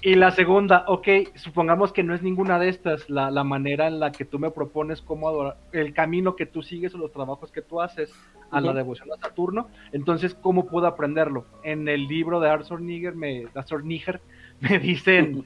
Y 0.00 0.14
la 0.14 0.30
segunda, 0.30 0.84
ok, 0.88 1.08
supongamos 1.34 1.92
que 1.92 2.02
no 2.02 2.14
es 2.14 2.22
ninguna 2.22 2.58
de 2.58 2.68
estas 2.68 3.08
la, 3.10 3.30
la 3.30 3.44
manera 3.44 3.86
en 3.86 4.00
la 4.00 4.12
que 4.12 4.24
tú 4.24 4.38
me 4.38 4.50
propones 4.50 5.02
cómo 5.02 5.28
adorar, 5.28 5.56
el 5.72 5.92
camino 5.92 6.36
que 6.36 6.46
tú 6.46 6.62
sigues 6.62 6.94
o 6.94 6.98
los 6.98 7.12
trabajos 7.12 7.52
que 7.52 7.62
tú 7.62 7.80
haces 7.80 8.12
a 8.52 8.60
la 8.60 8.72
devoción 8.72 9.08
a 9.12 9.16
Saturno. 9.16 9.68
Entonces, 9.92 10.34
¿cómo 10.34 10.66
puedo 10.66 10.86
aprenderlo? 10.86 11.46
En 11.64 11.88
el 11.88 12.06
libro 12.06 12.38
de 12.38 12.50
Arthur 12.50 12.80
Niger, 12.80 13.14
me, 13.14 13.46
Arthur 13.54 13.84
Niger, 13.84 14.20
me 14.60 14.78
dicen, 14.78 15.44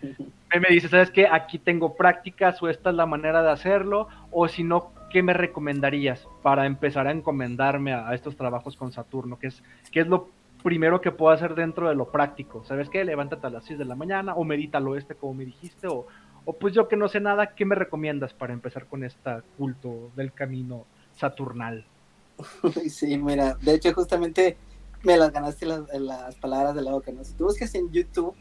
me 0.61 0.69
dice, 0.69 0.89
¿sabes 0.89 1.11
qué? 1.11 1.27
Aquí 1.31 1.59
tengo 1.59 1.95
prácticas 1.95 2.63
o 2.63 2.69
esta 2.69 2.91
es 2.91 2.97
la 2.97 3.07
manera 3.07 3.43
de 3.43 3.51
hacerlo, 3.51 4.09
o 4.31 4.49
si 4.49 4.65
no, 4.65 4.91
¿qué 5.11 5.23
me 5.23 5.33
recomendarías 5.33 6.27
para 6.43 6.67
empezar 6.67 7.07
a 7.07 7.13
encomendarme 7.13 7.93
a, 7.95 8.13
estos 8.15 8.37
trabajos 8.37 8.77
con 8.77 8.93
Saturno? 8.93 9.39
¿Qué 9.39 9.49
es, 9.49 9.63
qué 9.93 10.01
es 10.01 10.09
lo 10.09 10.29
primero 10.67 11.01
que 11.01 11.13
puedo 11.13 11.33
hacer 11.33 11.55
dentro 11.55 11.89
de 11.89 11.95
lo 11.95 12.11
práctico? 12.11 12.65
¿Sabes 12.65 12.91
qué? 12.91 13.05
Levántate 13.05 13.47
a 13.47 13.51
las 13.51 13.65
6 13.67 13.79
de 13.79 13.85
la 13.85 13.95
mañana 13.95 14.35
o 14.35 14.43
medita 14.43 14.79
al 14.79 14.89
oeste 14.89 15.15
como 15.15 15.35
me 15.35 15.45
dijiste 15.45 15.87
o, 15.87 16.09
pues 16.59 16.75
yo 16.75 16.89
que 16.89 16.97
no 16.97 17.07
sé 17.09 17.21
nada, 17.21 17.55
¿qué 17.55 17.65
me 17.65 17.77
recomiendas 17.77 18.35
para 18.35 18.53
empezar 18.53 18.87
con 18.87 19.05
este 19.05 19.31
culto 19.57 20.11
del 20.17 20.33
camino 20.33 20.85
saturnal? 21.15 21.87
Sí, 22.91 23.17
mira, 23.17 23.55
de 23.63 23.75
hecho 23.75 23.95
justamente 23.95 24.57
me 25.05 25.17
las 25.17 25.31
ganaste 25.31 25.67
las, 25.67 26.35
palabras 26.35 26.75
de 26.75 26.83
la 26.83 26.91
boca, 26.91 27.13
¿no? 27.13 27.23
Si 27.23 27.35
tú 27.35 27.45
buscas 27.45 27.73
en 27.77 27.93
YouTube 27.93 28.35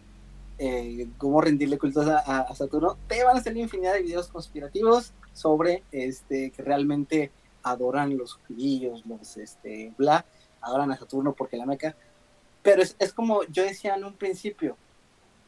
eh, 0.58 1.08
cómo 1.20 1.42
rendirle 1.42 1.78
culto 1.78 2.02
a, 2.02 2.56
Saturno, 2.56 2.98
te 3.08 3.24
van 3.24 3.38
a 3.38 3.42
salir 3.42 3.62
infinidad 3.62 3.94
de 3.94 4.02
videos 4.02 4.30
conspirativos 4.30 5.14
sobre 5.34 5.84
este 5.92 6.50
que 6.50 6.64
realmente 6.64 7.32
adoran 7.62 8.18
los 8.18 8.34
judíos, 8.48 9.04
los 9.06 9.38
este, 9.38 9.94
bla, 9.96 10.26
adoran 10.62 10.92
a 10.92 10.98
Saturno 10.98 11.34
porque 11.34 11.56
la 11.56 11.68
meca. 11.68 11.96
Pero 12.66 12.82
es, 12.82 12.96
es 12.98 13.14
como 13.14 13.44
yo 13.44 13.64
decía 13.64 13.96
en 13.96 14.04
un 14.04 14.16
principio, 14.16 14.76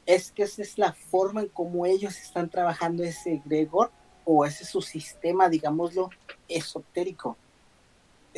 es 0.05 0.32
que 0.32 0.43
esa 0.43 0.61
es 0.61 0.78
la 0.78 0.93
forma 0.93 1.41
en 1.41 1.47
cómo 1.49 1.86
ellos 1.86 2.18
están 2.18 2.49
trabajando 2.49 3.03
ese 3.03 3.41
Gregor 3.43 3.91
o 4.24 4.45
ese 4.45 4.63
es 4.63 4.70
su 4.70 4.82
sistema, 4.82 5.49
digámoslo, 5.49 6.11
esotérico 6.47 7.36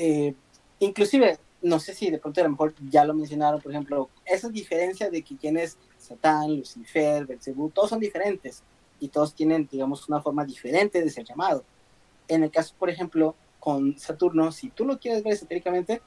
eh, 0.01 0.33
inclusive, 0.79 1.37
no 1.61 1.77
sé 1.77 1.93
si 1.93 2.09
de 2.09 2.19
pronto 2.19 2.39
a 2.39 2.45
lo 2.45 2.51
mejor 2.51 2.73
ya 2.89 3.03
lo 3.03 3.13
mencionaron, 3.13 3.59
por 3.61 3.73
ejemplo, 3.73 4.09
esa 4.25 4.47
diferencia 4.47 5.09
de 5.09 5.21
que 5.21 5.35
quién 5.35 5.57
es 5.57 5.77
Satán, 5.97 6.55
Lucifer, 6.55 7.25
Belcebú, 7.25 7.69
todos 7.69 7.89
son 7.89 7.99
diferentes 7.99 8.63
y 8.97 9.09
todos 9.09 9.33
tienen, 9.33 9.67
digamos, 9.69 10.07
una 10.07 10.21
forma 10.21 10.45
diferente 10.45 11.03
de 11.03 11.09
ser 11.09 11.25
llamado. 11.25 11.65
En 12.29 12.43
el 12.43 12.49
caso, 12.49 12.73
por 12.79 12.89
ejemplo, 12.89 13.35
con 13.59 13.99
Saturno, 13.99 14.53
si 14.53 14.69
tú 14.69 14.85
lo 14.85 14.97
quieres 14.99 15.21
ver 15.21 15.33
esotéricamente, 15.33 16.01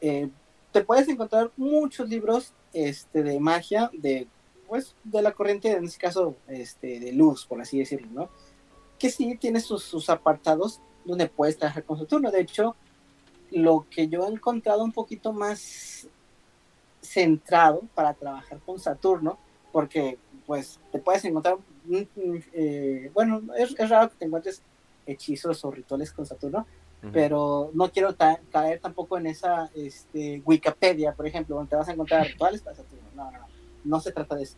eh, 0.00 0.28
te 0.74 0.84
puedes 0.84 1.06
encontrar 1.06 1.52
muchos 1.56 2.08
libros 2.08 2.52
este, 2.72 3.22
de 3.22 3.38
magia, 3.38 3.92
de, 3.92 4.26
pues, 4.66 4.96
de 5.04 5.22
la 5.22 5.30
corriente, 5.30 5.70
en 5.70 5.84
este 5.84 6.00
caso, 6.00 6.34
este, 6.48 6.98
de 6.98 7.12
luz, 7.12 7.46
por 7.46 7.60
así 7.60 7.78
decirlo, 7.78 8.08
¿no? 8.10 8.28
Que 8.98 9.08
sí 9.08 9.36
tiene 9.40 9.60
sus, 9.60 9.84
sus 9.84 10.10
apartados 10.10 10.80
donde 11.04 11.28
puedes 11.28 11.56
trabajar 11.56 11.84
con 11.84 11.96
Saturno. 11.96 12.32
De 12.32 12.40
hecho, 12.40 12.74
lo 13.52 13.86
que 13.88 14.08
yo 14.08 14.26
he 14.26 14.32
encontrado 14.32 14.82
un 14.82 14.90
poquito 14.90 15.32
más 15.32 16.08
centrado 17.00 17.82
para 17.94 18.12
trabajar 18.14 18.58
con 18.66 18.80
Saturno, 18.80 19.38
porque 19.70 20.18
pues 20.44 20.80
te 20.90 20.98
puedes 20.98 21.24
encontrar, 21.24 21.56
eh, 21.88 23.12
bueno, 23.14 23.42
es, 23.56 23.76
raro 23.88 24.10
que 24.10 24.16
te 24.16 24.24
encuentres 24.24 24.60
hechizos 25.06 25.64
o 25.64 25.70
rituales 25.70 26.12
con 26.12 26.26
Saturno, 26.26 26.66
pero 27.12 27.70
no 27.74 27.90
quiero 27.90 28.14
caer 28.16 28.80
tampoco 28.80 29.18
en 29.18 29.26
esa 29.26 29.70
este, 29.74 30.42
Wikipedia, 30.44 31.12
por 31.14 31.26
ejemplo, 31.26 31.56
donde 31.56 31.70
te 31.70 31.76
vas 31.76 31.88
a 31.88 31.92
encontrar 31.92 32.26
rituales 32.26 32.62
para 32.62 32.76
Saturno. 32.76 33.08
No, 33.14 33.30
no, 33.30 33.38
no, 33.38 33.46
no 33.84 34.00
se 34.00 34.12
trata 34.12 34.34
de 34.36 34.44
eso. 34.44 34.56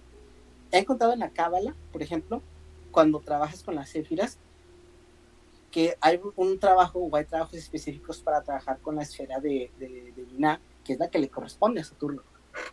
He 0.70 0.78
encontrado 0.78 1.12
en 1.12 1.20
la 1.20 1.30
Cábala, 1.30 1.74
por 1.92 2.03
ejemplo, 2.03 2.42
cuando 2.90 3.20
trabajas 3.20 3.62
con 3.62 3.74
las 3.74 3.90
céfiras, 3.90 4.38
que 5.70 5.97
hay 6.01 6.20
un 6.36 6.59
trabajo 6.59 7.01
o 7.01 7.14
hay 7.16 7.24
trabajos 7.24 7.55
específicos 7.55 8.20
para 8.20 8.42
trabajar 8.42 8.78
con 8.80 8.97
la 8.97 9.03
esfera 9.03 9.40
de, 9.40 9.70
de, 9.78 10.12
Luna, 10.32 10.61
que 10.84 10.94
es 10.94 10.99
la 10.99 11.09
que 11.09 11.18
le 11.18 11.28
corresponde 11.28 11.80
a 11.80 11.84
Saturno. 11.84 12.22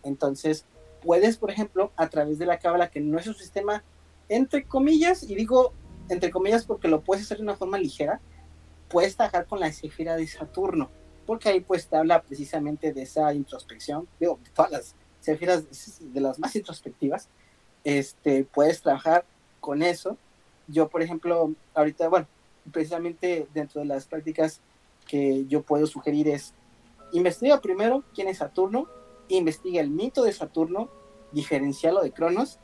Entonces, 0.04 0.66
puedes, 1.02 1.38
por 1.38 1.52
ejemplo, 1.52 1.92
a 1.98 2.08
través 2.08 2.40
de 2.40 2.46
la 2.46 2.60
cábala, 2.60 2.90
que 2.90 3.02
no 3.02 3.20
es 3.20 3.28
un 3.28 3.34
sistema, 3.34 3.84
entre 4.30 4.66
comillas, 4.66 5.24
y 5.24 5.36
digo 5.36 5.74
entre 6.10 6.32
comillas 6.32 6.66
porque 6.66 6.88
lo 6.88 7.02
puedes 7.02 7.26
hacer 7.26 7.38
de 7.38 7.44
una 7.44 7.56
forma 7.56 7.78
ligera, 7.78 8.20
puedes 8.94 9.16
trabajar 9.16 9.48
con 9.48 9.60
la 9.60 9.68
esfera 9.68 10.16
de 10.16 10.28
Saturno, 10.28 10.90
porque 11.26 11.50
ahí 11.50 11.60
pues 11.62 11.88
te 11.88 11.98
habla 11.98 12.22
precisamente 12.22 12.94
de 12.94 13.02
esa 13.02 13.34
introspección, 13.34 14.08
digo, 14.20 14.40
de 14.44 14.52
todas 14.52 14.72
las 14.72 14.96
esferas 15.26 15.66
de 16.00 16.22
las 16.22 16.38
más 16.38 16.56
introspectivas, 16.56 17.28
este, 17.84 18.46
puedes 18.46 18.82
trabajar 18.84 19.26
con 19.60 19.82
eso. 19.82 20.16
Yo, 20.68 20.90
por 20.90 21.02
ejemplo, 21.02 21.54
ahorita, 21.74 22.08
bueno, 22.08 22.28
precisamente 22.72 23.48
dentro 23.54 23.82
de 23.82 23.88
las 23.88 24.06
prácticas 24.06 24.62
que 25.08 25.46
yo 25.48 25.64
puedo 25.64 25.88
sugerir 25.88 26.28
es, 26.28 26.54
investiga 27.14 27.62
primero 27.62 28.04
quién 28.14 28.28
es 28.28 28.38
Saturno, 28.38 28.88
investiga 29.28 29.82
el 29.82 29.90
mito 29.90 30.24
de 30.24 30.34
Saturno, 30.34 30.90
diferencialo 31.32 32.02
de 32.02 32.12
Cronos 32.12 32.60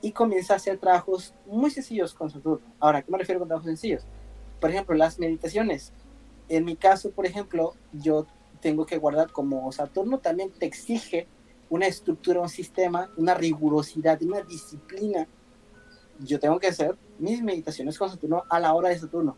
y 0.00 0.12
comienza 0.12 0.54
a 0.54 0.56
hacer 0.56 0.78
trabajos 0.78 1.34
muy 1.44 1.70
sencillos 1.70 2.14
con 2.14 2.30
Saturno. 2.30 2.66
Ahora, 2.78 3.02
¿qué 3.02 3.12
me 3.12 3.18
refiero 3.18 3.40
con 3.40 3.48
trabajos 3.48 3.68
sencillos? 3.68 4.06
Por 4.60 4.70
ejemplo, 4.70 4.94
las 4.94 5.18
meditaciones. 5.18 5.92
En 6.48 6.64
mi 6.64 6.76
caso, 6.76 7.10
por 7.10 7.26
ejemplo, 7.26 7.74
yo 7.92 8.26
tengo 8.60 8.86
que 8.86 8.98
guardar 8.98 9.32
como 9.32 9.70
Saturno 9.72 10.18
también 10.18 10.50
te 10.50 10.66
exige 10.66 11.26
una 11.70 11.86
estructura, 11.86 12.40
un 12.40 12.48
sistema, 12.48 13.10
una 13.16 13.34
rigurosidad, 13.34 14.20
una 14.22 14.42
disciplina 14.42 15.26
yo 16.24 16.38
tengo 16.38 16.58
que 16.58 16.68
hacer 16.68 16.96
mis 17.18 17.42
meditaciones 17.42 17.98
con 17.98 18.10
Saturno 18.10 18.44
a 18.48 18.60
la 18.60 18.74
hora 18.74 18.90
de 18.90 18.98
Saturno. 18.98 19.36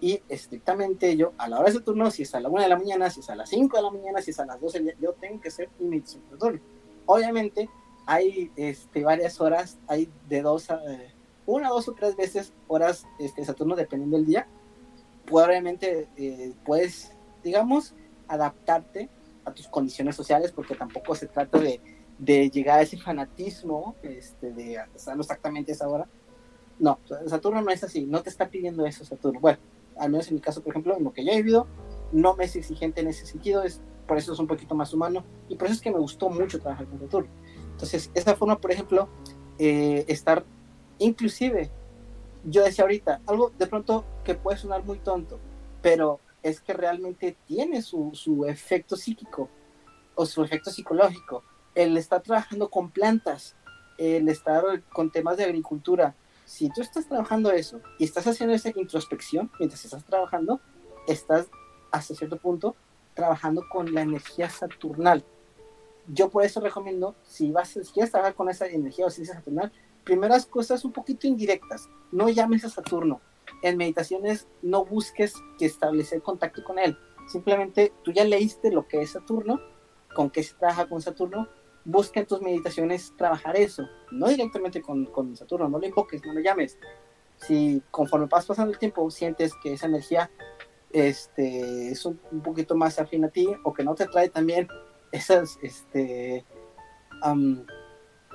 Y 0.00 0.20
estrictamente 0.28 1.16
yo, 1.16 1.32
a 1.38 1.48
la 1.48 1.58
hora 1.58 1.68
de 1.68 1.78
Saturno, 1.78 2.10
si 2.10 2.22
es 2.22 2.34
a 2.34 2.40
la 2.40 2.48
1 2.48 2.62
de 2.62 2.68
la 2.68 2.76
mañana, 2.76 3.10
si 3.10 3.20
es 3.20 3.30
a 3.30 3.36
las 3.36 3.48
5 3.50 3.76
de 3.76 3.82
la 3.82 3.90
mañana, 3.90 4.20
si 4.20 4.30
es 4.30 4.40
a 4.40 4.44
las 4.44 4.60
12, 4.60 4.96
yo 5.00 5.12
tengo 5.14 5.40
que 5.40 5.48
hacer 5.48 5.70
mi 5.78 5.88
meditación 5.88 6.22
con 6.24 6.38
Saturno. 6.38 6.60
Obviamente, 7.06 7.68
hay 8.06 8.50
este, 8.56 9.02
varias 9.02 9.40
horas, 9.40 9.78
hay 9.86 10.10
de 10.28 10.42
dos 10.42 10.70
a, 10.70 10.80
eh, 10.86 11.13
una, 11.46 11.68
dos 11.68 11.88
o 11.88 11.92
tres 11.92 12.16
veces 12.16 12.52
horas 12.68 13.06
este, 13.18 13.44
Saturno, 13.44 13.76
dependiendo 13.76 14.16
del 14.16 14.26
día. 14.26 14.46
Probablemente 15.26 16.08
eh, 16.16 16.52
puedes, 16.64 17.12
digamos, 17.42 17.94
adaptarte 18.28 19.08
a 19.44 19.52
tus 19.52 19.68
condiciones 19.68 20.16
sociales, 20.16 20.52
porque 20.52 20.74
tampoco 20.74 21.14
se 21.14 21.26
trata 21.26 21.58
de 21.58 21.80
de 22.18 22.50
llegar 22.50 22.78
a 22.78 22.82
ese 22.82 22.96
fanatismo, 22.96 23.96
este, 24.02 24.52
de 24.52 24.78
hacerlo 24.78 25.22
exactamente 25.22 25.72
esa 25.72 25.88
hora. 25.88 26.08
No, 26.78 26.98
Saturno 27.26 27.62
no 27.62 27.70
es 27.70 27.84
así, 27.84 28.06
no 28.06 28.22
te 28.22 28.30
está 28.30 28.48
pidiendo 28.48 28.84
eso 28.86 29.04
Saturno. 29.04 29.40
Bueno, 29.40 29.58
al 29.96 30.10
menos 30.10 30.28
en 30.28 30.34
mi 30.34 30.40
caso, 30.40 30.62
por 30.62 30.72
ejemplo, 30.72 30.96
en 30.96 31.04
lo 31.04 31.12
que 31.12 31.24
yo 31.24 31.32
he 31.32 31.36
vivido, 31.36 31.66
no 32.12 32.34
me 32.36 32.44
es 32.44 32.56
exigente 32.56 33.00
en 33.00 33.08
ese 33.08 33.26
sentido, 33.26 33.62
es, 33.62 33.80
por 34.06 34.18
eso 34.18 34.32
es 34.32 34.38
un 34.38 34.46
poquito 34.46 34.74
más 34.74 34.92
humano 34.92 35.24
y 35.48 35.56
por 35.56 35.66
eso 35.66 35.74
es 35.74 35.80
que 35.80 35.90
me 35.90 35.98
gustó 35.98 36.30
mucho 36.30 36.60
trabajar 36.60 36.86
con 36.86 37.00
Saturno. 37.00 37.30
Entonces, 37.72 38.10
esa 38.14 38.36
forma, 38.36 38.58
por 38.60 38.70
ejemplo, 38.70 39.08
eh, 39.58 40.04
estar, 40.08 40.44
inclusive, 40.98 41.70
yo 42.44 42.62
decía 42.62 42.84
ahorita, 42.84 43.20
algo 43.26 43.52
de 43.58 43.66
pronto 43.66 44.04
que 44.24 44.34
puede 44.34 44.58
sonar 44.58 44.84
muy 44.84 44.98
tonto, 44.98 45.38
pero 45.82 46.20
es 46.42 46.60
que 46.60 46.72
realmente 46.72 47.36
tiene 47.46 47.82
su, 47.82 48.10
su 48.14 48.44
efecto 48.44 48.96
psíquico 48.96 49.48
o 50.14 50.26
su 50.26 50.42
efecto 50.44 50.70
psicológico 50.70 51.42
el 51.74 51.96
estar 51.96 52.22
trabajando 52.22 52.70
con 52.70 52.90
plantas, 52.90 53.56
el 53.98 54.28
estar 54.28 54.62
con 54.92 55.10
temas 55.10 55.36
de 55.36 55.44
agricultura, 55.44 56.14
si 56.44 56.68
tú 56.70 56.82
estás 56.82 57.06
trabajando 57.08 57.50
eso 57.50 57.80
y 57.98 58.04
estás 58.04 58.26
haciendo 58.26 58.54
esa 58.54 58.70
introspección 58.74 59.50
mientras 59.58 59.84
estás 59.84 60.04
trabajando, 60.04 60.60
estás 61.08 61.48
hasta 61.90 62.14
cierto 62.14 62.36
punto 62.38 62.76
trabajando 63.14 63.64
con 63.70 63.94
la 63.94 64.02
energía 64.02 64.50
saturnal. 64.50 65.24
Yo 66.06 66.28
por 66.28 66.44
eso 66.44 66.60
recomiendo, 66.60 67.14
si 67.24 67.50
vas 67.50 67.70
si 67.70 67.80
quieres 67.80 68.10
trabajar 68.10 68.34
con 68.34 68.50
esa 68.50 68.66
energía 68.66 69.06
o 69.06 69.10
ciencia 69.10 69.34
saturnal, 69.34 69.72
primeras 70.04 70.46
cosas 70.46 70.84
un 70.84 70.92
poquito 70.92 71.26
indirectas. 71.26 71.88
No 72.12 72.28
llames 72.28 72.64
a 72.64 72.70
Saturno. 72.70 73.20
En 73.62 73.76
meditaciones 73.76 74.46
no 74.62 74.84
busques 74.84 75.34
que 75.58 75.66
establecer 75.66 76.22
contacto 76.22 76.62
con 76.64 76.78
él. 76.78 76.96
Simplemente 77.26 77.92
tú 78.02 78.12
ya 78.12 78.24
leíste 78.24 78.70
lo 78.70 78.86
que 78.86 79.00
es 79.00 79.12
Saturno, 79.12 79.60
con 80.14 80.30
qué 80.30 80.42
se 80.42 80.54
trabaja 80.54 80.86
con 80.86 81.00
Saturno, 81.00 81.48
busca 81.84 82.20
en 82.20 82.26
tus 82.26 82.40
meditaciones 82.40 83.12
trabajar 83.16 83.56
eso, 83.56 83.88
no 84.10 84.28
directamente 84.28 84.80
con, 84.80 85.06
con 85.06 85.36
Saturno, 85.36 85.68
no 85.68 85.78
lo 85.78 85.86
invoques, 85.86 86.24
no 86.24 86.32
lo 86.32 86.40
llames. 86.40 86.78
Si 87.36 87.82
conforme 87.90 88.26
vas 88.26 88.46
pasando 88.46 88.72
el 88.72 88.78
tiempo 88.78 89.10
sientes 89.10 89.52
que 89.62 89.72
esa 89.72 89.86
energía 89.86 90.30
este, 90.94 91.90
es 91.90 92.06
un, 92.06 92.18
poquito 92.42 92.76
más 92.76 92.98
afín 92.98 93.24
a 93.24 93.28
ti 93.28 93.48
o 93.64 93.72
que 93.72 93.84
no 93.84 93.94
te 93.94 94.06
trae 94.06 94.28
también 94.28 94.68
esas, 95.12 95.58
este, 95.62 96.44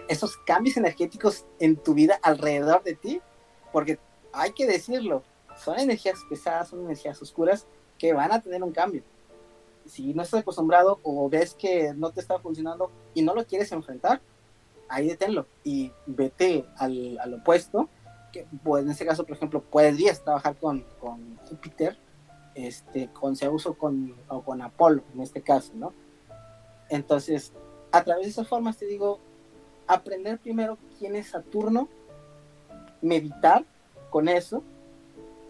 esos 0.09 0.37
cambios 0.37 0.75
energéticos 0.75 1.45
en 1.59 1.77
tu 1.77 1.93
vida 1.93 2.19
alrededor 2.21 2.83
de 2.83 2.95
ti, 2.95 3.21
porque 3.71 3.99
hay 4.33 4.51
que 4.53 4.65
decirlo, 4.65 5.23
son 5.55 5.79
energías 5.79 6.19
pesadas, 6.29 6.69
son 6.69 6.83
energías 6.83 7.21
oscuras 7.21 7.67
que 7.97 8.11
van 8.13 8.31
a 8.31 8.41
tener 8.41 8.63
un 8.63 8.71
cambio. 8.71 9.03
Si 9.85 10.13
no 10.13 10.23
estás 10.23 10.41
acostumbrado 10.41 10.99
o 11.03 11.29
ves 11.29 11.53
que 11.53 11.93
no 11.93 12.11
te 12.11 12.21
está 12.21 12.39
funcionando 12.39 12.91
y 13.13 13.21
no 13.21 13.35
lo 13.35 13.45
quieres 13.45 13.71
enfrentar, 13.71 14.19
ahí 14.87 15.07
deténlo 15.07 15.45
y 15.63 15.91
vete 16.07 16.65
al, 16.77 17.17
al 17.19 17.35
opuesto. 17.35 17.87
Que, 18.33 18.47
pues, 18.63 18.83
en 18.83 18.91
este 18.91 19.05
caso, 19.05 19.23
por 19.25 19.35
ejemplo, 19.35 19.61
podrías 19.61 20.23
trabajar 20.23 20.55
con, 20.57 20.85
con 20.99 21.37
Júpiter, 21.49 21.97
este, 22.55 23.09
con 23.13 23.35
Zeus 23.35 23.65
o 23.67 23.75
con, 23.75 24.15
o 24.27 24.41
con 24.41 24.61
Apolo, 24.61 25.03
en 25.13 25.21
este 25.21 25.41
caso, 25.41 25.71
¿no? 25.75 25.93
Entonces, 26.89 27.53
a 27.91 28.03
través 28.03 28.25
de 28.25 28.31
esas 28.31 28.47
formas 28.47 28.77
te 28.77 28.85
digo, 28.85 29.19
aprender 29.89 30.37
primero 30.37 30.77
quién 30.99 31.15
es 31.15 31.29
Saturno, 31.29 31.89
meditar 33.01 33.65
con 34.11 34.29
eso 34.29 34.63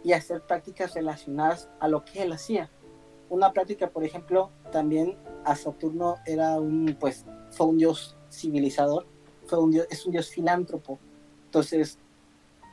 y 0.01 0.13
hacer 0.13 0.41
prácticas 0.41 0.93
relacionadas 0.93 1.69
a 1.81 1.89
lo 1.89 2.05
que 2.05 2.23
él 2.23 2.31
hacía. 2.31 2.69
Una 3.29 3.51
práctica, 3.51 3.89
por 3.89 4.05
ejemplo, 4.05 4.49
también 4.71 5.17
a 5.43 5.55
Saturno 5.57 6.15
era 6.25 6.57
un, 6.59 6.95
pues, 6.97 7.25
fue 7.51 7.67
un 7.67 7.77
dios 7.77 8.15
civilizador, 8.31 9.05
fue 9.45 9.59
un 9.59 9.71
dios, 9.71 9.87
es 9.89 10.05
un 10.05 10.13
dios 10.13 10.29
filántropo. 10.29 10.99
Entonces, 11.45 11.99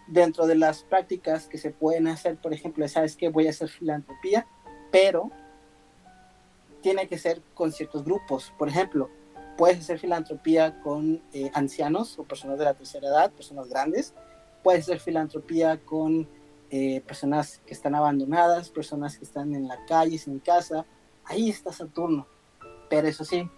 dentro 0.07 0.47
de 0.47 0.55
las 0.55 0.85
prácticas 0.85 1.49
que 1.49 1.59
se 1.59 1.73
pueden 1.73 2.07
hacer, 2.07 2.37
por 2.37 2.55
ejemplo, 2.55 2.87
sabes 2.87 3.17
que 3.17 3.29
voy 3.29 3.49
a 3.49 3.51
hacer 3.51 3.69
filantropía, 3.69 4.47
pero 4.93 5.33
tiene 6.81 7.09
que 7.09 7.19
ser 7.19 7.43
con 7.55 7.73
ciertos 7.73 8.05
grupos. 8.05 8.53
Por 8.57 8.69
ejemplo, 8.69 9.11
puedes 9.57 9.79
hacer 9.81 9.99
filantropía 9.99 10.81
con 10.81 11.23
eh, 11.33 11.51
ancianos 11.55 12.19
o 12.19 12.25
personas 12.25 12.59
de 12.59 12.65
la 12.65 12.75
tercera 12.75 13.09
edad, 13.09 13.33
personas 13.33 13.69
grandes. 13.69 14.15
Puedes 14.63 14.85
hacer 14.85 15.01
filantropía 15.01 15.79
con 15.85 16.29
eh, 16.71 17.01
personas 17.03 17.61
que 17.65 17.75
están 17.75 17.95
abandonadas, 17.95 18.71
personas 18.71 19.19
que 19.19 19.25
están 19.25 19.55
en 19.55 19.69
la 19.69 19.85
calle, 19.87 20.19
sin 20.19 20.41
casa. 20.41 20.85
Ahí 21.25 21.51
está 21.51 21.73
Saturno. 21.73 22.27
Pero 22.89 23.09
eso 23.09 23.25
sí, 23.25 23.49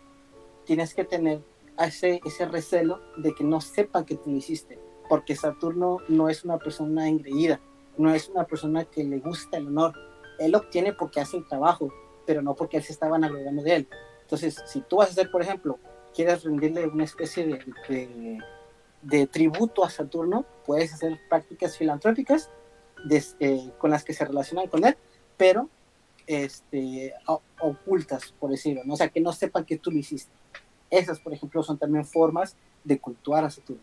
tienes 0.65 0.95
que 0.95 1.05
tener 1.05 1.43
ese, 1.79 2.21
ese 2.25 2.47
recelo 2.47 3.01
de 3.17 3.35
que 3.35 3.45
no 3.45 3.61
sepan 3.61 4.05
que 4.05 4.17
tú 4.17 4.31
lo 4.31 4.37
hiciste. 4.37 4.79
Porque 5.09 5.37
Saturno 5.37 5.99
no 6.09 6.29
es 6.29 6.45
una 6.45 6.59
persona 6.59 7.09
engreída, 7.09 7.61
no 7.97 8.13
es 8.13 8.29
una 8.29 8.45
persona 8.45 8.85
que 8.85 9.05
le 9.05 9.19
gusta 9.19 9.57
el 9.57 9.69
honor. 9.69 9.95
Él 10.39 10.55
obtiene 10.55 10.93
porque 10.93 11.21
hace 11.21 11.39
el 11.39 11.49
trabajo, 11.49 11.93
pero 12.27 12.43
no 12.43 12.55
porque 12.55 12.77
él 12.77 12.83
se 12.83 12.93
estaba 12.93 13.13
vanagloriando 13.13 13.63
de 13.63 13.77
él. 13.77 13.89
Entonces, 14.29 14.63
si 14.67 14.83
tú 14.83 14.97
vas 14.97 15.09
a 15.09 15.13
hacer, 15.13 15.31
por 15.31 15.41
ejemplo, 15.41 15.79
quieres 16.15 16.45
rendirle 16.45 16.87
una 16.87 17.05
especie 17.05 17.47
de, 17.47 18.39
de, 19.03 19.27
tributo 19.27 19.85
a 19.85 19.91
Saturno, 19.91 20.45
puedes 20.67 20.93
hacer 20.93 21.19
prácticas 21.29 21.77
filantrópicas 21.77 22.51
eh, 23.41 23.71
con 23.79 23.91
las 23.91 24.05
que 24.05 24.13
se 24.13 24.25
relacionan 24.25 24.69
con 24.69 24.85
él, 24.85 24.97
pero 25.37 25.69
este, 26.27 27.15
ocultas, 27.61 28.35
por 28.39 28.51
decirlo, 28.51 28.83
¿no? 28.85 28.95
o 28.95 28.97
sea, 28.97 29.09
que 29.09 29.21
no 29.21 29.33
sepan 29.33 29.65
que 29.65 29.79
tú 29.79 29.91
lo 29.91 29.99
hiciste. 29.99 30.33
Esas, 30.91 31.21
por 31.21 31.33
ejemplo, 31.33 31.63
son 31.63 31.79
también 31.79 32.05
formas 32.05 32.57
de 32.85 32.99
cultuar 32.99 33.45
a 33.45 33.51
Saturno. 33.51 33.83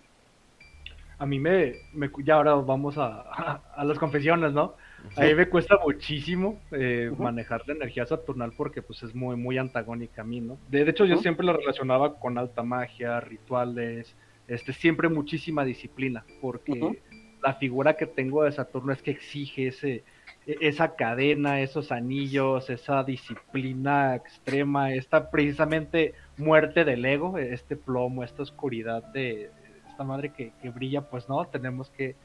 A 1.18 1.26
mí 1.26 1.40
me, 1.40 1.76
me 1.94 2.12
ya 2.24 2.36
ahora 2.36 2.56
vamos 2.56 2.98
a, 2.98 3.22
a 3.76 3.84
las 3.86 3.98
confesiones, 3.98 4.54
¿no? 4.54 4.76
A 5.16 5.22
mí 5.22 5.34
me 5.36 5.48
cuesta 5.48 5.78
muchísimo 5.84 6.60
eh, 6.72 7.12
manejar 7.18 7.64
la 7.68 7.74
energía 7.74 8.06
saturnal 8.06 8.54
porque 8.56 8.82
pues 8.82 9.04
es 9.04 9.14
muy, 9.16 9.36
muy 9.36 9.58
antagónica 9.58 10.22
a 10.22 10.26
mí, 10.26 10.42
¿no? 10.42 10.58
De, 10.70 10.82
hecho, 10.90 11.06
yo 11.06 11.18
siempre 11.18 11.46
lo 11.46 11.54
relacionaba 11.54 12.20
con 12.20 12.38
alta 12.38 12.64
magia, 12.64 13.20
rituales, 13.20 14.16
este, 14.48 14.74
siempre 14.74 15.10
muchísima 15.10 15.64
disciplina, 15.66 16.26
porque 16.42 17.02
la 17.42 17.54
figura 17.56 17.96
que 17.96 18.06
tengo 18.06 18.44
de 18.44 18.52
Saturno 18.52 18.94
es 18.94 19.02
que 19.02 19.12
exige 19.12 19.68
ese, 19.68 20.04
e, 20.46 20.58
esa 20.62 20.96
cadena, 20.96 21.62
esos 21.62 21.92
anillos, 21.92 22.70
esa 22.70 23.04
disciplina 23.04 24.16
extrema, 24.16 24.94
esta 24.94 25.30
precisamente 25.32 26.14
muerte 26.38 26.86
del 26.86 27.06
ego, 27.06 27.38
este 27.38 27.76
plomo, 27.76 28.24
esta 28.24 28.44
oscuridad 28.44 29.04
de 29.14 29.50
esta 29.90 30.04
madre 30.04 30.34
que, 30.34 30.52
que 30.62 30.70
brilla, 30.70 31.02
pues 31.02 31.30
no, 31.30 31.46
tenemos 31.46 31.90
que 31.92 32.16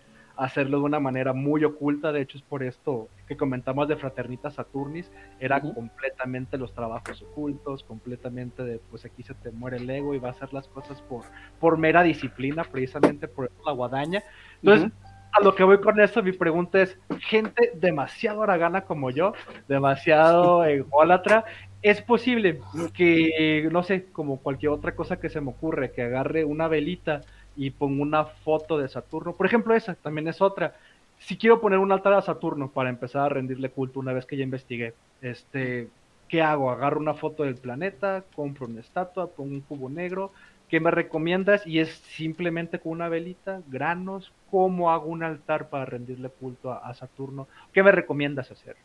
hacerlo 0.41 0.78
de 0.78 0.84
una 0.84 1.01
manera 1.01 1.32
muy 1.32 1.64
oculta. 1.64 2.12
De 2.12 2.22
hecho, 2.22 2.38
es 2.38 2.43
por 2.43 2.62
esto 2.62 3.09
que 3.28 3.36
comentamos 3.36 3.86
de 3.88 3.97
Fraternita 3.97 4.51
Saturnis. 4.51 5.12
Era 5.38 5.61
completamente 5.61 6.57
los 6.57 6.72
trabajos 6.72 7.22
ocultos, 7.22 7.84
completamente 7.84 8.64
de 8.64 8.80
pues 8.91 9.05
aquí 9.05 9.22
se 9.22 9.34
te 9.34 9.51
muere 9.51 9.76
el 9.76 9.91
ego 9.91 10.14
y 10.14 10.18
va 10.18 10.28
a 10.28 10.32
hacer 10.32 10.53
las 10.53 10.66
cosas 10.68 11.03
por, 11.03 11.24
por 11.61 11.76
mera 11.76 12.03
disciplina, 12.03 12.64
precisamente 12.64 13.28
por 13.28 13.51
la 13.64 13.72
guadaña. 13.72 14.22
Entonces, 14.62 14.91
a 15.32 15.45
lo 15.45 15.55
que 15.55 15.62
voy 15.62 15.78
con 15.80 16.01
esto, 16.01 16.22
mi 16.22 16.32
pregunta 16.32 16.80
es: 16.80 16.99
gente 17.20 17.72
demasiado 17.74 18.43
aragana 18.43 18.80
como 18.80 19.11
yo, 19.11 19.34
demasiado 19.68 20.64
ególatra, 20.64 21.45
¿es 21.82 22.03
posible 22.03 22.61
que, 22.95 23.68
no 23.70 23.82
sé, 23.82 24.07
como 24.07 24.41
cualquier 24.41 24.72
otra 24.72 24.95
cosa 24.95 25.20
que 25.20 25.28
se 25.28 25.41
me 25.41 25.51
ocurre, 25.51 25.93
que 25.93 26.03
agarre 26.03 26.45
una 26.45 26.66
velita? 26.66 27.20
Y 27.57 27.70
pongo 27.70 28.03
una 28.03 28.24
foto 28.24 28.78
de 28.78 28.88
Saturno. 28.88 29.34
Por 29.34 29.46
ejemplo, 29.46 29.74
esa 29.74 29.94
también 29.94 30.28
es 30.28 30.40
otra. 30.40 30.74
Si 31.18 31.36
quiero 31.36 31.61
poner 31.61 31.78
un 31.78 31.92
altar 31.92 32.14
a 32.14 32.22
Saturno 32.22 32.70
para 32.70 32.88
empezar 32.88 33.22
a 33.22 33.28
rendirle 33.28 33.70
culto 33.70 34.01
una 34.01 34.12
vez 34.12 34.24
que 34.24 34.36
ya 34.36 34.44
investigué, 34.44 34.94
este, 35.20 35.88
¿qué 36.28 36.42
hago? 36.42 36.70
Agarro 36.70 37.01
una 37.01 37.14
foto 37.14 37.42
del 37.42 37.57
planeta, 37.57 38.24
compro 38.34 38.66
una 38.66 38.80
estatua, 38.80 39.28
pongo 39.28 39.53
un 39.53 39.61
cubo 39.61 39.90
negro. 39.90 40.32
¿Qué 40.70 40.78
me 40.78 40.92
recomiendas? 40.92 41.66
Y 41.66 41.80
es 41.80 41.90
simplemente 42.16 42.78
con 42.78 42.92
una 42.92 43.09
velita, 43.09 43.61
granos. 43.66 44.32
¿Cómo 44.51 44.92
hago 44.92 45.07
un 45.07 45.24
altar 45.24 45.68
para 45.68 45.84
rendirle 45.84 46.28
culto 46.30 46.72
a, 46.72 46.94
Saturno? 46.94 47.48
¿Qué 47.72 47.82
me 47.82 47.90
recomiendas 47.90 48.51
hacer? 48.53 48.76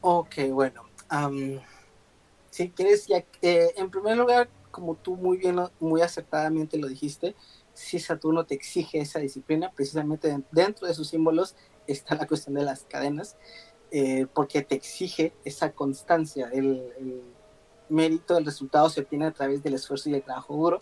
Ok, 0.00 0.34
bueno. 0.50 0.82
si 2.50 2.70
quieres, 2.70 3.06
ya, 3.06 3.24
eh, 3.42 3.68
en 3.76 3.90
primer 3.90 4.16
lugar, 4.16 4.48
como 4.78 4.94
tú 4.94 5.16
muy 5.16 5.38
bien, 5.38 5.56
muy 5.80 6.02
acertadamente 6.02 6.78
lo 6.78 6.86
dijiste, 6.86 7.34
si 7.74 7.98
Saturno 7.98 8.46
te 8.46 8.54
exige 8.54 9.00
esa 9.00 9.18
disciplina, 9.18 9.72
precisamente 9.74 10.36
dentro 10.52 10.86
de 10.86 10.94
sus 10.94 11.08
símbolos 11.08 11.56
está 11.86 12.14
la 12.14 12.26
cuestión 12.26 12.54
de 12.54 12.62
las 12.62 12.84
cadenas, 12.84 13.36
eh, 13.90 14.26
porque 14.34 14.62
te 14.62 14.74
exige 14.74 15.32
esa 15.44 15.72
constancia, 15.72 16.48
el, 16.52 17.22
mérito, 17.88 18.36
el 18.36 18.44
resultado 18.44 18.88
se 18.90 19.00
obtiene 19.00 19.26
a 19.26 19.32
través 19.32 19.62
del 19.62 19.74
esfuerzo 19.74 20.10
y 20.10 20.14
el 20.14 20.22
trabajo 20.22 20.54
duro. 20.54 20.80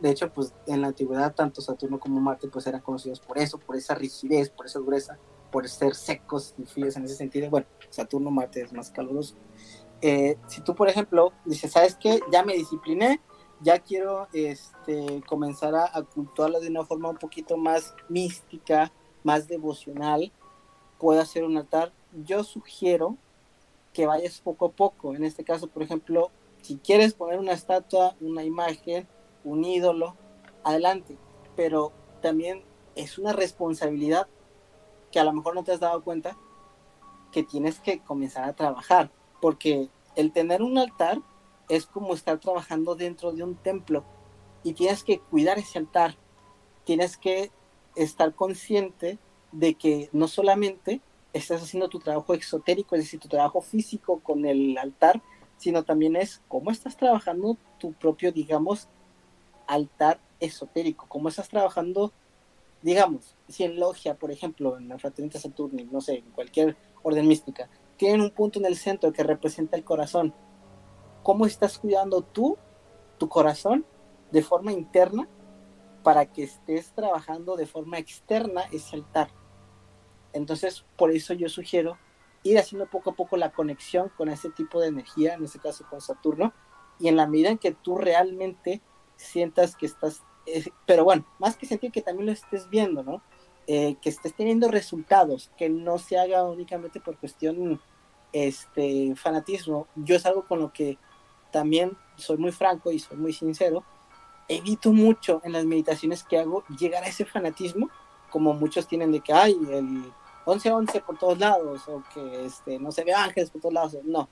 De 0.00 0.10
hecho, 0.10 0.32
pues 0.32 0.52
en 0.66 0.82
la 0.82 0.88
antigüedad 0.88 1.34
tanto 1.34 1.62
Saturno 1.62 1.98
como 1.98 2.20
Marte 2.20 2.48
pues 2.48 2.66
eran 2.66 2.82
conocidos 2.82 3.20
por 3.20 3.38
eso, 3.38 3.58
por 3.58 3.76
esa 3.76 3.94
rigidez, 3.94 4.50
por 4.50 4.66
esa 4.66 4.78
dureza, 4.78 5.18
por 5.50 5.68
ser 5.68 5.94
secos 5.94 6.54
y 6.58 6.64
fríos 6.64 6.96
en 6.96 7.04
ese 7.04 7.14
sentido. 7.14 7.48
Bueno, 7.48 7.66
Saturno, 7.88 8.30
Marte 8.30 8.62
es 8.62 8.72
más 8.72 8.90
caluroso. 8.90 9.36
Eh, 10.02 10.36
si 10.48 10.60
tú, 10.60 10.74
por 10.74 10.88
ejemplo, 10.88 11.32
dices, 11.44 11.70
¿sabes 11.70 11.94
qué? 11.94 12.20
Ya 12.32 12.44
me 12.44 12.54
discipliné, 12.54 13.20
ya 13.62 13.78
quiero 13.78 14.28
este, 14.32 15.22
comenzar 15.26 15.74
a, 15.74 15.84
a 15.84 16.02
de 16.02 16.68
una 16.68 16.84
forma 16.84 17.10
un 17.10 17.16
poquito 17.16 17.56
más 17.56 17.94
mística, 18.08 18.92
más 19.22 19.46
devocional, 19.46 20.32
puedo 20.98 21.20
hacer 21.20 21.44
un 21.44 21.56
altar. 21.56 21.92
Yo 22.24 22.44
sugiero 22.44 23.16
que 23.92 24.06
vayas 24.06 24.40
poco 24.40 24.66
a 24.66 24.72
poco. 24.72 25.14
En 25.14 25.24
este 25.24 25.44
caso, 25.44 25.68
por 25.68 25.82
ejemplo, 25.82 26.30
si 26.60 26.76
quieres 26.76 27.14
poner 27.14 27.38
una 27.38 27.52
estatua, 27.52 28.16
una 28.20 28.44
imagen, 28.44 29.06
un 29.44 29.64
ídolo, 29.64 30.16
adelante. 30.64 31.16
Pero 31.56 31.92
también 32.20 32.62
es 32.94 33.18
una 33.18 33.32
responsabilidad 33.32 34.26
que 35.10 35.20
a 35.20 35.24
lo 35.24 35.32
mejor 35.32 35.54
no 35.54 35.64
te 35.64 35.72
has 35.72 35.80
dado 35.80 36.02
cuenta 36.02 36.36
que 37.30 37.42
tienes 37.42 37.80
que 37.80 38.00
comenzar 38.00 38.44
a 38.44 38.54
trabajar. 38.54 39.10
Porque 39.40 39.88
el 40.16 40.32
tener 40.32 40.62
un 40.62 40.78
altar 40.78 41.20
es 41.76 41.86
como 41.86 42.12
estar 42.12 42.38
trabajando 42.38 42.94
dentro 42.94 43.32
de 43.32 43.42
un 43.42 43.54
templo 43.54 44.04
y 44.62 44.74
tienes 44.74 45.02
que 45.02 45.20
cuidar 45.20 45.58
ese 45.58 45.78
altar, 45.78 46.16
tienes 46.84 47.16
que 47.16 47.50
estar 47.96 48.34
consciente 48.34 49.18
de 49.52 49.74
que 49.74 50.10
no 50.12 50.28
solamente 50.28 51.00
estás 51.32 51.62
haciendo 51.62 51.88
tu 51.88 51.98
trabajo 51.98 52.34
exotérico, 52.34 52.94
es 52.94 53.04
decir, 53.04 53.20
tu 53.20 53.28
trabajo 53.28 53.62
físico 53.62 54.20
con 54.20 54.44
el 54.44 54.76
altar, 54.76 55.22
sino 55.56 55.82
también 55.82 56.14
es 56.14 56.42
cómo 56.46 56.70
estás 56.70 56.98
trabajando 56.98 57.56
tu 57.78 57.94
propio, 57.94 58.32
digamos, 58.32 58.88
altar 59.66 60.20
esotérico, 60.40 61.06
cómo 61.08 61.30
estás 61.30 61.48
trabajando, 61.48 62.12
digamos, 62.82 63.34
si 63.48 63.64
en 63.64 63.80
logia, 63.80 64.14
por 64.14 64.30
ejemplo, 64.30 64.76
en 64.76 64.88
la 64.88 64.98
fraternidad 64.98 65.40
Saturni, 65.40 65.84
no 65.84 66.02
sé, 66.02 66.18
en 66.18 66.30
cualquier 66.32 66.76
orden 67.02 67.26
mística, 67.26 67.70
tienen 67.96 68.20
un 68.20 68.30
punto 68.30 68.58
en 68.58 68.66
el 68.66 68.76
centro 68.76 69.10
que 69.10 69.22
representa 69.22 69.78
el 69.78 69.84
corazón, 69.84 70.34
cómo 71.22 71.46
estás 71.46 71.78
cuidando 71.78 72.22
tú, 72.22 72.58
tu 73.18 73.28
corazón, 73.28 73.86
de 74.30 74.42
forma 74.42 74.72
interna, 74.72 75.28
para 76.02 76.26
que 76.26 76.42
estés 76.44 76.92
trabajando 76.92 77.56
de 77.56 77.66
forma 77.66 77.98
externa 77.98 78.62
ese 78.72 78.96
altar. 78.96 79.28
Entonces, 80.32 80.84
por 80.96 81.10
eso 81.10 81.34
yo 81.34 81.48
sugiero 81.48 81.98
ir 82.42 82.58
haciendo 82.58 82.88
poco 82.88 83.10
a 83.10 83.14
poco 83.14 83.36
la 83.36 83.52
conexión 83.52 84.10
con 84.16 84.28
ese 84.28 84.50
tipo 84.50 84.80
de 84.80 84.88
energía, 84.88 85.34
en 85.34 85.44
este 85.44 85.58
caso 85.58 85.86
con 85.88 86.00
Saturno, 86.00 86.52
y 86.98 87.08
en 87.08 87.16
la 87.16 87.26
medida 87.26 87.50
en 87.50 87.58
que 87.58 87.72
tú 87.72 87.96
realmente 87.96 88.82
sientas 89.16 89.76
que 89.76 89.86
estás, 89.86 90.22
eh, 90.46 90.64
pero 90.86 91.04
bueno, 91.04 91.26
más 91.38 91.56
que 91.56 91.66
sentir 91.66 91.92
que 91.92 92.02
también 92.02 92.26
lo 92.26 92.32
estés 92.32 92.68
viendo, 92.68 93.02
¿no? 93.02 93.22
Eh, 93.66 93.96
que 94.02 94.08
estés 94.08 94.34
teniendo 94.34 94.68
resultados, 94.68 95.52
que 95.56 95.68
no 95.68 95.98
se 95.98 96.18
haga 96.18 96.42
únicamente 96.44 97.00
por 97.00 97.16
cuestión 97.16 97.80
este 98.32 99.14
fanatismo. 99.14 99.86
Yo 99.94 100.16
es 100.16 100.26
algo 100.26 100.46
con 100.46 100.58
lo 100.58 100.72
que 100.72 100.98
también 101.52 101.96
soy 102.16 102.38
muy 102.38 102.50
franco 102.50 102.90
y 102.90 102.98
soy 102.98 103.16
muy 103.16 103.32
sincero. 103.32 103.84
Evito 104.48 104.92
mucho 104.92 105.40
en 105.44 105.52
las 105.52 105.64
meditaciones 105.64 106.24
que 106.24 106.38
hago 106.38 106.64
llegar 106.78 107.04
a 107.04 107.06
ese 107.06 107.24
fanatismo, 107.24 107.90
como 108.30 108.54
muchos 108.54 108.88
tienen 108.88 109.12
de 109.12 109.20
que 109.20 109.32
hay 109.32 109.52
el 109.52 110.10
11-11 110.46 111.04
por 111.04 111.18
todos 111.18 111.38
lados, 111.38 111.86
o 111.86 112.02
que 112.12 112.46
este, 112.46 112.78
no 112.80 112.90
se 112.90 113.04
ve 113.04 113.14
ángeles 113.14 113.50
por 113.50 113.60
todos 113.60 113.74
lados. 113.74 113.96
No, 114.04 114.28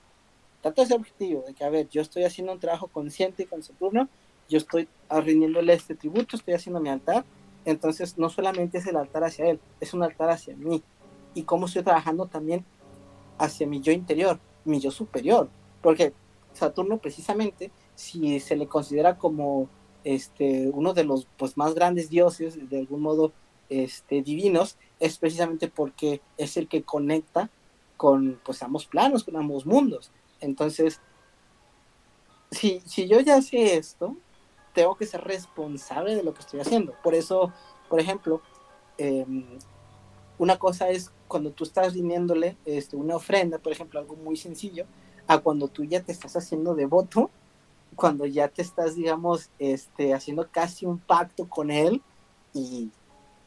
trato 0.60 0.82
ese 0.82 0.94
objetivo 0.94 1.44
de 1.46 1.54
que, 1.54 1.64
a 1.64 1.70
ver, 1.70 1.88
yo 1.88 2.02
estoy 2.02 2.24
haciendo 2.24 2.52
un 2.52 2.58
trabajo 2.58 2.88
consciente 2.88 3.46
con 3.46 3.62
Saturno, 3.62 4.08
yo 4.48 4.58
estoy 4.58 4.88
rindiéndole 5.08 5.74
este 5.74 5.94
tributo, 5.94 6.36
estoy 6.36 6.54
haciendo 6.54 6.80
mi 6.80 6.88
altar, 6.88 7.24
entonces 7.64 8.18
no 8.18 8.30
solamente 8.30 8.78
es 8.78 8.86
el 8.86 8.96
altar 8.96 9.22
hacia 9.24 9.46
él, 9.46 9.60
es 9.78 9.94
un 9.94 10.02
altar 10.02 10.30
hacia 10.30 10.56
mí. 10.56 10.82
Y 11.34 11.44
cómo 11.44 11.66
estoy 11.66 11.84
trabajando 11.84 12.26
también 12.26 12.64
hacia 13.38 13.66
mi 13.66 13.80
yo 13.80 13.92
interior, 13.92 14.40
mi 14.64 14.80
yo 14.80 14.90
superior, 14.90 15.48
porque 15.82 16.12
Saturno 16.52 16.98
precisamente, 16.98 17.70
si 17.94 18.40
se 18.40 18.56
le 18.56 18.66
considera 18.66 19.18
como 19.18 19.68
este, 20.04 20.70
uno 20.72 20.94
de 20.94 21.04
los 21.04 21.26
pues, 21.36 21.56
más 21.56 21.74
grandes 21.74 22.10
dioses, 22.10 22.68
de 22.68 22.78
algún 22.78 23.02
modo 23.02 23.32
este, 23.68 24.22
divinos, 24.22 24.76
es 24.98 25.18
precisamente 25.18 25.68
porque 25.68 26.20
es 26.36 26.56
el 26.56 26.68
que 26.68 26.82
conecta 26.82 27.50
con 27.96 28.40
pues, 28.44 28.62
ambos 28.62 28.86
planos, 28.86 29.24
con 29.24 29.36
ambos 29.36 29.66
mundos. 29.66 30.10
Entonces, 30.40 31.00
si, 32.50 32.80
si 32.86 33.06
yo 33.06 33.20
ya 33.20 33.40
sé 33.42 33.76
esto, 33.76 34.16
tengo 34.72 34.96
que 34.96 35.06
ser 35.06 35.22
responsable 35.22 36.14
de 36.14 36.22
lo 36.22 36.34
que 36.34 36.40
estoy 36.40 36.60
haciendo. 36.60 36.94
Por 37.02 37.14
eso, 37.14 37.52
por 37.88 38.00
ejemplo, 38.00 38.40
em, 38.98 39.58
una 40.38 40.58
cosa 40.58 40.88
es 40.88 41.12
cuando 41.28 41.50
tú 41.50 41.64
estás 41.64 41.94
rindiéndole 41.94 42.56
este, 42.64 42.96
una 42.96 43.16
ofrenda, 43.16 43.58
por 43.58 43.72
ejemplo, 43.72 44.00
algo 44.00 44.16
muy 44.16 44.36
sencillo, 44.36 44.86
a 45.30 45.38
cuando 45.38 45.68
tú 45.68 45.84
ya 45.84 46.02
te 46.02 46.10
estás 46.10 46.34
haciendo 46.34 46.74
devoto, 46.74 47.30
cuando 47.94 48.26
ya 48.26 48.48
te 48.48 48.62
estás, 48.62 48.96
digamos, 48.96 49.48
este, 49.60 50.12
haciendo 50.12 50.48
casi 50.50 50.86
un 50.86 50.98
pacto 50.98 51.48
con 51.48 51.70
él 51.70 52.02
y 52.52 52.90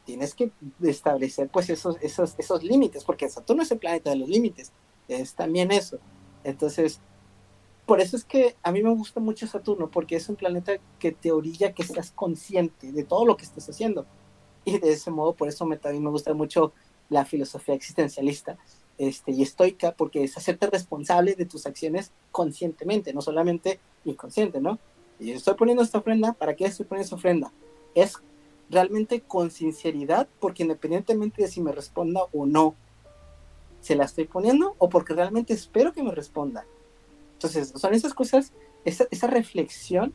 tienes 0.05 0.33
que 0.33 0.49
establecer 0.81 1.49
pues 1.49 1.69
esos, 1.69 1.97
esos, 2.01 2.35
esos 2.37 2.63
límites, 2.63 3.03
porque 3.03 3.27
Saturno 3.27 3.63
es 3.63 3.71
el 3.71 3.79
planeta 3.79 4.11
de 4.11 4.15
los 4.15 4.29
límites, 4.29 4.71
es 5.09 5.33
también 5.33 5.73
eso. 5.73 5.99
Entonces, 6.45 7.01
por 7.85 7.99
eso 7.99 8.15
es 8.15 8.23
que 8.23 8.55
a 8.63 8.71
mí 8.71 8.81
me 8.81 8.91
gusta 8.91 9.19
mucho 9.19 9.45
Saturno, 9.45 9.91
porque 9.91 10.15
es 10.15 10.29
un 10.29 10.37
planeta 10.37 10.77
que 10.99 11.11
te 11.11 11.33
orilla 11.33 11.73
que 11.73 11.83
seas 11.83 12.11
consciente 12.11 12.93
de 12.93 13.03
todo 13.03 13.25
lo 13.25 13.35
que 13.35 13.43
estás 13.43 13.67
haciendo. 13.67 14.05
Y 14.63 14.79
de 14.79 14.93
ese 14.93 15.11
modo, 15.11 15.33
por 15.33 15.49
eso 15.49 15.65
me, 15.65 15.75
también 15.75 16.05
me 16.05 16.11
gusta 16.11 16.33
mucho 16.33 16.71
la 17.09 17.25
filosofía 17.25 17.75
existencialista 17.75 18.57
este, 18.97 19.31
y 19.31 19.41
estoica, 19.41 19.93
porque 19.93 20.23
es 20.23 20.37
hacerte 20.37 20.67
responsable 20.67 21.35
de 21.35 21.45
tus 21.45 21.65
acciones 21.65 22.11
conscientemente, 22.31 23.13
no 23.13 23.21
solamente 23.21 23.79
inconsciente, 24.05 24.61
¿no? 24.61 24.79
Y 25.19 25.31
estoy 25.31 25.55
poniendo 25.55 25.83
esta 25.83 25.99
ofrenda, 25.99 26.33
¿para 26.33 26.55
qué 26.55 26.65
estoy 26.65 26.85
poniendo 26.85 27.05
esta 27.05 27.15
ofrenda? 27.15 27.51
Es 27.95 28.17
realmente 28.69 29.21
con 29.21 29.51
sinceridad, 29.51 30.27
porque 30.39 30.63
independientemente 30.63 31.43
de 31.43 31.47
si 31.47 31.61
me 31.61 31.71
responda 31.71 32.21
o 32.33 32.45
no, 32.45 32.75
se 33.81 33.95
la 33.95 34.05
estoy 34.05 34.25
poniendo 34.25 34.75
o 34.77 34.89
porque 34.89 35.13
realmente 35.13 35.53
espero 35.53 35.93
que 35.93 36.03
me 36.03 36.11
responda. 36.11 36.65
Entonces, 37.33 37.73
son 37.75 37.93
esas 37.93 38.13
cosas, 38.13 38.53
esa, 38.85 39.05
esa 39.11 39.27
reflexión 39.27 40.13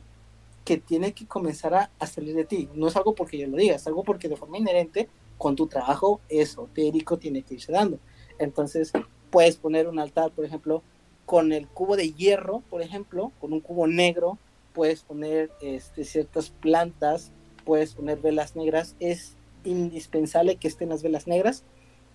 que 0.65 0.77
tiene 0.77 1.13
que 1.13 1.25
comenzar 1.25 1.73
a, 1.73 2.05
salir 2.05 2.35
de 2.35 2.45
ti. 2.45 2.69
No 2.73 2.87
es 2.87 2.95
algo 2.95 3.15
porque 3.15 3.37
yo 3.37 3.47
lo 3.47 3.57
diga, 3.57 3.75
es 3.75 3.87
algo 3.87 4.03
porque 4.03 4.29
de 4.29 4.35
forma 4.35 4.57
inherente 4.57 5.09
con 5.37 5.55
tu 5.55 5.67
trabajo 5.67 6.21
esotérico 6.29 7.17
tiene 7.17 7.43
que 7.43 7.55
irse 7.55 7.71
dando. 7.71 7.97
Entonces, 8.39 8.91
puedes 9.29 9.57
poner 9.57 9.87
un 9.87 9.99
altar, 9.99 10.31
por 10.31 10.45
ejemplo, 10.45 10.81
con 11.25 11.53
el 11.53 11.67
cubo 11.67 11.95
de 11.95 12.11
hierro, 12.13 12.63
por 12.69 12.81
ejemplo, 12.81 13.31
con 13.39 13.53
un 13.53 13.59
cubo 13.59 13.85
negro, 13.85 14.39
puedes 14.73 15.01
poner 15.03 15.51
este, 15.61 16.03
ciertas 16.03 16.49
plantas, 16.49 17.31
puedes 17.65 17.93
poner 17.93 18.19
velas 18.19 18.55
negras. 18.55 18.95
Es 18.99 19.35
indispensable 19.63 20.55
que 20.55 20.67
estén 20.67 20.89
las 20.89 21.03
velas 21.03 21.27
negras. 21.27 21.63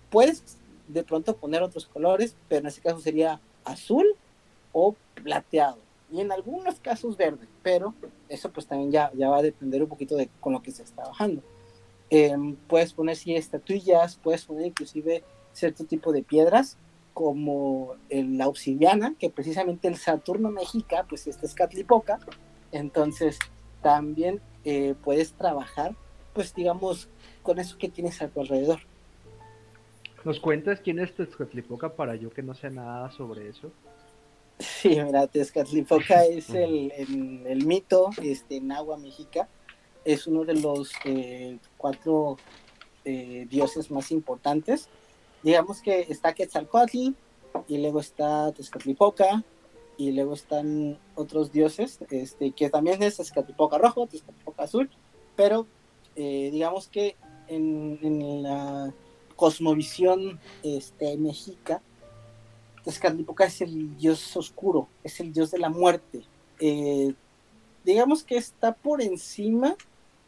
Puedes 0.09 0.57
de 0.87 1.03
pronto 1.03 1.37
poner 1.37 1.63
otros 1.63 1.85
colores, 1.85 2.35
pero 2.49 2.61
en 2.61 2.67
este 2.67 2.81
caso 2.81 2.99
sería 2.99 3.39
azul 3.63 4.05
o 4.73 4.95
plateado 5.23 5.77
y 6.11 6.21
en 6.21 6.31
algunos 6.31 6.79
casos 6.79 7.17
verde, 7.17 7.47
pero 7.63 7.93
eso 8.29 8.51
pues 8.51 8.67
también 8.67 8.91
ya, 8.91 9.11
ya 9.15 9.29
va 9.29 9.37
a 9.37 9.41
depender 9.41 9.81
un 9.81 9.89
poquito 9.89 10.15
de 10.15 10.29
con 10.39 10.53
lo 10.53 10.61
que 10.61 10.71
se 10.71 10.83
está 10.83 11.03
trabajando. 11.03 11.41
Em, 12.09 12.55
puedes 12.67 12.93
poner 12.93 13.15
si 13.15 13.35
estatuillas, 13.35 14.17
puedes 14.21 14.45
poner 14.45 14.67
inclusive 14.67 15.23
cierto 15.55 15.85
tipo 15.85 16.11
de 16.11 16.23
piedras 16.23 16.77
como 17.13 17.95
la 18.09 18.47
obsidiana, 18.47 19.15
que 19.17 19.29
precisamente 19.29 19.87
el 19.87 19.95
Saturno 19.95 20.51
México, 20.51 20.97
pues 21.07 21.27
este 21.27 21.45
es 21.45 21.53
Catlipoca, 21.53 22.19
entonces 22.73 23.39
también 23.81 24.41
eh, 24.65 24.95
puedes 25.03 25.33
trabajar, 25.33 25.95
pues 26.33 26.53
digamos, 26.53 27.07
con 27.41 27.59
eso 27.59 27.77
que 27.77 27.87
tienes 27.87 28.21
a 28.21 28.27
tu 28.27 28.41
alrededor. 28.41 28.79
¿Nos 30.25 30.39
cuentas 30.39 30.81
quién 30.81 30.99
es 30.99 31.15
Tezcatlipoca 31.15 31.95
para 31.95 32.15
yo 32.15 32.31
que 32.31 32.41
no 32.41 32.55
sé 32.55 32.71
nada 32.71 33.11
sobre 33.11 33.47
eso? 33.47 33.71
Sí, 34.57 34.89
mira, 34.89 35.27
Tezcatlipoca 35.27 36.25
es 36.29 36.49
el, 36.49 36.91
el, 37.45 37.65
mito 37.65 38.09
este, 38.21 38.57
en 38.57 38.71
agua 38.71 38.97
mexica. 38.97 39.47
Es 40.03 40.25
uno 40.25 40.43
de 40.43 40.55
los 40.55 40.91
eh, 41.05 41.59
cuatro 41.77 42.37
eh, 43.03 43.45
dioses 43.49 43.91
más 43.91 44.11
importantes. 44.11 44.89
Digamos 45.45 45.79
que 45.79 46.07
está 46.09 46.33
Quetzalcoatl, 46.33 47.11
y 47.67 47.77
luego 47.77 47.99
está 47.99 48.51
Tezcatlipoca, 48.51 49.43
y 49.95 50.11
luego 50.11 50.33
están 50.33 50.97
otros 51.13 51.51
dioses, 51.51 51.99
este, 52.09 52.51
que 52.51 52.71
también 52.71 53.03
es 53.03 53.17
Tezcatlipoca 53.17 53.77
rojo, 53.77 54.07
Tezcatlipoca 54.07 54.63
azul, 54.63 54.89
pero 55.35 55.67
eh, 56.15 56.49
digamos 56.51 56.87
que 56.87 57.15
en, 57.47 57.99
en, 58.01 58.41
la 58.41 58.91
cosmovisión 59.35 60.39
este, 60.63 61.15
mexica, 61.15 61.79
Tezcatlipoca 62.83 63.45
es 63.45 63.61
el 63.61 63.95
dios 63.97 64.35
oscuro, 64.35 64.87
es 65.03 65.19
el 65.19 65.31
dios 65.31 65.51
de 65.51 65.59
la 65.59 65.69
muerte. 65.69 66.23
Eh, 66.59 67.13
digamos 67.83 68.23
que 68.23 68.37
está 68.37 68.73
por 68.73 68.99
encima 68.99 69.75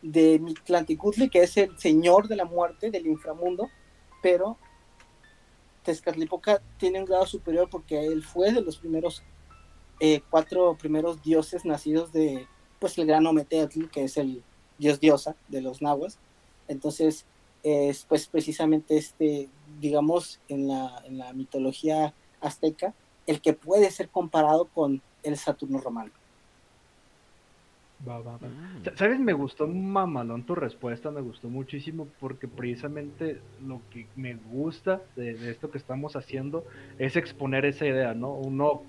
de 0.03 0.37
Mictlantecutli, 0.37 1.27
que 1.27 1.41
es 1.41 1.57
el 1.57 1.75
señor 1.79 2.27
de 2.27 2.35
la 2.35 2.45
muerte, 2.45 2.91
del 2.91 3.07
inframundo, 3.07 3.67
pero 4.21 4.59
Tezcatlipoca 5.87 6.61
tiene 6.77 6.99
un 6.99 7.05
grado 7.05 7.25
superior 7.25 7.69
porque 7.69 8.05
él 8.07 8.21
fue 8.21 8.51
de 8.51 8.59
los 8.59 8.75
primeros 8.75 9.23
eh, 10.01 10.19
cuatro 10.29 10.75
primeros 10.77 11.23
dioses 11.23 11.63
nacidos 11.63 12.11
de 12.11 12.45
pues 12.77 12.97
el 12.97 13.07
gran 13.07 13.25
Ometeotl, 13.25 13.85
que 13.85 14.03
es 14.03 14.17
el 14.17 14.43
dios 14.77 14.99
diosa 14.99 15.37
de 15.47 15.61
los 15.61 15.81
nahuas. 15.81 16.19
Entonces, 16.67 17.25
es 17.63 18.03
pues 18.03 18.27
precisamente 18.27 18.97
este, 18.97 19.49
digamos, 19.79 20.41
en 20.49 20.67
la, 20.67 21.01
en 21.05 21.17
la 21.17 21.31
mitología 21.31 22.13
azteca, 22.41 22.93
el 23.25 23.39
que 23.39 23.53
puede 23.53 23.89
ser 23.89 24.09
comparado 24.09 24.65
con 24.65 25.01
el 25.23 25.37
Saturno 25.37 25.79
romano. 25.79 26.11
Va, 28.07 28.19
va, 28.19 28.33
mm. 28.33 28.95
¿Sabes? 28.95 29.19
Me 29.19 29.33
gustó 29.33 29.67
mamalón 29.67 30.43
tu 30.43 30.53
respuesta, 30.53 31.09
me 31.09 31.21
gustó 31.21 31.49
muchísimo 31.49 32.07
porque 32.19 32.47
precisamente 32.47 33.39
lo 33.65 33.81
que 33.91 34.05
me 34.15 34.35
gusta 34.35 35.01
de, 35.15 35.31
esto 35.49 35.71
que 35.71 35.77
estamos 35.77 36.15
haciendo 36.15 36.63
es 36.99 37.15
exponer 37.15 37.65
esa 37.65 37.87
idea, 37.87 38.13
¿no? 38.13 38.33
Uno, 38.33 38.83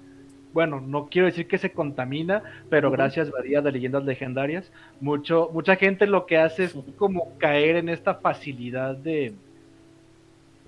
bueno, 0.52 0.80
no 0.80 1.06
quiero 1.06 1.26
decir 1.26 1.48
que 1.48 1.56
se 1.56 1.72
contamina, 1.72 2.42
pero 2.68 2.90
gracias 2.90 3.30
Badía 3.30 3.62
de 3.62 3.72
Leyendas 3.72 4.04
Legendarias, 4.04 4.70
mucho, 5.00 5.50
mucha 5.54 5.76
gente 5.76 6.06
lo 6.06 6.26
que 6.26 6.36
hace 6.36 6.64
es 6.64 6.76
como 6.96 7.32
caer 7.38 7.76
en 7.76 7.88
esta 7.88 8.16
facilidad 8.16 8.94
de, 8.94 9.32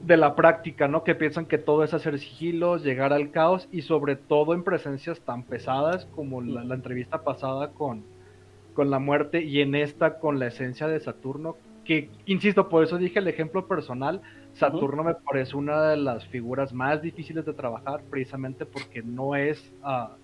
de 0.02 0.16
la 0.16 0.34
práctica, 0.34 0.88
¿no? 0.88 1.04
Que 1.04 1.14
piensan 1.14 1.46
que 1.46 1.58
todo 1.58 1.84
es 1.84 1.92
hacer 1.92 2.18
sigilos, 2.18 2.82
llegar 2.82 3.12
al 3.12 3.30
caos 3.30 3.68
y 3.70 3.82
sobre 3.82 4.16
todo 4.16 4.54
en 4.54 4.64
presencias 4.64 5.20
tan 5.20 5.42
pesadas 5.42 6.06
como 6.06 6.40
la, 6.40 6.74
entrevista 6.74 7.22
pasada 7.22 7.68
con, 7.68 8.02
con 8.74 8.90
la 8.90 8.98
muerte 8.98 9.42
y 9.42 9.60
en 9.60 9.74
esta 9.74 10.18
con 10.18 10.38
la 10.38 10.46
esencia 10.46 10.86
de 10.88 11.00
Saturno, 11.00 11.56
que, 11.84 12.10
insisto, 12.26 12.68
por 12.68 12.84
eso 12.84 12.98
dije 12.98 13.18
el 13.18 13.28
ejemplo 13.28 13.66
personal, 13.66 14.20
Saturno 14.52 15.04
me 15.04 15.14
parece 15.14 15.56
una 15.56 15.82
de 15.82 15.96
las 15.96 16.26
figuras 16.26 16.72
más 16.72 17.02
difíciles 17.02 17.44
de 17.44 17.52
trabajar 17.52 18.02
precisamente 18.10 18.66
porque 18.66 19.02
no 19.02 19.36
es... 19.36 19.72
Uh, 19.82 20.14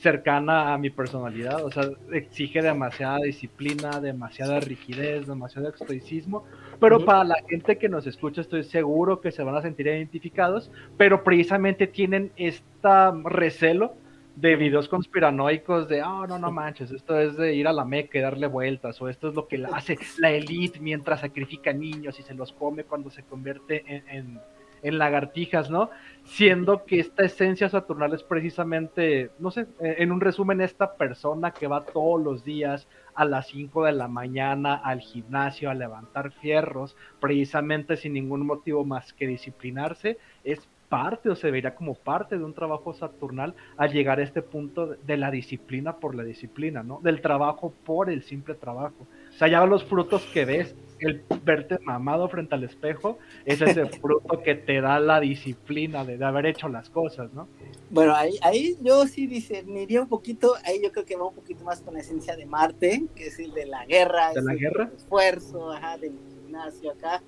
cercana 0.00 0.72
a 0.72 0.78
mi 0.78 0.88
personalidad, 0.88 1.62
o 1.64 1.70
sea, 1.70 1.84
exige 2.12 2.62
demasiada 2.62 3.18
disciplina, 3.18 4.00
demasiada 4.00 4.58
rigidez, 4.58 5.26
demasiado 5.26 5.68
estoicismo, 5.68 6.44
pero 6.80 7.04
para 7.04 7.24
la 7.24 7.36
gente 7.48 7.76
que 7.76 7.90
nos 7.90 8.06
escucha 8.06 8.40
estoy 8.40 8.64
seguro 8.64 9.20
que 9.20 9.30
se 9.30 9.42
van 9.42 9.56
a 9.56 9.62
sentir 9.62 9.88
identificados, 9.88 10.70
pero 10.96 11.22
precisamente 11.22 11.86
tienen 11.86 12.32
este 12.36 12.88
recelo 13.24 13.94
de 14.40 14.56
videos 14.56 14.88
conspiranoicos 14.88 15.86
de, 15.88 16.02
oh, 16.02 16.26
no, 16.26 16.38
no 16.38 16.50
manches, 16.50 16.90
esto 16.90 17.18
es 17.18 17.36
de 17.36 17.54
ir 17.54 17.68
a 17.68 17.72
la 17.72 17.84
Meca 17.84 18.18
y 18.18 18.22
darle 18.22 18.46
vueltas, 18.46 19.00
o 19.02 19.08
esto 19.08 19.28
es 19.28 19.34
lo 19.34 19.46
que 19.46 19.62
hace 19.70 19.98
la 20.18 20.30
élite 20.30 20.80
mientras 20.80 21.20
sacrifica 21.20 21.72
niños 21.72 22.18
y 22.18 22.22
se 22.22 22.34
los 22.34 22.52
come 22.52 22.84
cuando 22.84 23.10
se 23.10 23.22
convierte 23.22 23.84
en, 23.86 24.40
en, 24.82 24.98
lagartijas, 24.98 25.70
¿no? 25.70 25.90
Siendo 26.24 26.86
que 26.86 27.00
esta 27.00 27.22
esencia 27.22 27.68
saturnal 27.68 28.14
es 28.14 28.22
precisamente, 28.22 29.30
no 29.38 29.50
sé, 29.50 29.66
en 29.78 30.10
un 30.10 30.22
resumen, 30.22 30.62
esta 30.62 30.94
persona 30.94 31.50
que 31.50 31.66
va 31.66 31.84
todos 31.84 32.22
los 32.22 32.42
días 32.42 32.88
a 33.14 33.26
las 33.26 33.48
5 33.48 33.84
de 33.84 33.92
la 33.92 34.08
mañana 34.08 34.74
al 34.74 35.00
gimnasio 35.00 35.68
a 35.68 35.74
levantar 35.74 36.32
fierros, 36.32 36.96
precisamente 37.20 37.98
sin 37.98 38.14
ningún 38.14 38.46
motivo 38.46 38.86
más 38.86 39.12
que 39.12 39.26
disciplinarse, 39.26 40.16
es 40.44 40.66
parte 40.90 41.30
o 41.30 41.36
se 41.36 41.50
vería 41.50 41.74
como 41.74 41.94
parte 41.94 42.36
de 42.36 42.44
un 42.44 42.52
trabajo 42.52 42.92
saturnal 42.92 43.54
al 43.76 43.92
llegar 43.92 44.18
a 44.18 44.24
este 44.24 44.42
punto 44.42 44.88
de 44.88 45.16
la 45.16 45.30
disciplina 45.30 45.96
por 45.96 46.16
la 46.16 46.24
disciplina, 46.24 46.82
¿no? 46.82 47.00
Del 47.00 47.22
trabajo 47.22 47.72
por 47.84 48.10
el 48.10 48.24
simple 48.24 48.54
trabajo. 48.56 49.06
O 49.30 49.38
sea, 49.38 49.46
ya 49.46 49.64
los 49.64 49.84
frutos 49.84 50.26
que 50.34 50.44
ves, 50.44 50.74
el 50.98 51.22
verte 51.44 51.78
mamado 51.84 52.28
frente 52.28 52.56
al 52.56 52.64
espejo, 52.64 53.18
es 53.44 53.62
ese 53.62 53.86
fruto 54.00 54.42
que 54.42 54.56
te 54.56 54.80
da 54.80 54.98
la 54.98 55.20
disciplina 55.20 56.04
de, 56.04 56.22
haber 56.24 56.46
hecho 56.46 56.68
las 56.68 56.90
cosas, 56.90 57.32
¿no? 57.32 57.46
Bueno, 57.88 58.14
ahí, 58.14 58.32
ahí 58.42 58.76
yo 58.82 59.06
sí 59.06 59.28
discerniría 59.28 60.02
un 60.02 60.08
poquito, 60.08 60.54
ahí 60.64 60.82
yo 60.82 60.90
creo 60.90 61.04
que 61.06 61.14
va 61.14 61.28
un 61.28 61.34
poquito 61.34 61.62
más 61.62 61.80
con 61.80 61.94
la 61.94 62.00
esencia 62.00 62.34
de 62.34 62.46
Marte, 62.46 63.04
que 63.14 63.28
es 63.28 63.38
el 63.38 63.52
de 63.52 63.66
la 63.66 63.86
guerra, 63.86 64.32
de 64.32 64.42
la 64.42 64.54
guerra, 64.54 64.86
del 64.86 64.96
esfuerzo, 64.96 65.70
ajá, 65.70 65.96
del 65.98 66.18
gimnasio 66.34 66.90
acá. 66.90 67.22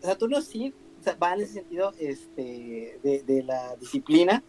Saturno 0.00 0.40
sí 0.40 0.74
va 1.14 1.34
en 1.34 1.40
ese 1.42 1.54
sentido 1.54 1.92
este, 1.98 2.98
de, 3.02 3.42
la 3.42 3.76
disciplina, 3.76 4.42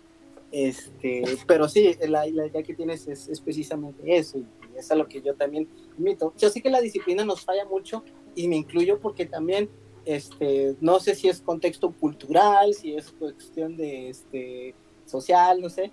este, 0.52 1.24
pero 1.46 1.68
sí, 1.68 1.96
la, 2.08 2.28
idea 2.28 2.64
que 2.64 2.74
tienes 2.74 3.08
es, 3.08 3.42
precisamente 3.42 4.18
eso, 4.18 4.40
y 4.40 4.46
es 4.78 4.90
a 4.92 4.96
lo 4.96 5.08
que 5.08 5.22
yo 5.22 5.36
también 5.36 5.68
invito. 5.98 6.34
Yo 6.38 6.50
sé 6.50 6.62
que 6.62 6.70
la 6.70 6.82
disciplina 6.82 7.26
nos 7.26 7.44
falla 7.44 7.66
mucho, 7.66 8.04
y 8.36 8.48
me 8.48 8.56
incluyo 8.56 9.00
porque 9.00 9.26
también, 9.26 9.70
este, 10.06 10.76
no 10.80 11.00
sé 11.00 11.16
si 11.16 11.28
es 11.28 11.42
contexto 11.42 11.92
cultural, 11.92 12.74
si 12.74 12.96
es 12.96 13.12
cuestión 13.12 13.76
de, 13.78 14.10
este, 14.10 14.76
social, 15.06 15.62
no 15.62 15.70
sé, 15.70 15.92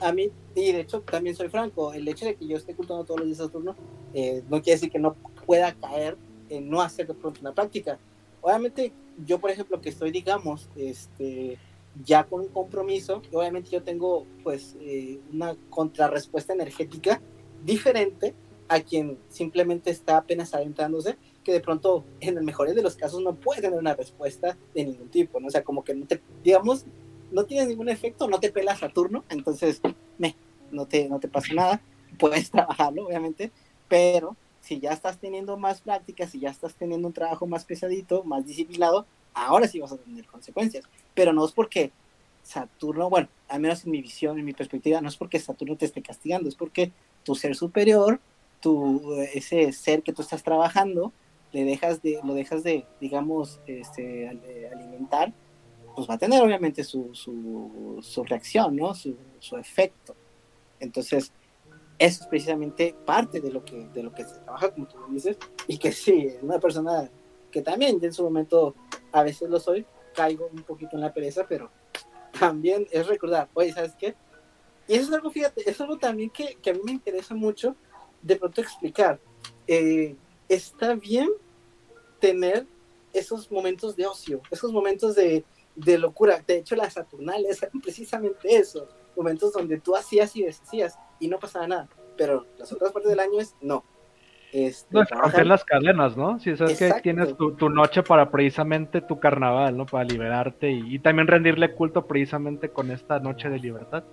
a 0.00 0.12
mí, 0.12 0.30
y 0.54 0.72
de 0.72 0.80
hecho 0.80 1.00
también 1.02 1.34
soy 1.34 1.48
franco, 1.48 1.92
el 1.92 2.06
hecho 2.06 2.26
de 2.26 2.36
que 2.36 2.46
yo 2.46 2.56
esté 2.56 2.74
cultando 2.74 3.04
todos 3.04 3.20
los 3.20 3.26
días 3.26 3.38
Saturno, 3.38 3.74
eh, 4.12 4.42
no 4.48 4.62
quiere 4.62 4.76
decir 4.76 4.90
que 4.90 4.98
no 4.98 5.14
pueda 5.46 5.74
caer 5.74 6.16
en 6.48 6.68
no 6.68 6.80
hacer 6.80 7.06
de 7.06 7.14
pronto 7.14 7.40
una 7.40 7.52
práctica. 7.52 7.98
Obviamente 8.44 8.92
yo, 9.24 9.38
por 9.38 9.50
ejemplo, 9.50 9.80
que 9.80 9.88
estoy, 9.88 10.10
digamos, 10.10 10.68
este, 10.76 11.56
ya 12.04 12.24
con 12.24 12.42
un 12.42 12.48
compromiso, 12.48 13.22
obviamente 13.32 13.70
yo 13.70 13.82
tengo 13.82 14.26
pues 14.42 14.76
eh, 14.80 15.18
una 15.32 15.56
contrarrespuesta 15.70 16.52
energética 16.52 17.22
diferente 17.64 18.34
a 18.68 18.80
quien 18.80 19.16
simplemente 19.30 19.90
está 19.90 20.18
apenas 20.18 20.52
adentrándose, 20.52 21.16
que 21.42 21.54
de 21.54 21.60
pronto, 21.60 22.04
en 22.20 22.36
el 22.36 22.44
mejor 22.44 22.74
de 22.74 22.82
los 22.82 22.96
casos, 22.96 23.22
no 23.22 23.34
puede 23.34 23.62
tener 23.62 23.78
una 23.78 23.94
respuesta 23.94 24.58
de 24.74 24.84
ningún 24.84 25.08
tipo, 25.08 25.40
¿no? 25.40 25.46
O 25.46 25.50
sea, 25.50 25.64
como 25.64 25.82
que 25.82 25.94
no 25.94 26.06
te, 26.06 26.20
digamos, 26.42 26.84
no 27.32 27.46
tiene 27.46 27.66
ningún 27.66 27.88
efecto, 27.88 28.28
no 28.28 28.40
te 28.40 28.52
pela 28.52 28.76
Saturno, 28.76 29.24
entonces, 29.30 29.80
no, 30.70 30.86
te, 30.86 31.08
no 31.08 31.18
te 31.18 31.28
pasa 31.28 31.54
nada, 31.54 31.80
puedes 32.18 32.50
trabajarlo, 32.50 33.06
obviamente, 33.06 33.52
pero 33.88 34.36
si 34.64 34.80
ya 34.80 34.92
estás 34.92 35.18
teniendo 35.18 35.58
más 35.58 35.82
prácticas, 35.82 36.30
si 36.30 36.40
ya 36.40 36.48
estás 36.48 36.74
teniendo 36.74 37.06
un 37.06 37.12
trabajo 37.12 37.46
más 37.46 37.66
pesadito, 37.66 38.24
más 38.24 38.46
disciplinado, 38.46 39.04
ahora 39.34 39.68
sí 39.68 39.78
vas 39.78 39.92
a 39.92 39.98
tener 39.98 40.24
consecuencias. 40.24 40.86
Pero 41.12 41.34
no 41.34 41.44
es 41.44 41.52
porque 41.52 41.92
Saturno, 42.42 43.10
bueno, 43.10 43.28
al 43.48 43.60
menos 43.60 43.84
en 43.84 43.90
mi 43.90 44.00
visión, 44.00 44.38
en 44.38 44.44
mi 44.46 44.54
perspectiva, 44.54 45.02
no 45.02 45.08
es 45.08 45.16
porque 45.16 45.38
Saturno 45.38 45.76
te 45.76 45.84
esté 45.84 46.00
castigando, 46.00 46.48
es 46.48 46.54
porque 46.54 46.92
tu 47.24 47.34
ser 47.34 47.54
superior, 47.54 48.20
tu, 48.60 49.12
ese 49.34 49.70
ser 49.72 50.02
que 50.02 50.14
tú 50.14 50.22
estás 50.22 50.42
trabajando, 50.42 51.12
le 51.52 51.64
dejas 51.64 52.00
de, 52.00 52.20
lo 52.24 52.32
dejas 52.32 52.62
de, 52.62 52.86
digamos, 53.02 53.60
este, 53.66 54.28
alimentar, 54.72 55.34
pues 55.94 56.08
va 56.08 56.14
a 56.14 56.18
tener 56.18 56.42
obviamente 56.42 56.84
su, 56.84 57.14
su, 57.14 57.98
su 58.00 58.24
reacción, 58.24 58.76
¿no? 58.76 58.94
Su, 58.94 59.14
su 59.40 59.58
efecto. 59.58 60.16
Entonces, 60.80 61.32
eso 61.98 62.22
es 62.22 62.28
precisamente 62.28 62.94
parte 63.04 63.40
de 63.40 63.52
lo 63.52 63.64
que, 63.64 63.86
de 63.88 64.02
lo 64.02 64.12
que 64.12 64.24
se 64.24 64.40
trabaja, 64.40 64.70
como 64.72 64.86
tú 64.86 64.98
dices, 65.10 65.36
y 65.66 65.78
que 65.78 65.92
sí, 65.92 66.34
una 66.42 66.58
persona 66.58 67.10
que 67.50 67.62
también 67.62 67.98
en 68.02 68.12
su 68.12 68.24
momento 68.24 68.74
a 69.12 69.22
veces 69.22 69.48
lo 69.48 69.60
soy, 69.60 69.86
caigo 70.14 70.48
un 70.52 70.62
poquito 70.62 70.96
en 70.96 71.02
la 71.02 71.12
pereza, 71.12 71.46
pero 71.48 71.70
también 72.38 72.86
es 72.90 73.06
recordar, 73.06 73.48
oye, 73.54 73.72
¿sabes 73.72 73.94
qué? 73.98 74.14
Y 74.88 74.94
eso 74.94 75.08
es 75.08 75.12
algo, 75.12 75.30
fíjate, 75.30 75.68
es 75.68 75.80
algo 75.80 75.98
también 75.98 76.30
que, 76.30 76.56
que 76.60 76.70
a 76.70 76.74
mí 76.74 76.80
me 76.84 76.92
interesa 76.92 77.34
mucho 77.34 77.76
de 78.22 78.36
pronto 78.36 78.60
explicar. 78.60 79.20
Eh, 79.66 80.16
está 80.48 80.94
bien 80.94 81.30
tener 82.18 82.66
esos 83.12 83.50
momentos 83.50 83.96
de 83.96 84.06
ocio, 84.06 84.42
esos 84.50 84.72
momentos 84.72 85.14
de, 85.14 85.44
de 85.74 85.98
locura. 85.98 86.42
De 86.46 86.58
hecho, 86.58 86.74
las 86.74 86.94
Saturnales 86.94 87.62
eran 87.62 87.80
precisamente 87.80 88.56
eso, 88.56 88.88
momentos 89.16 89.52
donde 89.52 89.78
tú 89.78 89.94
hacías 89.94 90.34
y 90.36 90.42
deshacías 90.42 90.98
y 91.18 91.28
no 91.28 91.38
pasaba 91.38 91.66
nada. 91.66 91.88
Pero 92.16 92.46
las 92.58 92.72
otras 92.72 92.92
partes 92.92 93.10
del 93.10 93.20
año 93.20 93.40
es 93.40 93.56
no. 93.60 93.84
Este, 94.52 94.94
no, 94.94 95.02
es 95.02 95.10
romper 95.10 95.46
las 95.48 95.64
cadenas, 95.64 96.16
¿no? 96.16 96.38
Si 96.38 96.56
sabes 96.56 96.78
que 96.78 96.92
tienes 97.02 97.36
tu, 97.36 97.68
noche 97.70 98.04
para 98.04 98.30
precisamente 98.30 99.00
tu 99.00 99.18
carnaval, 99.18 99.76
¿no? 99.76 99.84
Para 99.84 100.04
liberarte 100.04 100.70
y, 100.70 101.00
también 101.00 101.26
rendirle 101.26 101.74
culto 101.74 102.06
precisamente 102.06 102.68
con 102.68 102.92
esta 102.92 103.18
noche 103.18 103.50
de 103.50 103.58
libertad. 103.58 104.04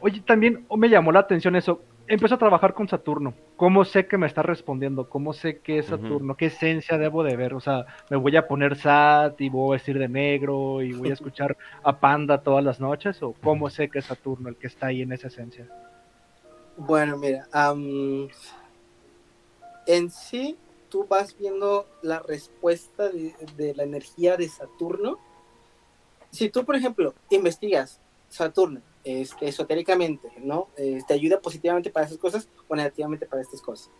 Oye, 0.00 0.20
también 0.26 0.66
me 0.76 0.88
llamó 0.88 1.12
la 1.12 1.20
atención 1.20 1.54
eso. 1.54 1.80
Empiezo 2.12 2.34
a 2.34 2.38
trabajar 2.38 2.74
con 2.74 2.86
Saturno. 2.86 3.32
¿Cómo 3.56 3.86
sé 3.86 4.06
que 4.06 4.18
me 4.18 4.26
está 4.26 4.42
respondiendo? 4.42 5.08
¿Cómo 5.08 5.32
sé 5.32 5.60
que 5.60 5.78
es 5.78 5.86
Saturno? 5.86 6.36
¿Qué 6.36 6.46
esencia 6.46 6.98
debo 6.98 7.22
de 7.24 7.36
ver? 7.36 7.54
O 7.54 7.60
sea, 7.60 7.86
me 8.10 8.18
voy 8.18 8.36
a 8.36 8.46
poner 8.46 8.76
Sat 8.76 9.40
y 9.40 9.48
voy 9.48 9.70
a 9.70 9.72
vestir 9.78 9.98
de 9.98 10.10
negro 10.10 10.82
y 10.82 10.92
voy 10.92 11.08
a 11.08 11.14
escuchar 11.14 11.56
a 11.82 11.98
Panda 12.00 12.42
todas 12.42 12.62
las 12.62 12.80
noches. 12.80 13.22
¿O 13.22 13.32
cómo 13.42 13.70
sé 13.70 13.88
que 13.88 14.00
es 14.00 14.04
Saturno 14.04 14.50
el 14.50 14.56
que 14.56 14.66
está 14.66 14.88
ahí 14.88 15.00
en 15.00 15.12
esa 15.12 15.28
esencia? 15.28 15.66
Bueno, 16.76 17.16
mira, 17.16 17.46
en 19.86 20.10
sí 20.10 20.58
tú 20.90 21.06
vas 21.08 21.34
viendo 21.38 21.86
la 22.02 22.18
respuesta 22.18 23.08
de, 23.08 23.74
la 23.74 23.84
energía 23.84 24.36
de 24.36 24.50
Saturno. 24.50 25.18
Si 26.28 26.50
tú, 26.50 26.66
por 26.66 26.76
ejemplo, 26.76 27.14
investigas 27.30 28.02
Saturno 28.28 28.82
este, 29.04 29.48
esotéricamente, 29.48 30.32
¿no? 30.42 30.68
Eh, 30.76 31.00
te 31.06 31.14
ayuda 31.14 31.40
positivamente 31.40 31.90
para 31.90 32.06
esas 32.06 32.18
cosas 32.18 32.48
o 32.68 32.76
negativamente 32.76 33.26
para 33.26 33.42
estas 33.42 33.60
cosas. 33.60 33.90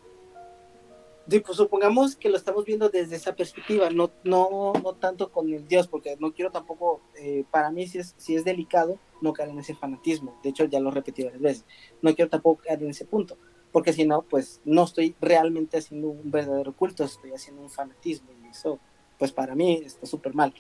pues 1.26 1.56
supongamos 1.56 2.16
que 2.16 2.28
lo 2.28 2.36
estamos 2.36 2.64
viendo 2.64 2.88
desde 2.88 3.16
esa 3.16 3.34
perspectiva, 3.34 3.90
no, 3.90 4.10
no, 4.24 4.72
no 4.72 4.94
tanto 4.94 5.30
con 5.30 5.52
el 5.52 5.66
Dios, 5.66 5.88
porque 5.88 6.16
no 6.20 6.32
quiero 6.32 6.50
tampoco, 6.50 7.00
eh, 7.16 7.44
para 7.50 7.70
mí 7.70 7.86
si 7.86 7.98
es, 7.98 8.14
si 8.16 8.36
es 8.36 8.44
delicado 8.44 8.98
no 9.20 9.32
caer 9.32 9.50
en 9.50 9.58
ese 9.58 9.74
fanatismo, 9.74 10.38
de 10.42 10.50
hecho 10.50 10.64
ya 10.64 10.80
lo 10.80 10.90
he 10.90 10.92
repetido 10.92 11.28
varias 11.28 11.42
veces, 11.42 11.64
no 12.00 12.14
quiero 12.14 12.30
tampoco 12.30 12.62
caer 12.62 12.82
en 12.82 12.90
ese 12.90 13.04
punto, 13.04 13.36
porque 13.72 13.92
si 13.92 14.04
no, 14.04 14.22
pues 14.22 14.60
no 14.64 14.84
estoy 14.84 15.16
realmente 15.20 15.78
haciendo 15.78 16.08
un 16.08 16.30
verdadero 16.30 16.76
culto, 16.76 17.04
estoy 17.04 17.32
haciendo 17.32 17.62
un 17.62 17.70
fanatismo 17.70 18.30
y 18.42 18.48
eso, 18.48 18.78
pues 19.18 19.32
para 19.32 19.54
mí 19.54 19.82
está 19.84 20.06
súper 20.06 20.34
mal. 20.34 20.52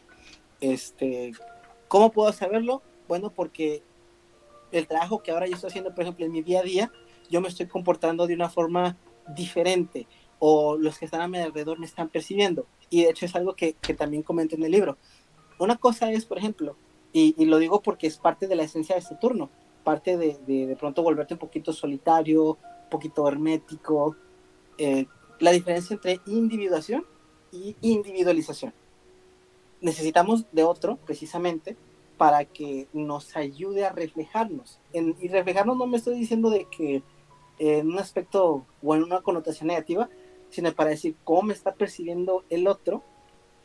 Este, 0.60 1.32
¿Cómo 1.88 2.10
puedo 2.10 2.32
saberlo? 2.32 2.82
Bueno, 3.06 3.30
porque 3.30 3.82
el 4.72 4.86
trabajo 4.86 5.22
que 5.22 5.30
ahora 5.30 5.46
yo 5.46 5.54
estoy 5.54 5.68
haciendo, 5.68 5.94
por 5.94 6.02
ejemplo, 6.02 6.24
en 6.26 6.32
mi 6.32 6.42
día 6.42 6.60
a 6.60 6.62
día, 6.62 6.92
yo 7.30 7.40
me 7.40 7.48
estoy 7.48 7.66
comportando 7.66 8.26
de 8.26 8.34
una 8.34 8.48
forma 8.48 8.96
diferente 9.34 10.06
o 10.38 10.76
los 10.76 10.98
que 10.98 11.04
están 11.04 11.20
a 11.20 11.28
mi 11.28 11.38
alrededor 11.38 11.78
me 11.78 11.86
están 11.86 12.08
percibiendo. 12.08 12.66
Y 12.90 13.02
de 13.02 13.10
hecho 13.10 13.26
es 13.26 13.36
algo 13.36 13.54
que, 13.54 13.74
que 13.74 13.94
también 13.94 14.22
comento 14.22 14.56
en 14.56 14.64
el 14.64 14.72
libro. 14.72 14.96
Una 15.58 15.76
cosa 15.76 16.10
es, 16.10 16.24
por 16.24 16.38
ejemplo, 16.38 16.76
y, 17.12 17.44
lo 17.44 17.58
digo 17.58 17.82
porque 17.82 18.06
es 18.06 18.16
parte 18.16 18.48
de 18.48 18.56
la 18.56 18.64
esencia 18.64 18.94
de 18.94 19.00
este 19.00 19.14
turno, 19.16 19.50
parte 19.84 20.16
de, 20.16 20.38
de, 20.46 20.66
de 20.66 20.76
pronto 20.76 21.02
volverte 21.02 21.34
un 21.34 21.38
poquito 21.38 21.72
solitario, 21.72 22.58
poquito 22.90 23.28
hermético. 23.28 24.16
Eh, 24.78 25.06
la 25.38 25.52
diferencia 25.52 25.94
entre 25.94 26.20
individuación 26.26 27.04
y 27.52 27.76
individualización. 27.80 28.72
Necesitamos 29.80 30.46
de 30.52 30.64
otro, 30.64 30.96
precisamente, 31.04 31.76
para 32.22 32.44
que 32.44 32.86
nos 32.92 33.34
ayude 33.34 33.84
a 33.84 33.90
reflejarnos. 33.90 34.78
y 34.92 35.26
reflejarnos 35.26 35.76
no 35.76 35.88
me 35.88 35.96
estoy 35.96 36.14
diciendo 36.14 36.50
de 36.50 36.68
que 36.70 37.02
en 37.58 37.88
un 37.88 37.98
aspecto 37.98 38.64
o 38.80 38.94
en 38.94 39.02
una 39.02 39.22
connotación 39.22 39.66
negativa, 39.66 40.08
sino 40.48 40.72
para 40.72 40.90
decir 40.90 41.16
cómo 41.24 41.42
me 41.42 41.52
está 41.52 41.74
percibiendo 41.74 42.44
el 42.48 42.68
otro, 42.68 43.02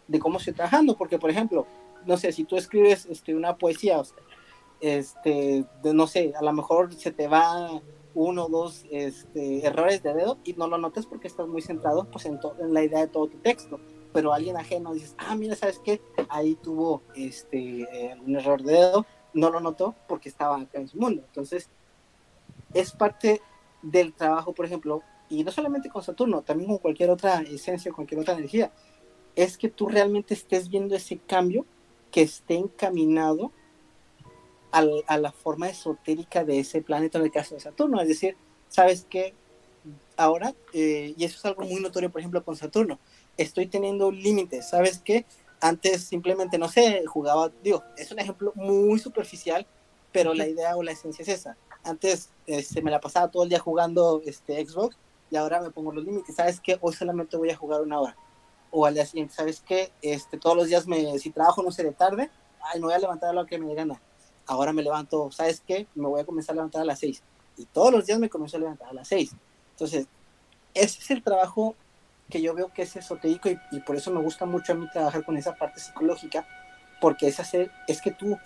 de 0.08 0.18
cómo 0.18 0.40
estoy 0.40 0.56
trabajando. 0.56 0.98
Porque, 0.98 1.20
por 1.20 1.30
ejemplo, 1.30 1.68
no 2.08 2.18
sé, 2.18 2.32
si 2.32 2.46
tú 2.46 2.58
escribes 2.58 3.06
este, 3.06 3.36
una 3.36 3.58
poesía, 3.58 4.02
este, 4.82 5.64
no 5.84 6.08
sé, 6.08 6.34
a 6.36 6.42
lo 6.42 6.52
mejor 6.52 6.92
se 6.96 7.12
te 7.12 7.28
va 7.28 7.80
uno 8.16 8.46
o 8.46 8.50
dos 8.50 8.86
este, 8.90 9.68
errores 9.68 10.02
de 10.02 10.16
dedo 10.16 10.40
y 10.46 10.54
no 10.54 10.66
lo 10.68 10.80
notas 10.80 11.06
porque 11.06 11.28
estás 11.28 11.48
muy 11.48 11.62
centrado 11.62 12.06
pues, 12.06 12.26
en, 12.26 12.40
en 12.60 12.74
la 12.74 12.84
idea 12.84 13.02
de 13.02 13.08
todo 13.08 13.28
tu 13.28 13.38
texto. 13.38 13.80
Pero 14.18 14.34
alguien 14.34 14.58
ajeno 14.58 14.96
dices, 14.96 15.14
ah, 15.20 15.36
mira, 15.36 15.56
¿sabes 15.56 15.78
qué? 15.78 16.02
Ahí 16.28 16.56
tuvo 16.56 17.04
este, 17.14 18.18
un 18.26 18.36
error 18.36 18.64
de 18.64 18.74
dedo, 18.74 19.06
no 19.36 19.52
lo 19.52 19.60
notó 19.60 19.94
porque 20.08 20.28
estaba 20.28 20.60
acá 20.60 20.80
en 20.80 20.88
su 20.88 20.98
mundo. 20.98 21.22
Entonces, 21.24 21.70
es 22.74 22.94
parte 22.94 23.44
del 23.84 24.14
trabajo, 24.14 24.54
por 24.54 24.66
ejemplo, 24.66 25.04
y 25.30 25.44
no 25.44 25.52
solamente 25.52 25.90
con 25.90 26.02
Saturno, 26.02 26.42
también 26.42 26.68
con 26.68 26.80
cualquier 26.80 27.12
otra 27.12 27.42
esencia, 27.42 27.94
cualquier 27.94 28.22
otra 28.22 28.34
energía, 28.34 28.72
es 29.36 29.56
que 29.56 29.70
tú 29.70 29.88
realmente 29.88 30.34
estés 30.34 30.68
viendo 30.68 30.96
ese 30.96 31.20
cambio 31.20 31.68
que 32.10 32.24
esté 32.24 32.56
encaminado 32.56 33.52
a 34.72 35.18
la 35.20 35.32
forma 35.32 35.70
esotérica 35.70 36.44
de 36.44 36.62
ese 36.62 36.82
planeta 36.82 37.20
en 37.20 37.26
el 37.26 37.32
caso 37.32 37.54
de 37.54 37.62
Saturno. 37.62 38.02
Es 38.02 38.08
decir, 38.08 38.36
¿sabes 38.68 39.06
qué? 39.08 39.36
Ahora, 40.16 40.56
eh, 40.74 41.14
y 41.16 41.24
eso 41.24 41.38
es 41.38 41.46
algo 41.46 41.62
muy 41.62 41.80
notorio, 41.80 42.10
por 42.10 42.20
ejemplo, 42.20 42.44
con 42.44 42.56
Saturno, 42.56 42.98
estoy 43.38 43.68
teniendo 43.68 44.12
límites, 44.12 44.70
¿sabes 44.70 45.00
qué? 45.00 45.26
Antes 45.60 46.04
simplemente, 46.04 46.58
no 46.58 46.70
sé, 46.70 47.04
jugaba, 47.06 47.52
digo, 47.64 47.84
es 47.98 48.12
un 48.12 48.20
ejemplo 48.20 48.52
muy 48.56 49.00
superficial, 49.00 49.66
pero 50.12 50.34
la 50.34 50.48
idea 50.48 50.76
o 50.76 50.84
la 50.84 50.92
esencia 50.92 51.24
es 51.24 51.30
esa. 51.30 51.58
Antes 51.84 52.30
este, 52.46 52.82
me 52.82 52.92
la 52.92 53.00
pasaba 53.00 53.30
todo 53.30 53.44
el 53.44 53.50
día 53.50 53.60
jugando 53.60 54.22
este, 54.26 54.64
Xbox 54.66 54.98
y 55.30 55.36
ahora 55.36 55.62
me 55.62 55.72
pongo 55.72 55.92
los 55.92 56.04
límites. 56.04 56.36
¿Sabes 56.36 56.60
qué? 56.60 56.78
Hoy 56.82 56.94
solamente 56.94 57.38
voy 57.38 57.50
a 57.50 57.56
jugar 57.56 57.82
una 57.82 58.00
hora. 58.00 58.16
O 58.70 58.86
al 58.86 58.94
día 58.94 59.06
siguiente, 59.06 59.34
¿sabes 59.34 59.62
qué? 59.62 59.92
Este, 60.02 60.38
todos 60.38 60.56
los 60.56 60.68
días, 60.68 60.88
me, 60.88 61.18
si 61.20 61.30
trabajo, 61.30 61.64
no 61.64 61.72
sé, 61.72 61.84
de 61.84 61.92
tarde, 61.92 62.30
ay, 62.62 62.80
me 62.80 62.88
voy 62.88 62.94
a 62.94 63.00
levantar 63.00 63.30
a 63.30 63.34
lo 63.34 63.46
que 63.46 63.58
me 63.58 63.74
gana. 63.74 64.02
Ahora 64.46 64.74
me 64.74 64.84
levanto, 64.84 65.32
¿sabes 65.32 65.62
qué? 65.66 65.88
Me 65.96 66.08
voy 66.08 66.22
a 66.22 66.26
comenzar 66.26 66.54
a 66.54 66.58
levantar 66.58 66.82
a 66.82 66.86
las 66.86 67.00
seis. 67.00 67.24
Y 67.58 67.66
todos 67.66 67.92
los 67.92 68.06
días 68.06 68.20
me 68.20 68.30
comienzo 68.30 68.58
a 68.58 68.60
levantar 68.60 68.90
a 68.90 68.94
las 68.94 69.08
seis. 69.08 69.32
Entonces, 69.72 70.08
ese 70.74 71.00
es 71.02 71.12
el 71.12 71.24
trabajo 71.24 71.76
que 72.30 72.42
yo 72.42 72.54
veo 72.54 72.70
que 72.70 72.84
es 72.84 72.96
esotérico 72.96 73.50
y, 73.50 73.80
por 73.82 73.96
eso 73.96 74.12
me 74.12 74.22
gusta 74.22 74.46
mucho 74.46 74.74
a 74.74 74.76
mí 74.76 74.88
trabajar 74.92 75.24
con 75.24 75.38
esa 75.38 75.56
parte 75.56 75.80
psicológica, 75.80 76.46
porque 77.00 77.28
es 77.28 77.40
hacer, 77.40 77.72
es 77.88 78.02
que 78.02 78.12
tú 78.12 78.38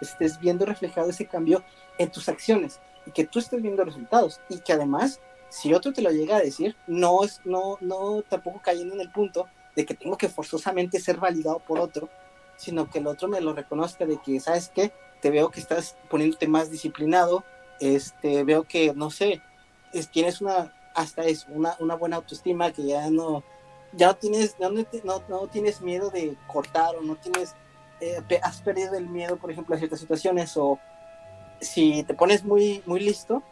estés 0.00 0.38
viendo 0.40 0.64
reflejado 0.64 1.10
ese 1.10 1.26
cambio 1.26 1.62
en 1.98 2.10
tus 2.10 2.28
acciones 2.28 2.80
y 3.04 3.10
que 3.10 3.24
tú 3.24 3.38
estés 3.38 3.62
viendo 3.62 3.84
resultados 3.84 4.40
y 4.48 4.58
que 4.58 4.72
además, 4.72 5.20
si 5.48 5.74
otro 5.74 5.92
te 5.92 6.02
lo 6.02 6.10
llega 6.10 6.36
a 6.36 6.40
decir, 6.40 6.76
no 6.86 7.24
es, 7.24 7.40
no, 7.44 7.78
no 7.80 8.22
tampoco 8.22 8.60
cayendo 8.62 8.94
en 8.94 9.00
el 9.00 9.10
punto 9.10 9.46
de 9.74 9.84
que 9.84 9.94
tengo 9.94 10.16
que 10.16 10.28
forzosamente 10.28 10.98
ser 11.00 11.18
validado 11.18 11.58
por 11.60 11.78
otro, 11.78 12.08
sino 12.56 12.88
que 12.88 12.98
el 12.98 13.06
otro 13.06 13.28
me 13.28 13.40
lo 13.40 13.52
reconozca 13.52 14.06
de 14.06 14.18
que, 14.18 14.40
¿sabes 14.40 14.70
qué? 14.74 14.92
Te 15.20 15.30
veo 15.30 15.50
que 15.50 15.60
estás 15.60 15.96
poniéndote 16.08 16.48
más 16.48 16.70
disciplinado, 16.70 17.44
este, 17.80 18.44
veo 18.44 18.64
que, 18.64 18.94
no 18.94 19.10
sé, 19.10 19.42
es, 19.92 20.08
tienes 20.08 20.40
una, 20.40 20.72
hasta 20.96 21.24
eso, 21.24 21.46
una, 21.50 21.76
una 21.78 21.94
buena 21.94 22.16
autoestima 22.16 22.72
que 22.72 22.86
ya 22.86 23.10
no, 23.10 23.44
ya 23.92 24.08
no 24.08 24.16
tienes, 24.16 24.56
no, 24.58 24.70
no, 25.28 25.46
tienes 25.46 25.82
miedo 25.82 26.10
de 26.10 26.36
cortar 26.46 26.96
o 26.96 27.02
no 27.02 27.16
tienes, 27.16 27.54
eh, 28.00 28.22
has 28.42 28.62
perdido 28.62 28.94
el 28.94 29.06
miedo, 29.06 29.36
por 29.36 29.50
ejemplo, 29.50 29.74
a 29.74 29.78
ciertas 29.78 30.00
situaciones 30.00 30.56
o 30.56 30.80
si 31.60 32.02
te 32.04 32.14
pones 32.14 32.44
muy, 32.44 32.82
muy 32.86 33.00
listo, 33.00 33.42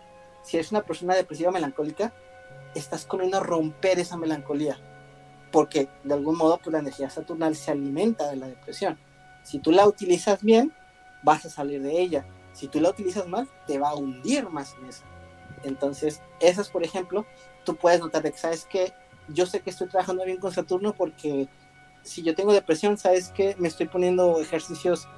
si 0.42 0.56
eres 0.56 0.72
una 0.72 0.82
persona 0.82 1.14
depresiva 1.14 1.50
melancólica, 1.50 2.14
estás 2.74 3.04
comiendo 3.04 3.36
a 3.36 3.40
romper 3.40 3.98
esa 3.98 4.16
melancolía, 4.16 4.78
porque 5.52 5.88
de 6.02 6.14
algún 6.14 6.38
modo 6.38 6.58
pues, 6.58 6.72
la 6.72 6.78
energía 6.78 7.10
saturnal 7.10 7.54
se 7.56 7.70
alimenta 7.70 8.30
de 8.30 8.36
la 8.36 8.46
depresión. 8.46 8.98
Si 9.42 9.58
tú 9.58 9.70
la 9.70 9.86
utilizas 9.86 10.42
bien, 10.42 10.72
vas 11.22 11.44
a 11.44 11.50
salir 11.50 11.82
de 11.82 12.00
ella. 12.00 12.26
Si 12.54 12.68
tú 12.68 12.80
la 12.80 12.88
utilizas 12.88 13.28
mal, 13.28 13.48
te 13.66 13.78
va 13.78 13.90
a 13.90 13.94
hundir 13.94 14.48
más 14.48 14.74
en 14.80 14.86
eso. 14.86 15.04
Entonces, 15.64 16.20
esas, 16.40 16.68
por 16.68 16.84
ejemplo, 16.84 17.26
tú 17.64 17.76
puedes 17.76 18.00
notar 18.00 18.22
que, 18.22 18.36
¿sabes 18.36 18.64
que 18.64 18.92
Yo 19.28 19.46
sé 19.46 19.60
que 19.60 19.70
estoy 19.70 19.88
trabajando 19.88 20.24
bien 20.24 20.38
con 20.38 20.52
Saturno 20.52 20.94
porque 20.94 21.48
si 22.02 22.22
yo 22.22 22.34
tengo 22.34 22.52
depresión, 22.52 22.98
¿sabes 22.98 23.30
que 23.30 23.56
Me 23.58 23.68
estoy 23.68 23.86
poniendo 23.86 24.40
ejercicios 24.40 25.08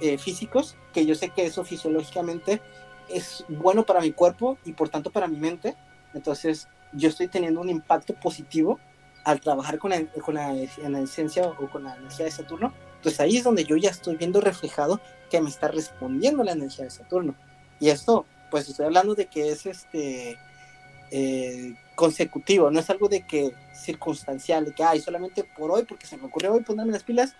eh, 0.00 0.16
físicos, 0.16 0.76
que 0.92 1.04
yo 1.04 1.14
sé 1.14 1.30
que 1.30 1.44
eso 1.44 1.64
fisiológicamente 1.64 2.62
es 3.08 3.44
bueno 3.48 3.84
para 3.84 4.00
mi 4.00 4.12
cuerpo 4.12 4.58
y 4.64 4.72
por 4.72 4.88
tanto 4.88 5.10
para 5.10 5.26
mi 5.26 5.38
mente. 5.38 5.76
Entonces, 6.14 6.68
yo 6.92 7.08
estoy 7.08 7.28
teniendo 7.28 7.60
un 7.60 7.68
impacto 7.68 8.14
positivo 8.14 8.78
al 9.24 9.40
trabajar 9.40 9.78
con, 9.78 9.92
con 10.24 10.34
la, 10.34 10.52
en 10.52 10.92
la 10.92 11.00
esencia 11.00 11.48
o 11.48 11.68
con 11.68 11.84
la 11.84 11.96
energía 11.96 12.26
de 12.26 12.30
Saturno. 12.30 12.72
Entonces, 12.96 13.20
ahí 13.20 13.36
es 13.36 13.44
donde 13.44 13.64
yo 13.64 13.76
ya 13.76 13.90
estoy 13.90 14.16
viendo 14.16 14.40
reflejado 14.40 15.00
que 15.30 15.40
me 15.40 15.50
está 15.50 15.68
respondiendo 15.68 16.44
la 16.44 16.52
energía 16.52 16.84
de 16.84 16.90
Saturno. 16.90 17.34
Y 17.80 17.90
esto, 17.90 18.24
pues 18.50 18.68
estoy 18.68 18.86
hablando 18.86 19.14
de 19.14 19.26
que 19.26 19.50
es 19.50 19.66
este 19.66 20.38
eh, 21.10 21.74
consecutivo, 21.94 22.70
no 22.70 22.80
es 22.80 22.90
algo 22.90 23.08
de 23.08 23.22
que 23.22 23.52
circunstancial, 23.74 24.64
de 24.64 24.72
que, 24.72 24.84
ay, 24.84 25.00
solamente 25.00 25.44
por 25.44 25.70
hoy, 25.70 25.84
porque 25.84 26.06
se 26.06 26.16
me 26.16 26.26
ocurrió 26.26 26.52
hoy 26.52 26.60
ponerme 26.60 26.92
las 26.92 27.02
pilas, 27.02 27.34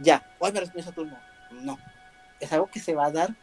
ya, 0.00 0.24
hoy 0.38 0.52
me 0.52 0.60
responde 0.60 0.82
Saturno. 0.82 1.18
No, 1.62 1.78
es 2.38 2.52
algo 2.52 2.66
que 2.66 2.80
se 2.80 2.94
va 2.94 3.06
a 3.06 3.12
dar 3.12 3.34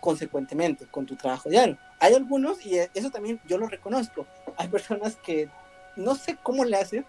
consecuentemente 0.00 0.86
con 0.86 1.06
tu 1.06 1.16
trabajo 1.16 1.48
diario. 1.48 1.78
Hay 1.98 2.14
algunos, 2.14 2.64
y 2.64 2.78
eso 2.94 3.10
también 3.10 3.40
yo 3.46 3.58
lo 3.58 3.66
reconozco, 3.66 4.26
hay 4.56 4.68
personas 4.68 5.16
que 5.16 5.48
no 5.96 6.14
sé 6.14 6.36
cómo 6.42 6.64
le 6.64 6.76
hacen, 6.76 7.04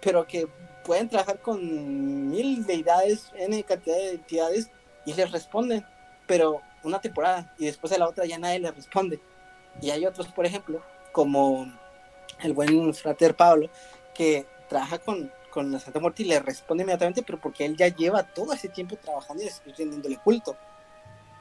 pero 0.00 0.26
que 0.26 0.48
pueden 0.84 1.08
trabajar 1.08 1.40
con 1.40 2.30
mil 2.30 2.64
deidades, 2.64 3.30
N 3.34 3.62
cantidad 3.64 3.96
de 3.96 4.12
entidades, 4.12 4.70
y 5.04 5.14
les 5.14 5.30
responden, 5.30 5.84
pero 6.26 6.62
una 6.82 7.00
temporada, 7.00 7.54
y 7.58 7.66
después 7.66 7.90
de 7.90 7.98
la 7.98 8.08
otra 8.08 8.26
ya 8.26 8.38
nadie 8.38 8.60
les 8.60 8.74
responde. 8.74 9.20
Y 9.80 9.90
hay 9.90 10.06
otros, 10.06 10.28
por 10.28 10.46
ejemplo, 10.46 10.82
como 11.12 11.70
el 12.40 12.52
buen 12.52 12.94
frater 12.94 13.36
Pablo, 13.36 13.68
que 14.14 14.46
trabaja 14.68 14.98
con 14.98 15.30
con 15.50 15.70
la 15.70 15.78
Santa 15.78 16.00
Muerte 16.00 16.22
y 16.22 16.26
le 16.26 16.40
responde 16.40 16.82
inmediatamente, 16.82 17.22
pero 17.22 17.38
porque 17.38 17.66
él 17.66 17.76
ya 17.76 17.88
lleva 17.88 18.22
todo 18.22 18.52
ese 18.52 18.68
tiempo 18.68 18.96
trabajando 18.96 19.42
y 19.42 19.72
rindiéndole 19.72 20.16
culto. 20.16 20.56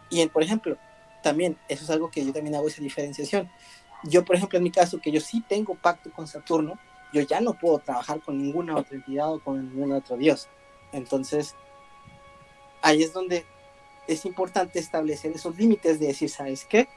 Y 0.10 0.26
por 0.28 0.44
ejemplo, 0.44 0.78
también, 1.24 1.58
eso 1.70 1.84
es 1.84 1.90
algo 1.90 2.12
que 2.12 2.26
yo 2.26 2.34
también 2.34 2.56
hago 2.56 2.68
esa 2.68 2.82
diferenciación. 2.82 3.50
Yo, 4.04 4.26
por 4.26 4.36
ejemplo, 4.36 4.58
en 4.58 4.64
mi 4.64 4.72
caso, 4.72 5.00
que 5.00 5.12
yo 5.12 5.22
sí 5.22 5.44
tengo 5.48 5.76
pacto 5.76 6.12
con 6.12 6.28
Saturno, 6.28 6.80
yo 7.14 7.22
ya 7.22 7.42
no 7.42 7.54
puedo 7.54 7.80
trabajar 7.80 8.22
con 8.22 8.38
ninguna 8.38 8.76
otra 8.76 8.96
entidad 8.96 9.32
o 9.32 9.40
con 9.40 9.70
ningún 9.70 9.92
otro 9.92 10.18
dios. 10.18 10.48
Entonces, 10.92 11.56
ahí 12.82 13.04
es 13.04 13.14
donde 13.14 13.46
es 14.12 14.26
importante 14.26 14.80
establecer 14.80 15.32
esos 15.32 15.57
límites 15.57 15.99
de 15.99 16.07
decir, 16.07 16.30
¿sabes 16.30 16.66
qué? 16.66 16.88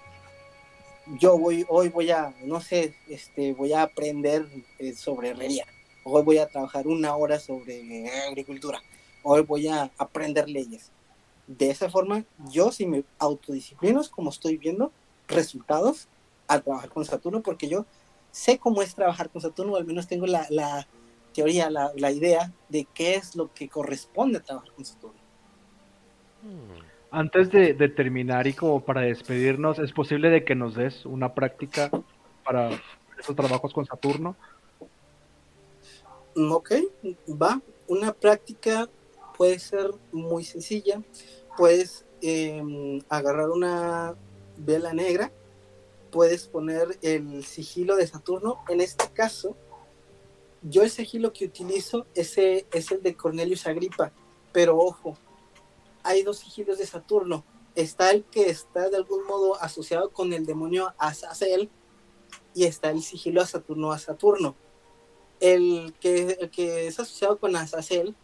Yo 1.19 1.39
voy, 1.39 1.67
hoy 1.69 1.89
voy 1.89 2.11
a, 2.11 2.35
no 2.45 2.61
sé, 2.61 2.95
este, 3.09 3.53
voy 3.53 3.73
a 3.73 3.83
aprender 3.83 4.47
eh, 4.79 4.93
sobre 4.95 5.31
herrería 5.31 5.67
hoy 6.05 6.23
voy 6.23 6.39
a 6.39 6.49
trabajar 6.49 6.87
una 6.87 7.15
hora 7.17 7.39
sobre 7.39 8.09
agricultura, 8.29 8.83
hoy 9.23 9.43
voy 9.43 9.69
a 9.69 9.91
aprender 9.99 10.49
leyes. 10.49 10.91
De 11.47 11.71
esa 11.71 11.91
forma, 11.91 12.25
yo 12.51 12.73
si 12.73 12.87
me 12.87 13.05
autodisciplino 13.19 14.01
como 14.11 14.31
estoy 14.31 14.57
viendo 14.57 14.93
resultados 15.29 16.09
al 16.49 16.63
trabajar 16.63 16.91
con 16.91 17.05
Saturno, 17.05 17.43
porque 17.43 17.69
yo 17.69 17.85
sé 18.31 18.59
cómo 18.59 18.83
es 18.83 18.95
trabajar 18.95 19.31
con 19.31 19.43
Saturno, 19.43 19.73
o 19.73 19.77
al 19.77 19.85
menos 19.85 20.07
tengo 20.07 20.27
la, 20.27 20.47
la 20.51 20.87
teoría, 21.35 21.71
la, 21.71 21.93
la, 21.97 22.11
idea 22.11 22.53
de 22.69 22.87
qué 22.95 23.15
es 23.15 23.37
lo 23.37 23.53
que 23.53 23.69
corresponde 23.69 24.39
a 24.39 24.43
trabajar 24.43 24.73
con 24.73 24.85
Saturno. 24.85 25.21
Hmm. 26.43 26.92
Antes 27.15 27.51
de, 27.51 27.75
terminar 27.91 28.47
y 28.47 28.55
como 28.55 28.81
para 28.81 29.03
despedirnos, 29.03 29.79
¿es 29.79 29.93
posible 29.93 30.31
de 30.31 30.47
que 30.47 30.55
nos 30.55 30.75
des 30.75 31.05
una 31.05 31.35
práctica 31.35 31.91
para 32.43 32.71
esos 33.21 33.37
trabajos 33.37 33.75
con 33.75 33.85
Saturno? 33.85 34.35
Ok, 36.35 36.73
va. 37.29 37.61
Una 37.87 38.15
práctica 38.15 38.89
puede 39.37 39.59
ser 39.59 39.91
muy 40.11 40.43
sencilla. 40.43 41.03
Puedes 41.59 42.07
em, 42.23 43.03
agarrar 43.11 43.51
una 43.51 44.15
vela 44.57 44.95
negra, 44.95 45.31
puedes 46.11 46.49
poner 46.49 46.99
el 47.03 47.45
sigilo 47.45 47.97
de 47.97 48.07
Saturno. 48.07 48.61
En 48.71 48.81
este 48.81 49.11
caso, 49.13 49.55
yo 50.63 50.83
el 50.83 50.89
sigilo 50.89 51.35
que 51.35 51.45
utilizo 51.45 52.07
ese 52.15 52.65
es 52.73 52.91
el 52.91 53.03
de 53.03 53.15
Cornelius 53.15 53.67
Agripa, 53.67 54.13
pero 54.51 54.79
ojo, 54.79 55.19
hay 56.03 56.23
dos 56.23 56.39
sigilos 56.39 56.79
de 56.79 56.87
Saturno. 56.87 57.45
Está 57.75 58.11
el 58.11 58.25
que 58.25 58.51
está 58.51 58.91
de 58.91 58.97
algún 58.97 59.25
modo 59.25 59.61
asociado 59.61 60.11
con 60.11 60.33
el 60.33 60.45
demonio 60.45 60.95
Azazel 60.99 61.71
y 62.55 62.65
está 62.65 62.91
el 62.91 63.03
sigilo 63.03 63.41
a 63.41 63.47
Saturno 63.47 63.93
a 63.93 63.99
Saturno 63.99 64.57
el 65.43 65.93
que, 66.01 66.51
que 66.53 66.87
es 66.87 67.01
asociado 67.01 67.37
con 67.37 67.57
Azazel, 67.57 68.15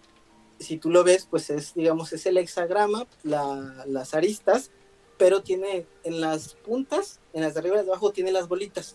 si 0.61 0.79
tú 0.79 0.89
lo 0.89 1.03
ves, 1.03 1.27
pues 1.29 1.51
es, 1.51 1.75
digamos, 1.75 2.13
es 2.13 2.25
el 2.27 2.39
hexagrama, 2.39 3.09
las 3.25 4.15
aristas, 4.15 4.71
pero 5.19 5.43
tiene 5.43 5.87
en 6.05 6.21
las 6.21 6.55
puntas, 6.55 7.21
en 7.33 7.43
las 7.43 7.55
de 7.55 7.61
arriba 7.61 7.81
y 7.81 7.85
de 7.85 7.91
abajo, 7.91 8.13
tiene 8.13 8.31
las 8.31 8.47
bolitas. 8.47 8.95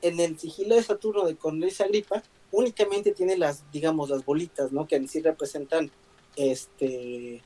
En 0.00 0.18
el 0.18 0.40
sigilo 0.40 0.74
de 0.74 0.82
Saturno 0.82 1.24
de 1.24 1.36
Cornelis 1.36 1.80
Agripa, 1.80 2.24
únicamente 2.50 3.12
tiene 3.12 3.36
las, 3.36 3.70
digamos, 3.70 4.10
las 4.10 4.24
bolitas, 4.24 4.72
¿no? 4.72 4.88
Que 4.88 5.06
sí 5.06 5.20
representan 5.22 5.92
este, 6.34 7.44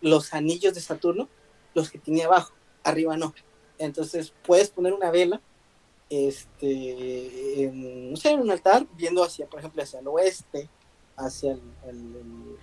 los 0.00 0.34
anillos 0.34 0.74
de 0.74 0.80
Saturno, 0.80 1.28
los 1.74 1.90
que 1.90 1.98
tiene 1.98 2.24
abajo, 2.24 2.54
arriba 2.84 3.16
no. 3.16 3.34
Entonces 3.78 4.32
puedes 4.44 4.70
poner 4.70 4.92
una 4.92 5.10
vela 5.10 5.40
este, 6.08 7.64
en, 7.64 8.10
no 8.10 8.16
sé, 8.16 8.30
en 8.30 8.40
un 8.40 8.50
altar, 8.50 8.86
viendo 8.96 9.22
hacia, 9.22 9.46
por 9.46 9.60
ejemplo, 9.60 9.82
hacia 9.82 10.00
el 10.00 10.08
oeste, 10.08 10.70
hacia 11.16 11.52
el, 11.52 12.58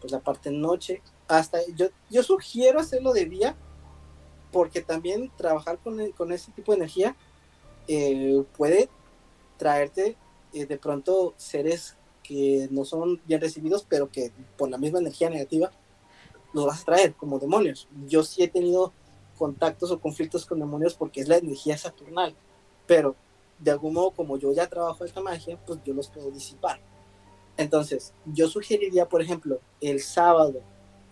pues 0.00 0.12
la 0.12 0.20
parte 0.20 0.50
noche, 0.50 1.02
hasta, 1.26 1.58
yo, 1.74 1.88
yo 2.10 2.22
sugiero 2.22 2.80
hacerlo 2.80 3.12
de 3.12 3.26
día, 3.26 3.56
porque 4.52 4.80
también 4.80 5.30
trabajar 5.36 5.78
con, 5.78 6.10
con 6.12 6.32
ese 6.32 6.50
tipo 6.52 6.72
de 6.72 6.78
energía 6.78 7.16
eh, 7.86 8.42
puede 8.56 8.88
traerte 9.58 10.16
eh, 10.54 10.66
de 10.66 10.78
pronto 10.78 11.34
seres 11.36 11.96
que 12.22 12.68
no 12.70 12.84
son 12.84 13.20
bien 13.26 13.40
recibidos, 13.40 13.84
pero 13.88 14.10
que 14.10 14.32
por 14.56 14.70
la 14.70 14.78
misma 14.78 14.98
energía 14.98 15.30
negativa 15.30 15.70
los 16.52 16.66
vas 16.66 16.82
a 16.82 16.84
traer 16.84 17.14
como 17.14 17.38
demonios. 17.38 17.88
Yo 18.06 18.22
sí 18.22 18.42
he 18.42 18.48
tenido 18.48 18.92
contactos 19.36 19.90
o 19.90 20.00
conflictos 20.00 20.44
con 20.46 20.58
demonios 20.58 20.94
porque 20.94 21.20
es 21.20 21.28
la 21.28 21.36
energía 21.36 21.78
saturnal, 21.78 22.34
pero 22.86 23.14
de 23.58 23.70
algún 23.70 23.94
modo 23.94 24.10
como 24.10 24.36
yo 24.36 24.52
ya 24.52 24.68
trabajo 24.68 25.04
esta 25.04 25.20
magia, 25.20 25.58
pues 25.66 25.80
yo 25.84 25.94
los 25.94 26.08
puedo 26.08 26.30
disipar. 26.30 26.80
Entonces, 27.56 28.14
yo 28.24 28.48
sugeriría, 28.48 29.08
por 29.08 29.20
ejemplo, 29.20 29.60
el 29.80 30.00
sábado, 30.00 30.62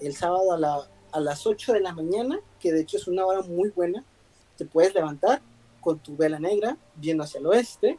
el 0.00 0.14
sábado 0.14 0.52
a, 0.52 0.58
la, 0.58 0.88
a 1.12 1.20
las 1.20 1.46
8 1.46 1.72
de 1.72 1.80
la 1.80 1.92
mañana, 1.92 2.40
que 2.60 2.72
de 2.72 2.82
hecho 2.82 2.96
es 2.96 3.08
una 3.08 3.26
hora 3.26 3.42
muy 3.42 3.70
buena, 3.70 4.04
te 4.56 4.64
puedes 4.64 4.94
levantar 4.94 5.42
con 5.80 5.98
tu 5.98 6.16
vela 6.16 6.38
negra, 6.38 6.78
viendo 6.94 7.24
hacia 7.24 7.40
el 7.40 7.46
oeste, 7.46 7.98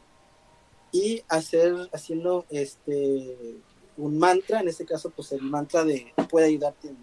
y 0.92 1.22
hacer, 1.28 1.74
haciendo 1.92 2.46
este, 2.48 3.56
un 3.96 4.18
mantra, 4.18 4.60
en 4.60 4.68
este 4.68 4.86
caso, 4.86 5.10
pues 5.10 5.32
el 5.32 5.42
mantra 5.42 5.84
de 5.84 6.12
puede 6.30 6.46
ayudarte 6.46 6.88
en 6.88 6.96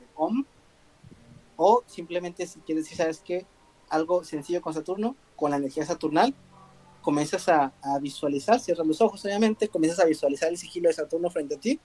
o 1.58 1.84
simplemente 1.86 2.46
si 2.48 2.60
quieres 2.60 2.86
decir, 2.86 2.98
¿sabes 2.98 3.22
qué? 3.24 3.46
Algo 3.90 4.24
sencillo 4.24 4.62
con 4.62 4.74
Saturno, 4.74 5.16
con 5.36 5.52
la 5.52 5.58
energía 5.58 5.86
saturnal, 5.86 6.34
comienzas 7.02 7.48
a, 7.50 7.72
visualizar, 8.02 8.60
cierras 8.60 8.88
los 8.88 9.00
ojos 9.00 9.24
obviamente, 9.26 9.68
comienzas 9.68 10.04
a 10.04 10.08
visualizar 10.08 10.50
el 10.50 10.58
sigilo 10.58 10.90
de 10.90 10.96
Saturno 10.96 11.30
frente 11.30 11.56
a 11.56 11.60
ti 11.60 11.80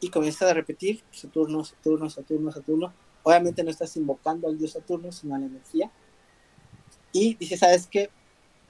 y 0.00 0.08
comienzas 0.08 0.50
a 0.50 0.54
repetir 0.54 1.04
Saturno, 1.10 1.62
Saturno, 1.64 2.08
Saturno, 2.08 2.50
Saturno. 2.50 2.92
Obviamente 3.22 3.62
no 3.62 3.70
estás 3.70 3.96
invocando 3.96 4.48
al 4.48 4.56
dios 4.56 4.72
Saturno, 4.72 5.12
sino 5.12 5.34
a 5.34 5.38
la 5.38 5.46
energía. 5.46 5.90
Y 7.12 7.34
dices, 7.34 7.60
¿sabes 7.60 7.86
qué? 7.86 8.10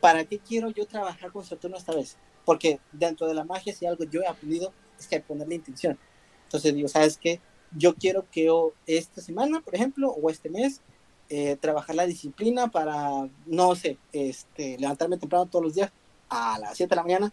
¿Para 0.00 0.24
qué 0.24 0.38
quiero 0.38 0.70
yo 0.70 0.86
trabajar 0.86 1.30
con 1.30 1.44
Saturno 1.44 1.76
esta 1.76 1.94
vez? 1.94 2.16
Porque 2.44 2.80
dentro 2.92 3.26
de 3.26 3.34
la 3.34 3.44
magia, 3.44 3.74
si 3.74 3.86
algo 3.86 4.04
yo 4.04 4.22
he 4.22 4.26
aprendido, 4.26 4.72
es 4.98 5.06
que 5.06 5.16
hay 5.16 5.22
que 5.22 5.28
ponerle 5.28 5.54
intención. 5.54 5.98
Entonces 6.44 6.74
digo, 6.74 6.88
¿sabes 6.88 7.18
qué? 7.18 7.40
Yo 7.76 7.94
quiero 7.94 8.26
que 8.30 8.48
esta 8.86 9.20
semana, 9.20 9.60
por 9.60 9.74
ejemplo, 9.74 10.10
o 10.10 10.30
este 10.30 10.50
mes, 10.50 10.80
eh, 11.28 11.56
trabajar 11.60 11.96
la 11.96 12.06
disciplina 12.06 12.68
para, 12.68 13.28
no 13.46 13.74
sé, 13.74 13.98
este, 14.12 14.78
levantarme 14.78 15.18
temprano 15.18 15.46
todos 15.46 15.64
los 15.64 15.74
días 15.74 15.90
a 16.28 16.58
las 16.58 16.76
7 16.76 16.90
de 16.90 16.96
la 16.96 17.02
mañana. 17.02 17.32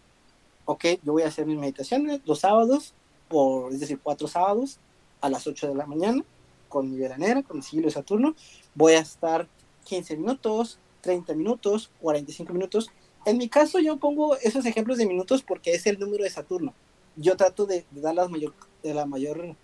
Ok, 0.64 0.84
yo 1.02 1.12
voy 1.12 1.22
a 1.22 1.28
hacer 1.28 1.46
mis 1.46 1.58
meditaciones 1.58 2.20
los 2.24 2.40
sábados, 2.40 2.94
por, 3.28 3.72
es 3.72 3.80
decir, 3.80 4.00
cuatro 4.02 4.26
sábados 4.26 4.78
a 5.20 5.28
las 5.30 5.46
8 5.46 5.68
de 5.68 5.74
la 5.74 5.86
mañana, 5.86 6.24
con 6.68 6.90
mi 6.90 6.98
veranera, 6.98 7.42
con 7.42 7.58
el 7.58 7.62
siglo 7.62 7.86
de 7.86 7.92
Saturno. 7.92 8.34
Voy 8.74 8.94
a 8.94 9.00
estar 9.00 9.48
15 9.84 10.16
minutos, 10.16 10.78
30 11.02 11.34
minutos, 11.34 11.90
45 12.00 12.52
minutos. 12.52 12.90
En 13.26 13.38
mi 13.38 13.48
caso, 13.48 13.78
yo 13.78 13.98
pongo 13.98 14.36
esos 14.38 14.66
ejemplos 14.66 14.98
de 14.98 15.06
minutos 15.06 15.42
porque 15.42 15.72
es 15.72 15.86
el 15.86 15.98
número 15.98 16.24
de 16.24 16.30
Saturno. 16.30 16.74
Yo 17.16 17.36
trato 17.36 17.64
de, 17.64 17.86
dar 17.92 18.14
las 18.14 18.28
mayor, 18.28 18.54
de 18.82 18.92
la 18.92 19.06
mayor 19.06 19.56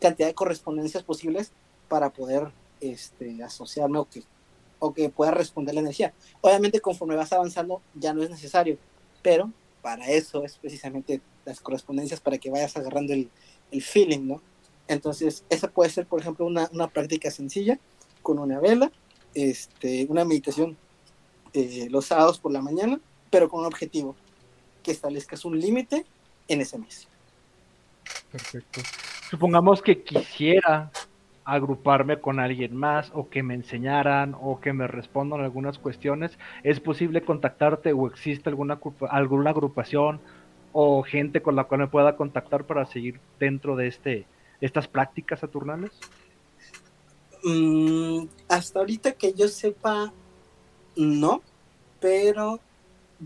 cantidad 0.00 0.28
de 0.28 0.34
correspondencias 0.34 1.02
posibles 1.02 1.52
para 1.88 2.10
poder 2.10 2.52
este, 2.80 3.42
asociarme 3.42 3.98
o 3.98 4.04
que, 4.08 4.22
o 4.78 4.92
que 4.92 5.08
pueda 5.08 5.30
responder 5.30 5.74
la 5.74 5.80
energía. 5.80 6.12
Obviamente 6.40 6.80
conforme 6.80 7.16
vas 7.16 7.32
avanzando 7.32 7.82
ya 7.94 8.12
no 8.12 8.22
es 8.22 8.30
necesario, 8.30 8.78
pero 9.22 9.50
para 9.82 10.08
eso 10.08 10.44
es 10.44 10.56
precisamente 10.56 11.20
las 11.44 11.60
correspondencias 11.60 12.20
para 12.20 12.38
que 12.38 12.50
vayas 12.50 12.76
agarrando 12.76 13.12
el, 13.12 13.30
el 13.70 13.82
feeling, 13.82 14.26
¿no? 14.26 14.42
Entonces, 14.88 15.44
esa 15.48 15.68
puede 15.68 15.90
ser, 15.90 16.06
por 16.06 16.20
ejemplo, 16.20 16.46
una, 16.46 16.68
una 16.72 16.88
práctica 16.88 17.30
sencilla 17.30 17.78
con 18.22 18.38
una 18.38 18.60
vela, 18.60 18.90
este, 19.34 20.06
una 20.08 20.24
meditación 20.24 20.76
eh, 21.52 21.88
los 21.90 22.06
sábados 22.06 22.38
por 22.38 22.52
la 22.52 22.60
mañana, 22.60 23.00
pero 23.30 23.48
con 23.48 23.60
un 23.60 23.66
objetivo, 23.66 24.14
que 24.82 24.92
establezcas 24.92 25.44
un 25.44 25.58
límite 25.58 26.04
en 26.48 26.60
ese 26.60 26.78
mes. 26.78 27.08
Perfecto. 28.30 28.80
Supongamos 29.28 29.82
que 29.82 30.02
quisiera 30.02 30.90
agruparme 31.44 32.20
con 32.20 32.40
alguien 32.40 32.76
más 32.76 33.10
o 33.14 33.28
que 33.28 33.42
me 33.42 33.54
enseñaran 33.54 34.36
o 34.40 34.60
que 34.60 34.72
me 34.72 34.86
respondan 34.88 35.40
algunas 35.40 35.78
cuestiones, 35.78 36.38
¿es 36.64 36.80
posible 36.80 37.22
contactarte 37.22 37.92
o 37.92 38.06
existe 38.08 38.48
alguna, 38.48 38.80
alguna 39.10 39.50
agrupación 39.50 40.20
o 40.72 41.02
gente 41.02 41.42
con 41.42 41.56
la 41.56 41.64
cual 41.64 41.80
me 41.80 41.86
pueda 41.86 42.16
contactar 42.16 42.64
para 42.64 42.84
seguir 42.86 43.20
dentro 43.38 43.76
de 43.76 43.86
este 43.88 44.26
estas 44.60 44.88
prácticas 44.88 45.40
saturnales? 45.40 45.92
Mm, 47.44 48.26
hasta 48.48 48.80
ahorita 48.80 49.12
que 49.12 49.32
yo 49.32 49.48
sepa, 49.48 50.12
no, 50.96 51.42
pero 52.00 52.58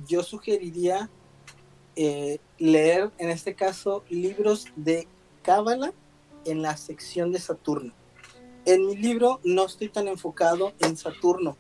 yo 0.06 0.22
sugeriría 0.22 1.08
eh, 1.96 2.38
leer, 2.58 3.10
en 3.18 3.30
este 3.30 3.54
caso, 3.54 4.04
libros 4.08 4.66
de 4.76 5.06
Cábala 5.42 5.92
en 6.44 6.62
la 6.62 6.76
sección 6.76 7.32
de 7.32 7.38
Saturno 7.38 7.92
en 8.64 8.86
mi 8.86 8.96
libro 8.96 9.40
no 9.44 9.66
estoy 9.66 9.88
tan 9.88 10.08
enfocado 10.08 10.72
en 10.80 10.96
Saturno. 10.96 11.56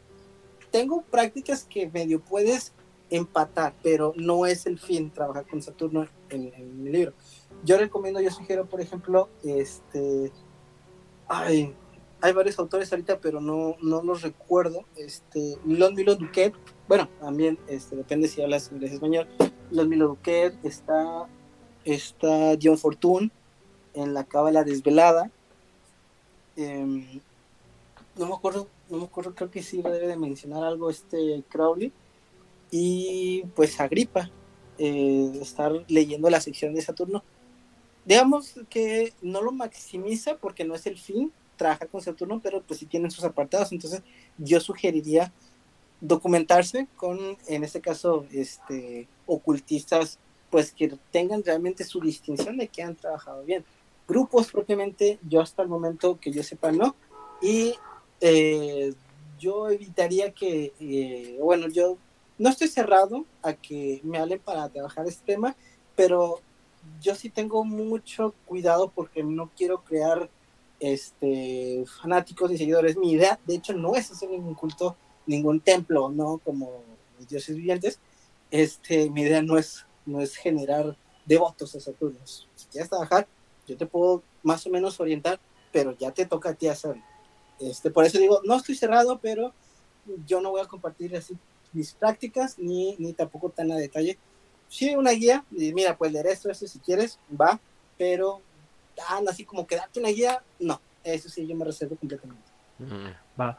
Tengo 0.70 1.02
prácticas 1.02 1.64
que 1.64 1.88
medio 1.88 2.20
puedes 2.20 2.72
empatar, 3.10 3.74
pero 3.82 4.12
no 4.16 4.46
es 4.46 4.66
el 4.66 4.78
fin 4.78 5.10
trabajar 5.10 5.46
con 5.46 5.62
Saturno 5.62 6.06
en, 6.28 6.82
mi 6.82 6.90
libro. 6.90 7.12
Yo 7.64 7.76
recomiendo, 7.76 8.20
yo 8.20 8.30
sugiero, 8.30 8.66
por 8.66 8.80
ejemplo, 8.80 9.28
este, 9.42 10.30
ay, 11.26 11.74
hay 12.20 12.32
varios 12.32 12.58
autores 12.58 12.92
ahorita, 12.92 13.18
pero 13.18 13.40
no, 13.40 13.76
no 13.82 14.02
los 14.02 14.22
recuerdo. 14.22 14.84
Este, 14.96 15.56
Milon 15.64 15.94
Milo 15.94 16.14
Duquet, 16.14 16.54
bueno, 16.86 17.08
también 17.18 17.58
este, 17.66 17.96
depende 17.96 18.28
si 18.28 18.42
hablas 18.42 18.70
inglés 18.70 18.92
español. 18.92 19.26
Milon 19.70 19.88
Milo 19.88 20.08
Duquet, 20.08 20.54
está, 20.64 21.26
está 21.84 22.56
John 22.62 22.78
Fortune 22.78 23.32
en 23.94 24.14
la 24.14 24.24
Cábala 24.24 24.64
Desvelada 24.64 25.30
Em, 26.56 27.20
no 28.16 28.26
me 28.26 28.34
acuerdo, 28.34 28.68
no 28.90 28.98
me 28.98 29.04
acuerdo, 29.04 29.34
creo 29.34 29.50
que 29.50 29.62
sí 29.62 29.80
debe 29.82 30.06
de 30.06 30.16
mencionar 30.16 30.62
algo 30.64 30.90
este 30.90 31.42
Crowley. 31.48 31.92
Y 32.70 33.44
pues 33.56 33.80
Agripa, 33.80 34.30
eh, 34.78 35.38
estar 35.40 35.72
leyendo 35.88 36.28
la 36.30 36.40
sección 36.40 36.74
de 36.74 36.82
Saturno. 36.82 37.24
Digamos 38.04 38.54
que 38.68 39.12
no 39.22 39.42
lo 39.42 39.52
maximiza 39.52 40.36
porque 40.36 40.64
no 40.64 40.74
es 40.74 40.86
el 40.86 40.98
fin 40.98 41.32
trabajar 41.56 41.88
con 41.88 42.00
Saturno, 42.00 42.40
pero 42.42 42.62
pues 42.62 42.80
sí 42.80 42.86
tienen 42.86 43.10
sus 43.10 43.24
apartados. 43.24 43.72
Entonces 43.72 44.02
yo 44.38 44.60
sugeriría 44.60 45.32
documentarse 46.00 46.88
con, 46.96 47.18
en 47.46 47.64
este 47.64 47.80
caso, 47.80 48.26
este, 48.32 49.08
ocultistas, 49.26 50.18
pues 50.50 50.72
que 50.72 50.96
tengan 51.10 51.44
realmente 51.44 51.84
su 51.84 52.00
distinción 52.00 52.56
de 52.56 52.68
que 52.68 52.82
han 52.82 52.96
trabajado 52.96 53.44
bien 53.44 53.64
grupos 54.10 54.50
propiamente, 54.50 55.18
yo 55.26 55.40
hasta 55.40 55.62
el 55.62 55.68
momento 55.68 56.18
que 56.20 56.32
yo 56.32 56.42
sepa 56.42 56.72
no. 56.72 56.94
Y 57.40 57.74
eh, 58.20 58.92
yo 59.38 59.70
evitaría 59.70 60.32
que, 60.32 60.72
eh, 60.80 61.38
bueno, 61.40 61.68
yo 61.68 61.96
no 62.38 62.50
estoy 62.50 62.68
cerrado 62.68 63.24
a 63.42 63.54
que 63.54 64.00
me 64.02 64.18
hablen 64.18 64.40
para 64.40 64.68
trabajar 64.68 65.06
este 65.06 65.24
tema, 65.32 65.56
pero 65.96 66.40
yo 67.00 67.14
sí 67.14 67.30
tengo 67.30 67.64
mucho 67.64 68.34
cuidado 68.46 68.90
porque 68.94 69.22
no 69.22 69.50
quiero 69.56 69.82
crear 69.82 70.28
este 70.80 71.84
fanáticos 72.00 72.50
y 72.52 72.58
seguidores. 72.58 72.96
Mi 72.96 73.12
idea, 73.12 73.38
de 73.46 73.54
hecho, 73.56 73.72
no 73.74 73.94
es 73.94 74.10
hacer 74.10 74.30
ningún 74.30 74.54
culto, 74.54 74.96
ningún 75.26 75.60
templo, 75.60 76.08
no 76.10 76.38
como 76.44 76.82
los 77.18 77.28
dioses 77.28 77.56
vivientes. 77.56 78.00
Este, 78.50 79.08
mi 79.10 79.22
idea 79.22 79.42
no 79.42 79.56
es, 79.58 79.86
no 80.04 80.20
es 80.20 80.34
generar 80.36 80.96
devotos 81.24 81.74
a 81.74 81.80
Saturno. 81.80 82.18
Si 82.24 82.66
quieres 82.72 82.90
trabajar, 82.90 83.28
yo 83.70 83.76
te 83.76 83.86
puedo 83.86 84.22
más 84.42 84.66
o 84.66 84.70
menos 84.70 84.98
orientar, 84.98 85.38
pero 85.70 85.96
ya 85.96 86.10
te 86.10 86.26
toca 86.26 86.50
a 86.50 86.54
ti 86.54 86.66
hacerlo. 86.66 87.02
Este, 87.60 87.90
por 87.90 88.04
eso 88.04 88.18
digo, 88.18 88.40
no 88.44 88.56
estoy 88.56 88.74
cerrado, 88.74 89.20
pero 89.20 89.54
yo 90.26 90.40
no 90.40 90.50
voy 90.50 90.60
a 90.60 90.66
compartir 90.66 91.16
así 91.16 91.36
mis 91.72 91.92
prácticas 91.92 92.58
ni, 92.58 92.96
ni 92.98 93.12
tampoco 93.12 93.50
tan 93.50 93.70
a 93.70 93.76
detalle. 93.76 94.18
Sí, 94.68 94.96
una 94.96 95.12
guía, 95.12 95.44
y 95.52 95.72
mira, 95.72 95.96
puedes 95.96 96.12
leer 96.12 96.26
esto, 96.26 96.50
esto 96.50 96.66
si 96.66 96.80
quieres, 96.80 97.18
va, 97.40 97.60
pero 97.96 98.42
tan 98.96 99.28
así 99.28 99.44
como 99.44 99.66
que 99.66 99.76
darte 99.76 100.00
una 100.00 100.08
guía, 100.08 100.42
no, 100.58 100.80
eso 101.04 101.28
sí, 101.28 101.46
yo 101.46 101.54
me 101.54 101.64
reservo 101.64 101.96
completamente. 101.96 102.50
Va, 103.38 103.56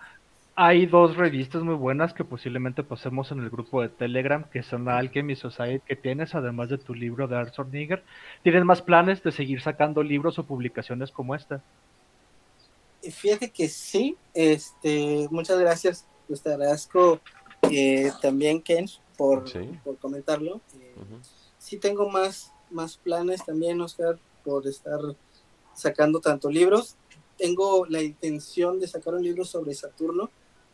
hay 0.55 0.85
dos 0.85 1.15
revistas 1.15 1.63
muy 1.63 1.75
buenas 1.75 2.13
que 2.13 2.25
posiblemente 2.25 2.83
pasemos 2.83 3.31
en 3.31 3.39
el 3.39 3.49
grupo 3.49 3.81
de 3.81 3.89
Telegram, 3.89 4.43
que 4.43 4.63
son 4.63 4.85
la 4.85 4.97
Alchemy 4.97 5.35
Society 5.35 5.83
que 5.87 5.95
tienes, 5.95 6.35
además 6.35 6.69
de 6.69 6.77
tu 6.77 6.93
libro 6.93 7.27
de 7.27 7.37
Arthur 7.37 7.67
Nigger. 7.67 8.03
¿Tienes 8.43 8.65
más 8.65 8.81
planes 8.81 9.23
de 9.23 9.31
seguir 9.31 9.61
sacando 9.61 10.03
libros 10.03 10.37
o 10.39 10.43
publicaciones 10.43 11.11
como 11.11 11.35
esta? 11.35 11.63
Fíjate 13.01 13.49
que 13.49 13.67
sí, 13.67 14.15
este, 14.33 15.27
muchas 15.31 15.57
gracias, 15.57 16.05
pues 16.27 16.41
te 16.41 16.51
agradezco 16.51 17.19
eh, 17.71 18.11
también, 18.21 18.61
Ken, 18.61 18.85
por, 19.17 19.45
por 19.83 19.97
comentarlo. 19.97 20.61
Eh, 20.79 20.95
sí 21.57 21.77
tengo 21.77 22.09
más, 22.09 22.53
más 22.69 22.97
planes 22.97 23.43
también, 23.43 23.81
Oscar, 23.81 24.19
por 24.43 24.67
estar 24.67 24.99
sacando 25.73 26.19
tanto 26.19 26.49
libros. 26.49 26.95
Tengo 27.37 27.85
la 27.87 28.03
intención 28.03 28.79
de 28.79 28.87
sacar 28.87 29.15
un 29.15 29.23
libro 29.23 29.45
sobre 29.45 29.73
Saturno, 29.73 30.29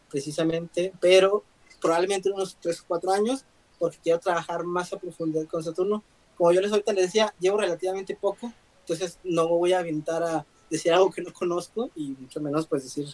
precisamente, 0.09 0.93
pero 0.99 1.43
probablemente 1.81 2.31
unos 2.31 2.57
3 2.61 2.81
o 2.81 2.83
4 2.87 3.11
años, 3.11 3.45
porque 3.79 3.97
quiero 4.01 4.19
trabajar 4.19 4.63
más 4.63 4.93
a 4.93 4.99
profundidad 4.99 5.45
con 5.45 5.63
Saturno. 5.63 6.03
Como 6.37 6.51
yo 6.51 6.61
les 6.61 6.71
ahorita 6.71 6.93
les 6.93 7.05
decía, 7.05 7.33
llevo 7.39 7.57
relativamente 7.57 8.15
poco, 8.15 8.51
entonces 8.81 9.19
no 9.23 9.47
voy 9.47 9.73
a 9.73 9.79
aventar 9.79 10.23
a 10.23 10.45
decir 10.69 10.93
algo 10.93 11.11
que 11.11 11.21
no 11.21 11.33
conozco 11.33 11.89
y 11.95 12.09
mucho 12.11 12.41
menos 12.41 12.67
pues 12.67 12.83
decir 12.83 13.07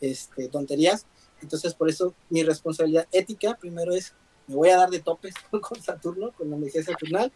este, 0.00 0.48
tonterías. 0.48 1.06
Entonces 1.42 1.74
por 1.74 1.88
eso 1.88 2.14
mi 2.28 2.42
responsabilidad 2.42 3.06
ética 3.12 3.56
primero 3.58 3.94
es, 3.94 4.14
me 4.46 4.56
voy 4.56 4.70
a 4.70 4.76
dar 4.76 4.90
de 4.90 5.00
topes 5.00 5.34
con 5.60 5.80
Saturno, 5.80 6.32
con 6.32 6.50
la 6.50 6.56
energía 6.56 6.82
saturnal, 6.82 7.32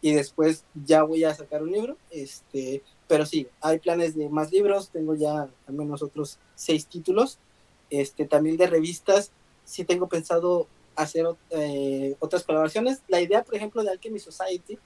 y 0.00 0.12
después 0.12 0.64
ya 0.74 1.02
voy 1.02 1.24
a 1.24 1.34
sacar 1.34 1.62
un 1.62 1.72
libro. 1.72 1.96
Este, 2.10 2.82
pero 3.08 3.24
sí, 3.26 3.48
hay 3.60 3.78
planes 3.78 4.14
de 4.14 4.28
más 4.28 4.52
libros, 4.52 4.90
tengo 4.90 5.14
ya 5.14 5.48
al 5.66 5.74
menos 5.74 6.02
otros 6.02 6.38
seis 6.54 6.86
títulos. 6.86 7.38
Este, 7.90 8.26
también 8.26 8.56
de 8.56 8.66
revistas, 8.66 9.30
sí 9.64 9.84
tengo 9.84 10.08
pensado 10.08 10.66
hacer 10.96 11.26
eh, 11.50 12.16
otras 12.20 12.42
colaboraciones. 12.44 13.02
La 13.08 13.20
idea, 13.20 13.44
por 13.44 13.54
ejemplo, 13.54 13.82
de 13.82 13.90
Alchemy 13.90 14.18
Society 14.18 14.78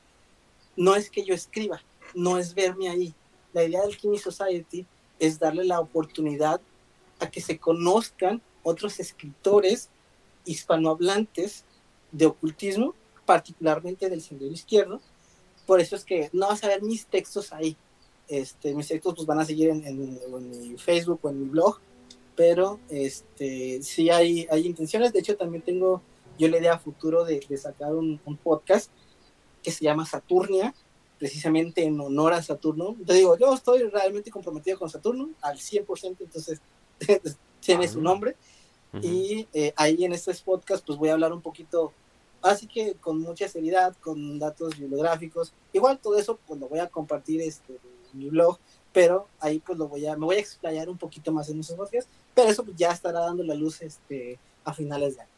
no 0.77 0.95
es 0.95 1.11
que 1.11 1.25
yo 1.25 1.35
escriba, 1.35 1.83
no 2.15 2.39
es 2.39 2.55
verme 2.55 2.89
ahí. 2.89 3.15
La 3.53 3.65
idea 3.65 3.81
de 3.81 3.87
Alchemy 3.87 4.19
Society 4.19 4.87
es 5.19 5.39
darle 5.39 5.65
la 5.65 5.81
oportunidad 5.81 6.61
a 7.21 7.31
que 7.31 7.41
se 7.41 7.59
conozcan 7.59 8.43
otros 8.63 8.99
escritores 9.01 9.89
hispanohablantes 10.45 11.65
de 12.13 12.27
ocultismo, 12.27 12.95
particularmente 13.27 14.09
del 14.09 14.23
sendero 14.23 14.53
izquierdo. 14.53 15.01
Por 15.67 15.81
eso 15.81 15.95
es 15.97 16.05
que 16.05 16.31
no 16.33 16.49
vas 16.49 16.65
a 16.65 16.69
ver 16.69 16.83
mis 16.83 17.07
textos 17.07 17.53
ahí. 17.53 17.77
Este, 18.27 18.75
mis 18.75 18.89
textos 18.89 19.15
pues, 19.15 19.27
van 19.27 19.41
a 19.41 19.45
seguir 19.45 19.71
en, 19.71 19.85
en 19.87 20.51
mi 20.51 20.79
Facebook 20.79 21.21
o 21.23 21.29
en 21.29 21.41
mi 21.41 21.49
blog, 21.49 21.81
pero 22.41 22.80
este, 22.88 23.82
sí 23.82 24.09
hay, 24.09 24.47
hay 24.51 24.66
intenciones. 24.66 25.12
De 25.12 25.18
hecho, 25.18 25.36
también 25.36 25.62
tengo 25.62 26.01
yo 26.38 26.49
la 26.49 26.57
idea 26.57 26.78
futuro 26.78 27.22
de, 27.22 27.38
de 27.47 27.57
sacar 27.59 27.95
un, 27.95 28.18
un, 28.24 28.38
podcast 28.38 28.91
que 29.62 29.70
se 29.70 29.84
llama 29.84 30.07
Saturnia, 30.07 30.74
precisamente 31.18 31.84
en 31.84 32.01
honor 32.01 32.32
a 32.32 32.43
Saturno. 32.43 32.97
Te 33.07 33.12
digo, 33.12 33.36
yo 33.36 33.53
estoy 33.53 33.82
realmente 33.82 34.30
comprometido 34.30 34.78
con 34.78 34.88
Saturno 34.88 35.28
al 35.43 35.59
100%, 35.59 36.16
entonces 36.18 36.62
tiene 37.61 37.86
su 37.86 38.01
nombre. 38.01 38.36
Uh 38.95 38.97
-huh. 38.97 39.05
Y 39.05 39.49
eh, 39.53 39.74
ahí 39.76 40.03
en 40.03 40.14
estos 40.14 40.41
podcasts 40.41 40.82
pues 40.86 40.99
voy 40.99 41.11
a 41.11 41.12
hablar 41.12 41.34
un 41.34 41.43
poquito, 41.43 41.93
así 42.41 42.66
que 42.66 42.95
con 42.95 43.20
mucha 43.20 43.49
seriedad, 43.49 43.95
con 44.01 44.38
datos 44.38 44.78
bibliográficos. 44.78 45.53
Igual 45.74 45.99
todo 45.99 46.16
eso 46.16 46.38
pues 46.47 46.59
lo 46.59 46.70
voy 46.70 46.78
a 46.78 46.88
compartir 46.88 47.43
este, 47.43 47.74
en 48.14 48.18
mi 48.18 48.30
blog, 48.30 48.59
pero 48.95 49.28
ahí 49.41 49.59
pues 49.59 49.76
lo 49.76 49.88
voy 49.88 50.07
a, 50.07 50.16
me 50.16 50.24
voy 50.24 50.36
a 50.36 50.41
explayar 50.41 50.88
un 50.88 50.97
poquito 50.97 51.32
más 51.32 51.51
en 51.51 51.61
esos 51.61 51.76
podcasts 51.76 52.11
pero 52.35 52.49
eso 52.49 52.64
ya 52.76 52.91
estará 52.91 53.20
dando 53.20 53.43
la 53.43 53.55
luz 53.55 53.83
este, 53.83 54.39
a 54.64 54.72
finales 54.72 55.16
de 55.16 55.22
año. 55.22 55.31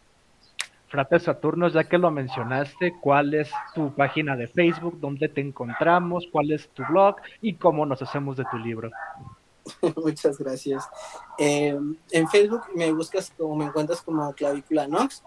Frate 0.88 1.20
Saturno, 1.20 1.68
ya 1.68 1.84
que 1.84 1.96
lo 1.96 2.10
mencionaste, 2.10 2.92
¿cuál 3.00 3.32
es 3.32 3.50
tu 3.74 3.94
página 3.94 4.36
de 4.36 4.46
Facebook? 4.46 5.00
¿Dónde 5.00 5.30
te 5.30 5.40
encontramos? 5.40 6.26
¿Cuál 6.30 6.52
es 6.52 6.68
tu 6.68 6.84
blog? 6.84 7.16
¿Y 7.40 7.54
cómo 7.54 7.86
nos 7.86 8.02
hacemos 8.02 8.36
de 8.36 8.44
tu 8.50 8.58
libro? 8.58 8.90
Muchas 9.96 10.36
gracias. 10.36 10.86
Eh, 11.38 11.78
en 12.10 12.28
Facebook 12.28 12.64
me 12.74 12.92
buscas 12.92 13.32
como 13.36 13.56
me 13.56 13.64
encuentras 13.64 14.02
como 14.02 14.30
Clavícula 14.34 14.86
Nox, 14.86 15.22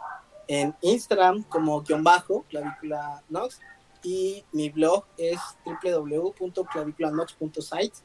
en 0.48 0.76
Instagram 0.82 1.42
como 1.44 1.82
guion 1.82 2.04
bajo 2.04 2.46
Clavícula 2.48 3.24
Nox 3.30 3.60
y 4.04 4.44
mi 4.52 4.70
blog 4.70 5.06
es 5.18 5.40
www.claviculanox.site 5.66 7.96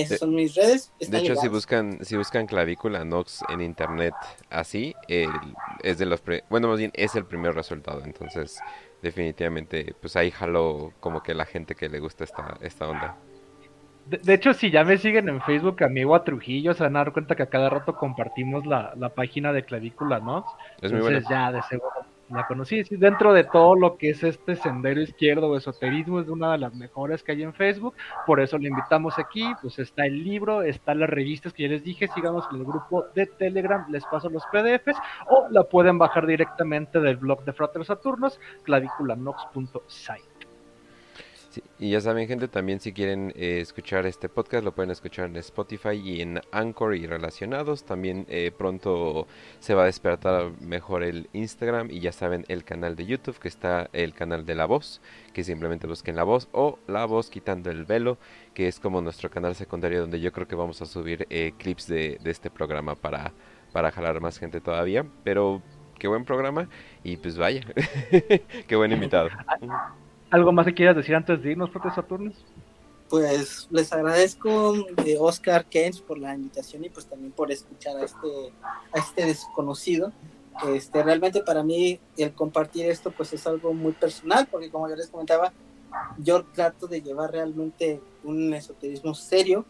esas 0.00 0.18
son 0.18 0.34
mis 0.34 0.54
redes. 0.54 0.92
De 1.00 1.18
hecho, 1.18 1.36
si 1.36 1.48
buscan, 1.48 2.04
si 2.04 2.16
buscan 2.16 2.46
clavícula 2.46 3.04
Nox 3.04 3.42
en 3.48 3.60
internet 3.60 4.14
así, 4.50 4.94
el, 5.08 5.30
es 5.82 5.98
de 5.98 6.06
los, 6.06 6.20
pre, 6.20 6.44
bueno, 6.50 6.68
más 6.68 6.78
bien 6.78 6.90
es 6.94 7.14
el 7.14 7.24
primer 7.24 7.54
resultado. 7.54 8.02
Entonces, 8.04 8.60
definitivamente, 9.02 9.94
pues 10.00 10.16
ahí 10.16 10.30
jaló 10.30 10.92
como 11.00 11.22
que 11.22 11.34
la 11.34 11.46
gente 11.46 11.74
que 11.74 11.88
le 11.88 12.00
gusta 12.00 12.24
esta, 12.24 12.56
esta 12.60 12.88
onda. 12.88 13.16
De, 14.06 14.18
de, 14.18 14.34
hecho, 14.34 14.54
si 14.54 14.70
ya 14.70 14.84
me 14.84 14.98
siguen 14.98 15.28
en 15.28 15.42
Facebook, 15.42 15.82
amigo 15.82 16.14
a 16.14 16.22
Trujillo, 16.22 16.74
se 16.74 16.84
van 16.84 16.96
a 16.96 17.00
dar 17.00 17.12
cuenta 17.12 17.34
que 17.34 17.42
a 17.42 17.50
cada 17.50 17.68
rato 17.68 17.96
compartimos 17.96 18.64
la, 18.64 18.94
la 18.96 19.08
página 19.08 19.52
de 19.52 19.64
clavícula 19.64 20.20
Nox. 20.20 20.48
Es 20.78 20.90
Entonces, 20.90 20.92
muy 20.92 21.12
bueno. 21.12 21.28
ya 21.28 21.52
de 21.52 21.62
seguro 21.62 22.05
la 22.30 22.46
conocí. 22.46 22.84
Sí, 22.84 22.96
dentro 22.96 23.32
de 23.32 23.44
todo 23.44 23.74
lo 23.74 23.96
que 23.96 24.10
es 24.10 24.22
este 24.22 24.56
sendero 24.56 25.00
izquierdo 25.00 25.48
o 25.48 25.56
esoterismo, 25.56 26.20
es 26.20 26.28
una 26.28 26.52
de 26.52 26.58
las 26.58 26.74
mejores 26.74 27.22
que 27.22 27.32
hay 27.32 27.42
en 27.42 27.54
Facebook. 27.54 27.94
Por 28.26 28.40
eso 28.40 28.58
le 28.58 28.68
invitamos 28.68 29.18
aquí. 29.18 29.44
Pues 29.60 29.78
está 29.78 30.06
el 30.06 30.24
libro, 30.24 30.62
están 30.62 31.00
las 31.00 31.10
revistas 31.10 31.52
que 31.52 31.64
ya 31.64 31.68
les 31.68 31.84
dije. 31.84 32.08
Sigamos 32.08 32.44
en 32.50 32.58
el 32.58 32.64
grupo 32.64 33.06
de 33.14 33.26
Telegram, 33.26 33.84
les 33.90 34.04
paso 34.06 34.28
los 34.28 34.44
PDFs 34.46 34.98
o 35.28 35.46
la 35.50 35.64
pueden 35.64 35.98
bajar 35.98 36.26
directamente 36.26 37.00
del 37.00 37.16
blog 37.16 37.44
de 37.44 37.52
Frater 37.52 37.84
Saturnos, 37.84 38.40
claviculanox.site. 38.64 40.35
Y 41.78 41.90
ya 41.90 42.00
saben, 42.00 42.26
gente, 42.28 42.48
también 42.48 42.80
si 42.80 42.92
quieren 42.92 43.32
eh, 43.36 43.60
escuchar 43.60 44.06
este 44.06 44.28
podcast, 44.28 44.64
lo 44.64 44.74
pueden 44.74 44.90
escuchar 44.90 45.26
en 45.26 45.36
Spotify 45.36 45.94
y 45.94 46.20
en 46.20 46.40
Anchor 46.52 46.94
y 46.94 47.06
relacionados. 47.06 47.84
También 47.84 48.26
eh, 48.28 48.52
pronto 48.56 49.26
se 49.60 49.74
va 49.74 49.82
a 49.82 49.86
despertar 49.86 50.52
mejor 50.60 51.02
el 51.02 51.28
Instagram 51.32 51.90
y 51.90 52.00
ya 52.00 52.12
saben, 52.12 52.44
el 52.48 52.64
canal 52.64 52.96
de 52.96 53.06
YouTube, 53.06 53.38
que 53.38 53.48
está 53.48 53.88
el 53.92 54.14
canal 54.14 54.46
de 54.46 54.54
La 54.54 54.66
Voz, 54.66 55.00
que 55.32 55.44
simplemente 55.44 55.86
busquen 55.86 56.16
La 56.16 56.24
Voz 56.24 56.48
o 56.52 56.78
La 56.86 57.04
Voz 57.04 57.30
quitando 57.30 57.70
el 57.70 57.84
velo, 57.84 58.18
que 58.54 58.68
es 58.68 58.80
como 58.80 59.00
nuestro 59.00 59.30
canal 59.30 59.54
secundario 59.54 60.00
donde 60.00 60.20
yo 60.20 60.32
creo 60.32 60.48
que 60.48 60.56
vamos 60.56 60.80
a 60.82 60.86
subir 60.86 61.26
eh, 61.30 61.52
clips 61.58 61.86
de, 61.86 62.18
de 62.22 62.30
este 62.30 62.50
programa 62.50 62.94
para, 62.94 63.32
para 63.72 63.90
jalar 63.90 64.20
más 64.20 64.38
gente 64.38 64.60
todavía. 64.60 65.06
Pero 65.24 65.62
qué 65.98 66.08
buen 66.08 66.24
programa 66.24 66.68
y 67.02 67.16
pues 67.16 67.36
vaya, 67.36 67.62
qué 68.66 68.76
buen 68.76 68.92
invitado. 68.92 69.28
¿Algo 70.30 70.52
más 70.52 70.66
que 70.66 70.74
quieras 70.74 70.96
decir 70.96 71.14
antes 71.14 71.42
de 71.42 71.52
irnos, 71.52 71.70
Prote 71.70 71.90
Saturnos? 71.94 72.34
Pues 73.08 73.68
les 73.70 73.92
agradezco 73.92 74.72
de 75.04 75.16
Oscar 75.20 75.64
Kench 75.66 76.02
por 76.02 76.18
la 76.18 76.34
invitación 76.34 76.84
y 76.84 76.90
pues 76.90 77.06
también 77.06 77.30
por 77.30 77.52
escuchar 77.52 77.96
a 77.96 78.04
este, 78.04 78.52
a 78.92 78.98
este 78.98 79.26
desconocido. 79.26 80.12
Este, 80.68 81.02
realmente 81.02 81.42
para 81.42 81.62
mí 81.62 82.00
el 82.16 82.32
compartir 82.32 82.86
esto 82.86 83.10
pues 83.10 83.32
es 83.34 83.46
algo 83.46 83.74
muy 83.74 83.92
personal 83.92 84.48
porque 84.50 84.70
como 84.70 84.88
yo 84.88 84.96
les 84.96 85.08
comentaba, 85.08 85.52
yo 86.18 86.44
trato 86.44 86.88
de 86.88 87.02
llevar 87.02 87.30
realmente 87.30 88.00
un 88.24 88.52
esoterismo 88.54 89.14
serio, 89.14 89.64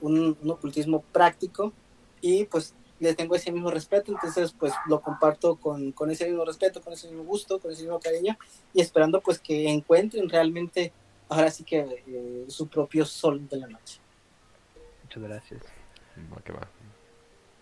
un, 0.00 0.36
un 0.42 0.50
ocultismo 0.50 1.02
práctico 1.12 1.72
y 2.20 2.44
pues 2.44 2.74
le 3.02 3.14
tengo 3.14 3.34
ese 3.34 3.50
mismo 3.50 3.70
respeto, 3.70 4.12
entonces 4.12 4.52
pues 4.52 4.72
lo 4.86 5.00
comparto 5.00 5.56
con, 5.56 5.92
con, 5.92 6.10
ese 6.10 6.26
mismo 6.26 6.44
respeto, 6.44 6.80
con 6.80 6.92
ese 6.92 7.08
mismo 7.08 7.24
gusto, 7.24 7.58
con 7.58 7.72
ese 7.72 7.82
mismo 7.82 7.98
cariño 7.98 8.38
y 8.72 8.80
esperando 8.80 9.20
pues 9.20 9.38
que 9.38 9.68
encuentren 9.68 10.28
realmente 10.28 10.92
ahora 11.28 11.50
sí 11.50 11.64
que 11.64 12.04
eh, 12.06 12.44
su 12.48 12.68
propio 12.68 13.04
sol 13.04 13.48
de 13.48 13.56
la 13.56 13.66
noche. 13.66 13.98
Muchas 15.02 15.22
gracias. 15.22 15.62
Va 16.32 16.40
que 16.42 16.52
va. 16.52 16.68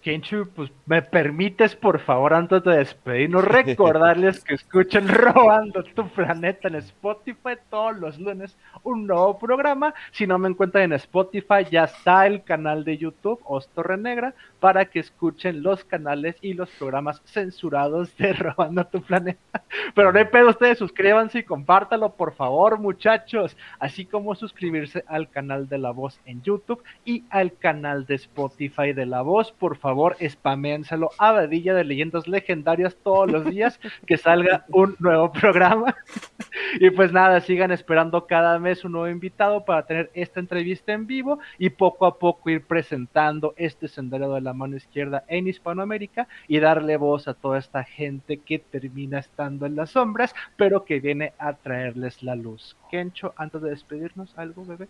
Kenchu, 0.02 0.48
pues 0.54 0.72
me 0.86 1.02
permites 1.02 1.76
por 1.76 2.00
favor 2.00 2.32
antes 2.32 2.64
de 2.64 2.78
despedirnos 2.78 3.44
recordarles 3.44 4.42
que 4.42 4.54
escuchen 4.54 5.08
Robando 5.08 5.82
tu 5.82 6.08
Planeta 6.08 6.68
en 6.68 6.76
Spotify 6.76 7.56
todos 7.68 7.96
los 7.98 8.18
lunes 8.18 8.56
un 8.82 9.06
nuevo 9.06 9.38
programa. 9.38 9.92
Si 10.12 10.26
no 10.26 10.38
me 10.38 10.48
encuentran 10.48 10.84
en 10.84 10.92
Spotify 10.94 11.66
ya 11.70 11.84
está 11.84 12.26
el 12.26 12.42
canal 12.44 12.84
de 12.84 12.96
YouTube 12.96 13.40
Ostorre 13.44 13.98
Negra 13.98 14.34
para 14.58 14.86
que 14.86 15.00
escuchen 15.00 15.62
los 15.62 15.84
canales 15.84 16.36
y 16.40 16.54
los 16.54 16.70
programas 16.70 17.20
censurados 17.26 18.16
de 18.16 18.32
Robando 18.32 18.86
tu 18.86 19.02
Planeta. 19.02 19.64
Pero 19.94 20.12
no 20.12 20.18
hay 20.18 20.26
pedo, 20.26 20.48
ustedes 20.48 20.78
suscríbanse 20.78 21.40
y 21.40 21.44
compártalo 21.44 22.14
por 22.14 22.32
favor 22.34 22.78
muchachos, 22.78 23.56
así 23.78 24.06
como 24.06 24.34
suscribirse 24.34 25.04
al 25.06 25.28
canal 25.28 25.68
de 25.68 25.78
La 25.78 25.90
Voz 25.90 26.20
en 26.24 26.42
YouTube 26.42 26.82
y 27.04 27.24
al 27.28 27.52
canal 27.58 28.06
de 28.06 28.14
Spotify 28.14 28.92
de 28.94 29.04
La 29.04 29.20
Voz, 29.22 29.52
por 29.52 29.76
favor 29.76 29.89
favor, 29.90 30.16
spaménselo 30.20 31.10
a 31.18 31.32
Vadilla 31.32 31.74
de 31.74 31.82
Leyendas 31.84 32.28
Legendarias 32.28 32.96
todos 33.02 33.30
los 33.30 33.44
días 33.44 33.80
que 34.06 34.16
salga 34.16 34.64
un 34.68 34.94
nuevo 35.00 35.32
programa. 35.32 35.96
y 36.80 36.90
pues 36.90 37.12
nada, 37.12 37.40
sigan 37.40 37.72
esperando 37.72 38.26
cada 38.26 38.58
mes 38.60 38.84
un 38.84 38.92
nuevo 38.92 39.08
invitado 39.08 39.64
para 39.64 39.84
tener 39.86 40.10
esta 40.14 40.38
entrevista 40.38 40.92
en 40.92 41.08
vivo 41.08 41.40
y 41.58 41.70
poco 41.70 42.06
a 42.06 42.18
poco 42.18 42.50
ir 42.50 42.64
presentando 42.64 43.52
este 43.56 43.88
sendero 43.88 44.32
de 44.32 44.40
la 44.40 44.52
mano 44.52 44.76
izquierda 44.76 45.24
en 45.26 45.48
Hispanoamérica 45.48 46.28
y 46.46 46.60
darle 46.60 46.96
voz 46.96 47.26
a 47.26 47.34
toda 47.34 47.58
esta 47.58 47.82
gente 47.82 48.36
que 48.38 48.60
termina 48.60 49.18
estando 49.18 49.66
en 49.66 49.74
las 49.74 49.90
sombras, 49.90 50.34
pero 50.56 50.84
que 50.84 51.00
viene 51.00 51.32
a 51.38 51.54
traerles 51.54 52.22
la 52.22 52.36
luz. 52.36 52.76
Kencho, 52.90 53.34
antes 53.36 53.60
de 53.60 53.70
despedirnos, 53.70 54.38
¿algo, 54.38 54.64
bebé? 54.64 54.86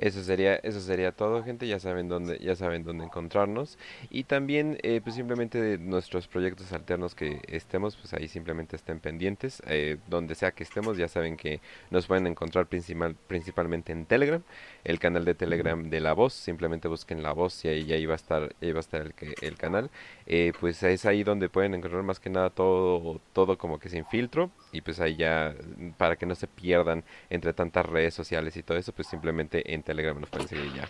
Eso 0.00 0.22
sería, 0.22 0.56
eso 0.56 0.80
sería 0.80 1.12
todo, 1.12 1.44
gente. 1.44 1.66
Ya 1.66 1.78
saben 1.78 2.08
dónde, 2.08 2.38
ya 2.38 2.56
saben 2.56 2.84
dónde 2.84 3.04
encontrarnos. 3.04 3.78
Y 4.08 4.24
también, 4.24 4.78
eh, 4.82 5.02
pues 5.04 5.14
simplemente 5.14 5.60
de 5.60 5.76
nuestros 5.76 6.26
proyectos 6.26 6.72
alternos 6.72 7.14
que 7.14 7.40
estemos, 7.48 7.96
pues 7.96 8.14
ahí 8.14 8.26
simplemente 8.26 8.76
estén 8.76 8.98
pendientes. 8.98 9.62
Eh, 9.66 9.98
donde 10.08 10.34
sea 10.34 10.52
que 10.52 10.64
estemos, 10.64 10.96
ya 10.96 11.06
saben 11.06 11.36
que 11.36 11.60
nos 11.90 12.06
pueden 12.06 12.26
encontrar 12.26 12.66
principal, 12.66 13.14
principalmente 13.26 13.92
en 13.92 14.06
Telegram, 14.06 14.42
el 14.84 14.98
canal 14.98 15.26
de 15.26 15.34
Telegram 15.34 15.90
de 15.90 16.00
La 16.00 16.14
Voz. 16.14 16.32
Simplemente 16.32 16.88
busquen 16.88 17.22
La 17.22 17.32
Voz 17.32 17.62
y 17.66 17.68
ahí, 17.68 17.92
ahí 17.92 18.06
va 18.06 18.14
a 18.14 18.16
estar, 18.16 18.54
ahí 18.62 18.72
va 18.72 18.78
a 18.78 18.80
estar 18.80 19.02
el, 19.02 19.14
el 19.42 19.56
canal. 19.58 19.90
Eh, 20.26 20.52
pues 20.58 20.82
es 20.82 21.04
ahí 21.04 21.24
donde 21.24 21.50
pueden 21.50 21.74
encontrar 21.74 22.02
más 22.04 22.20
que 22.20 22.30
nada 22.30 22.48
todo, 22.48 23.20
todo 23.34 23.58
como 23.58 23.78
que 23.78 23.90
sin 23.90 24.06
filtro. 24.06 24.50
Y 24.72 24.80
pues 24.80 25.00
ahí 25.00 25.16
ya, 25.16 25.54
para 25.98 26.16
que 26.16 26.24
no 26.24 26.34
se 26.34 26.46
pierdan 26.46 27.04
entre 27.28 27.52
tantas 27.52 27.84
redes 27.84 28.14
sociales 28.14 28.56
y 28.56 28.62
todo 28.62 28.78
eso, 28.78 28.92
pues 28.92 29.08
simplemente 29.08 29.49
en 29.52 29.82
Telegram 29.82 30.18
nos 30.20 30.30
pueden 30.30 30.48
seguir 30.48 30.72
ya. 30.74 30.88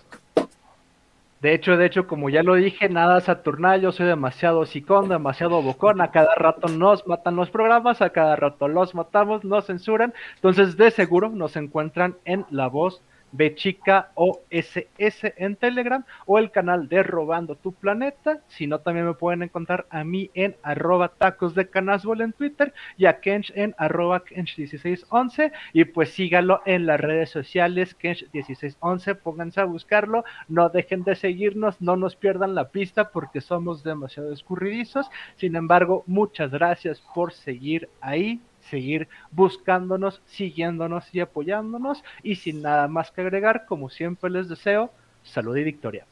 De 1.41 1.55
hecho, 1.55 1.79
de 1.79 1.87
hecho, 1.87 2.07
como 2.07 2.29
ya 2.29 2.43
lo 2.43 2.55
dije, 2.55 2.91
nada 2.91 3.19
Saturnal, 3.23 3.81
yo 3.81 3.93
soy 3.93 4.07
demasiado 4.07 4.67
sicón, 4.67 5.09
demasiado 5.09 5.63
bocón, 5.63 6.03
a 6.03 6.11
cada 6.11 6.35
rato 6.35 6.69
nos 6.69 7.07
matan 7.07 7.37
los 7.37 7.51
programas, 7.51 8.03
a 8.03 8.11
cada 8.11 8.37
rato 8.37 8.69
los 8.69 8.95
matamos, 8.95 9.43
nos 9.43 9.65
censuran, 9.65 10.13
entonces 10.35 10.77
de 10.77 10.91
seguro 10.91 11.31
nos 11.31 11.57
encuentran 11.57 12.17
en 12.27 12.45
La 12.51 12.67
Voz 12.69 13.01
Bechica 13.33 14.11
o 14.15 14.41
SS 14.51 15.35
en 15.37 15.57
Telegram 15.57 16.05
o 16.27 16.39
el 16.39 16.51
canal 16.51 16.89
de 16.89 17.03
Robando 17.03 17.55
tu 17.55 17.73
Planeta. 17.73 18.41
Si 18.49 18.67
no, 18.67 18.81
también 18.81 19.07
me 19.07 19.15
pueden 19.15 19.43
encontrar 19.43 19.87
a 19.91 20.05
mí 20.05 20.31
en 20.35 20.57
arroba 20.63 21.09
tacos 21.09 21.55
de 21.55 21.69
canasbol 21.69 22.21
en 22.21 22.33
Twitter 22.33 22.73
y 22.97 23.07
a 23.07 23.21
Kench 23.21 23.53
en 23.55 23.75
arroba 23.79 24.25
Kench1611. 24.25 25.53
Y 25.73 25.85
pues 25.85 26.11
síganlo 26.11 26.63
en 26.67 26.87
las 26.87 27.01
redes 27.01 27.31
sociales, 27.31 27.97
Kench1611. 27.99 29.17
Pónganse 29.17 29.61
a 29.61 29.65
buscarlo. 29.65 30.25
No 30.49 30.69
dejen 30.69 31.05
de 31.05 31.15
seguirnos, 31.15 31.81
no 31.81 31.97
nos 31.97 32.17
pierdan 32.17 32.55
la 32.55 32.69
pista 32.69 33.11
porque 33.11 33.41
somos 33.41 33.83
demasiado 33.83 34.33
escurridizos. 34.33 35.11
Sin 35.37 35.57
embargo, 35.57 36.05
muchas 36.07 36.51
gracias 36.51 37.01
por 37.15 37.33
seguir 37.33 37.89
ahí 38.01 38.41
seguir 38.71 39.09
buscándonos, 39.33 40.23
siguiéndonos 40.27 41.15
y 41.15 41.21
apoyándonos. 41.21 42.03
Y 42.23 42.37
sin 42.37 42.63
nada 42.63 42.89
más 42.89 43.11
que 43.11 43.21
agregar, 43.21 43.67
como 43.67 43.91
siempre 43.91 44.31
les 44.31 44.49
deseo, 44.49 44.91
salud 45.25 45.57
y 45.57 45.65
victoria. 45.65 46.07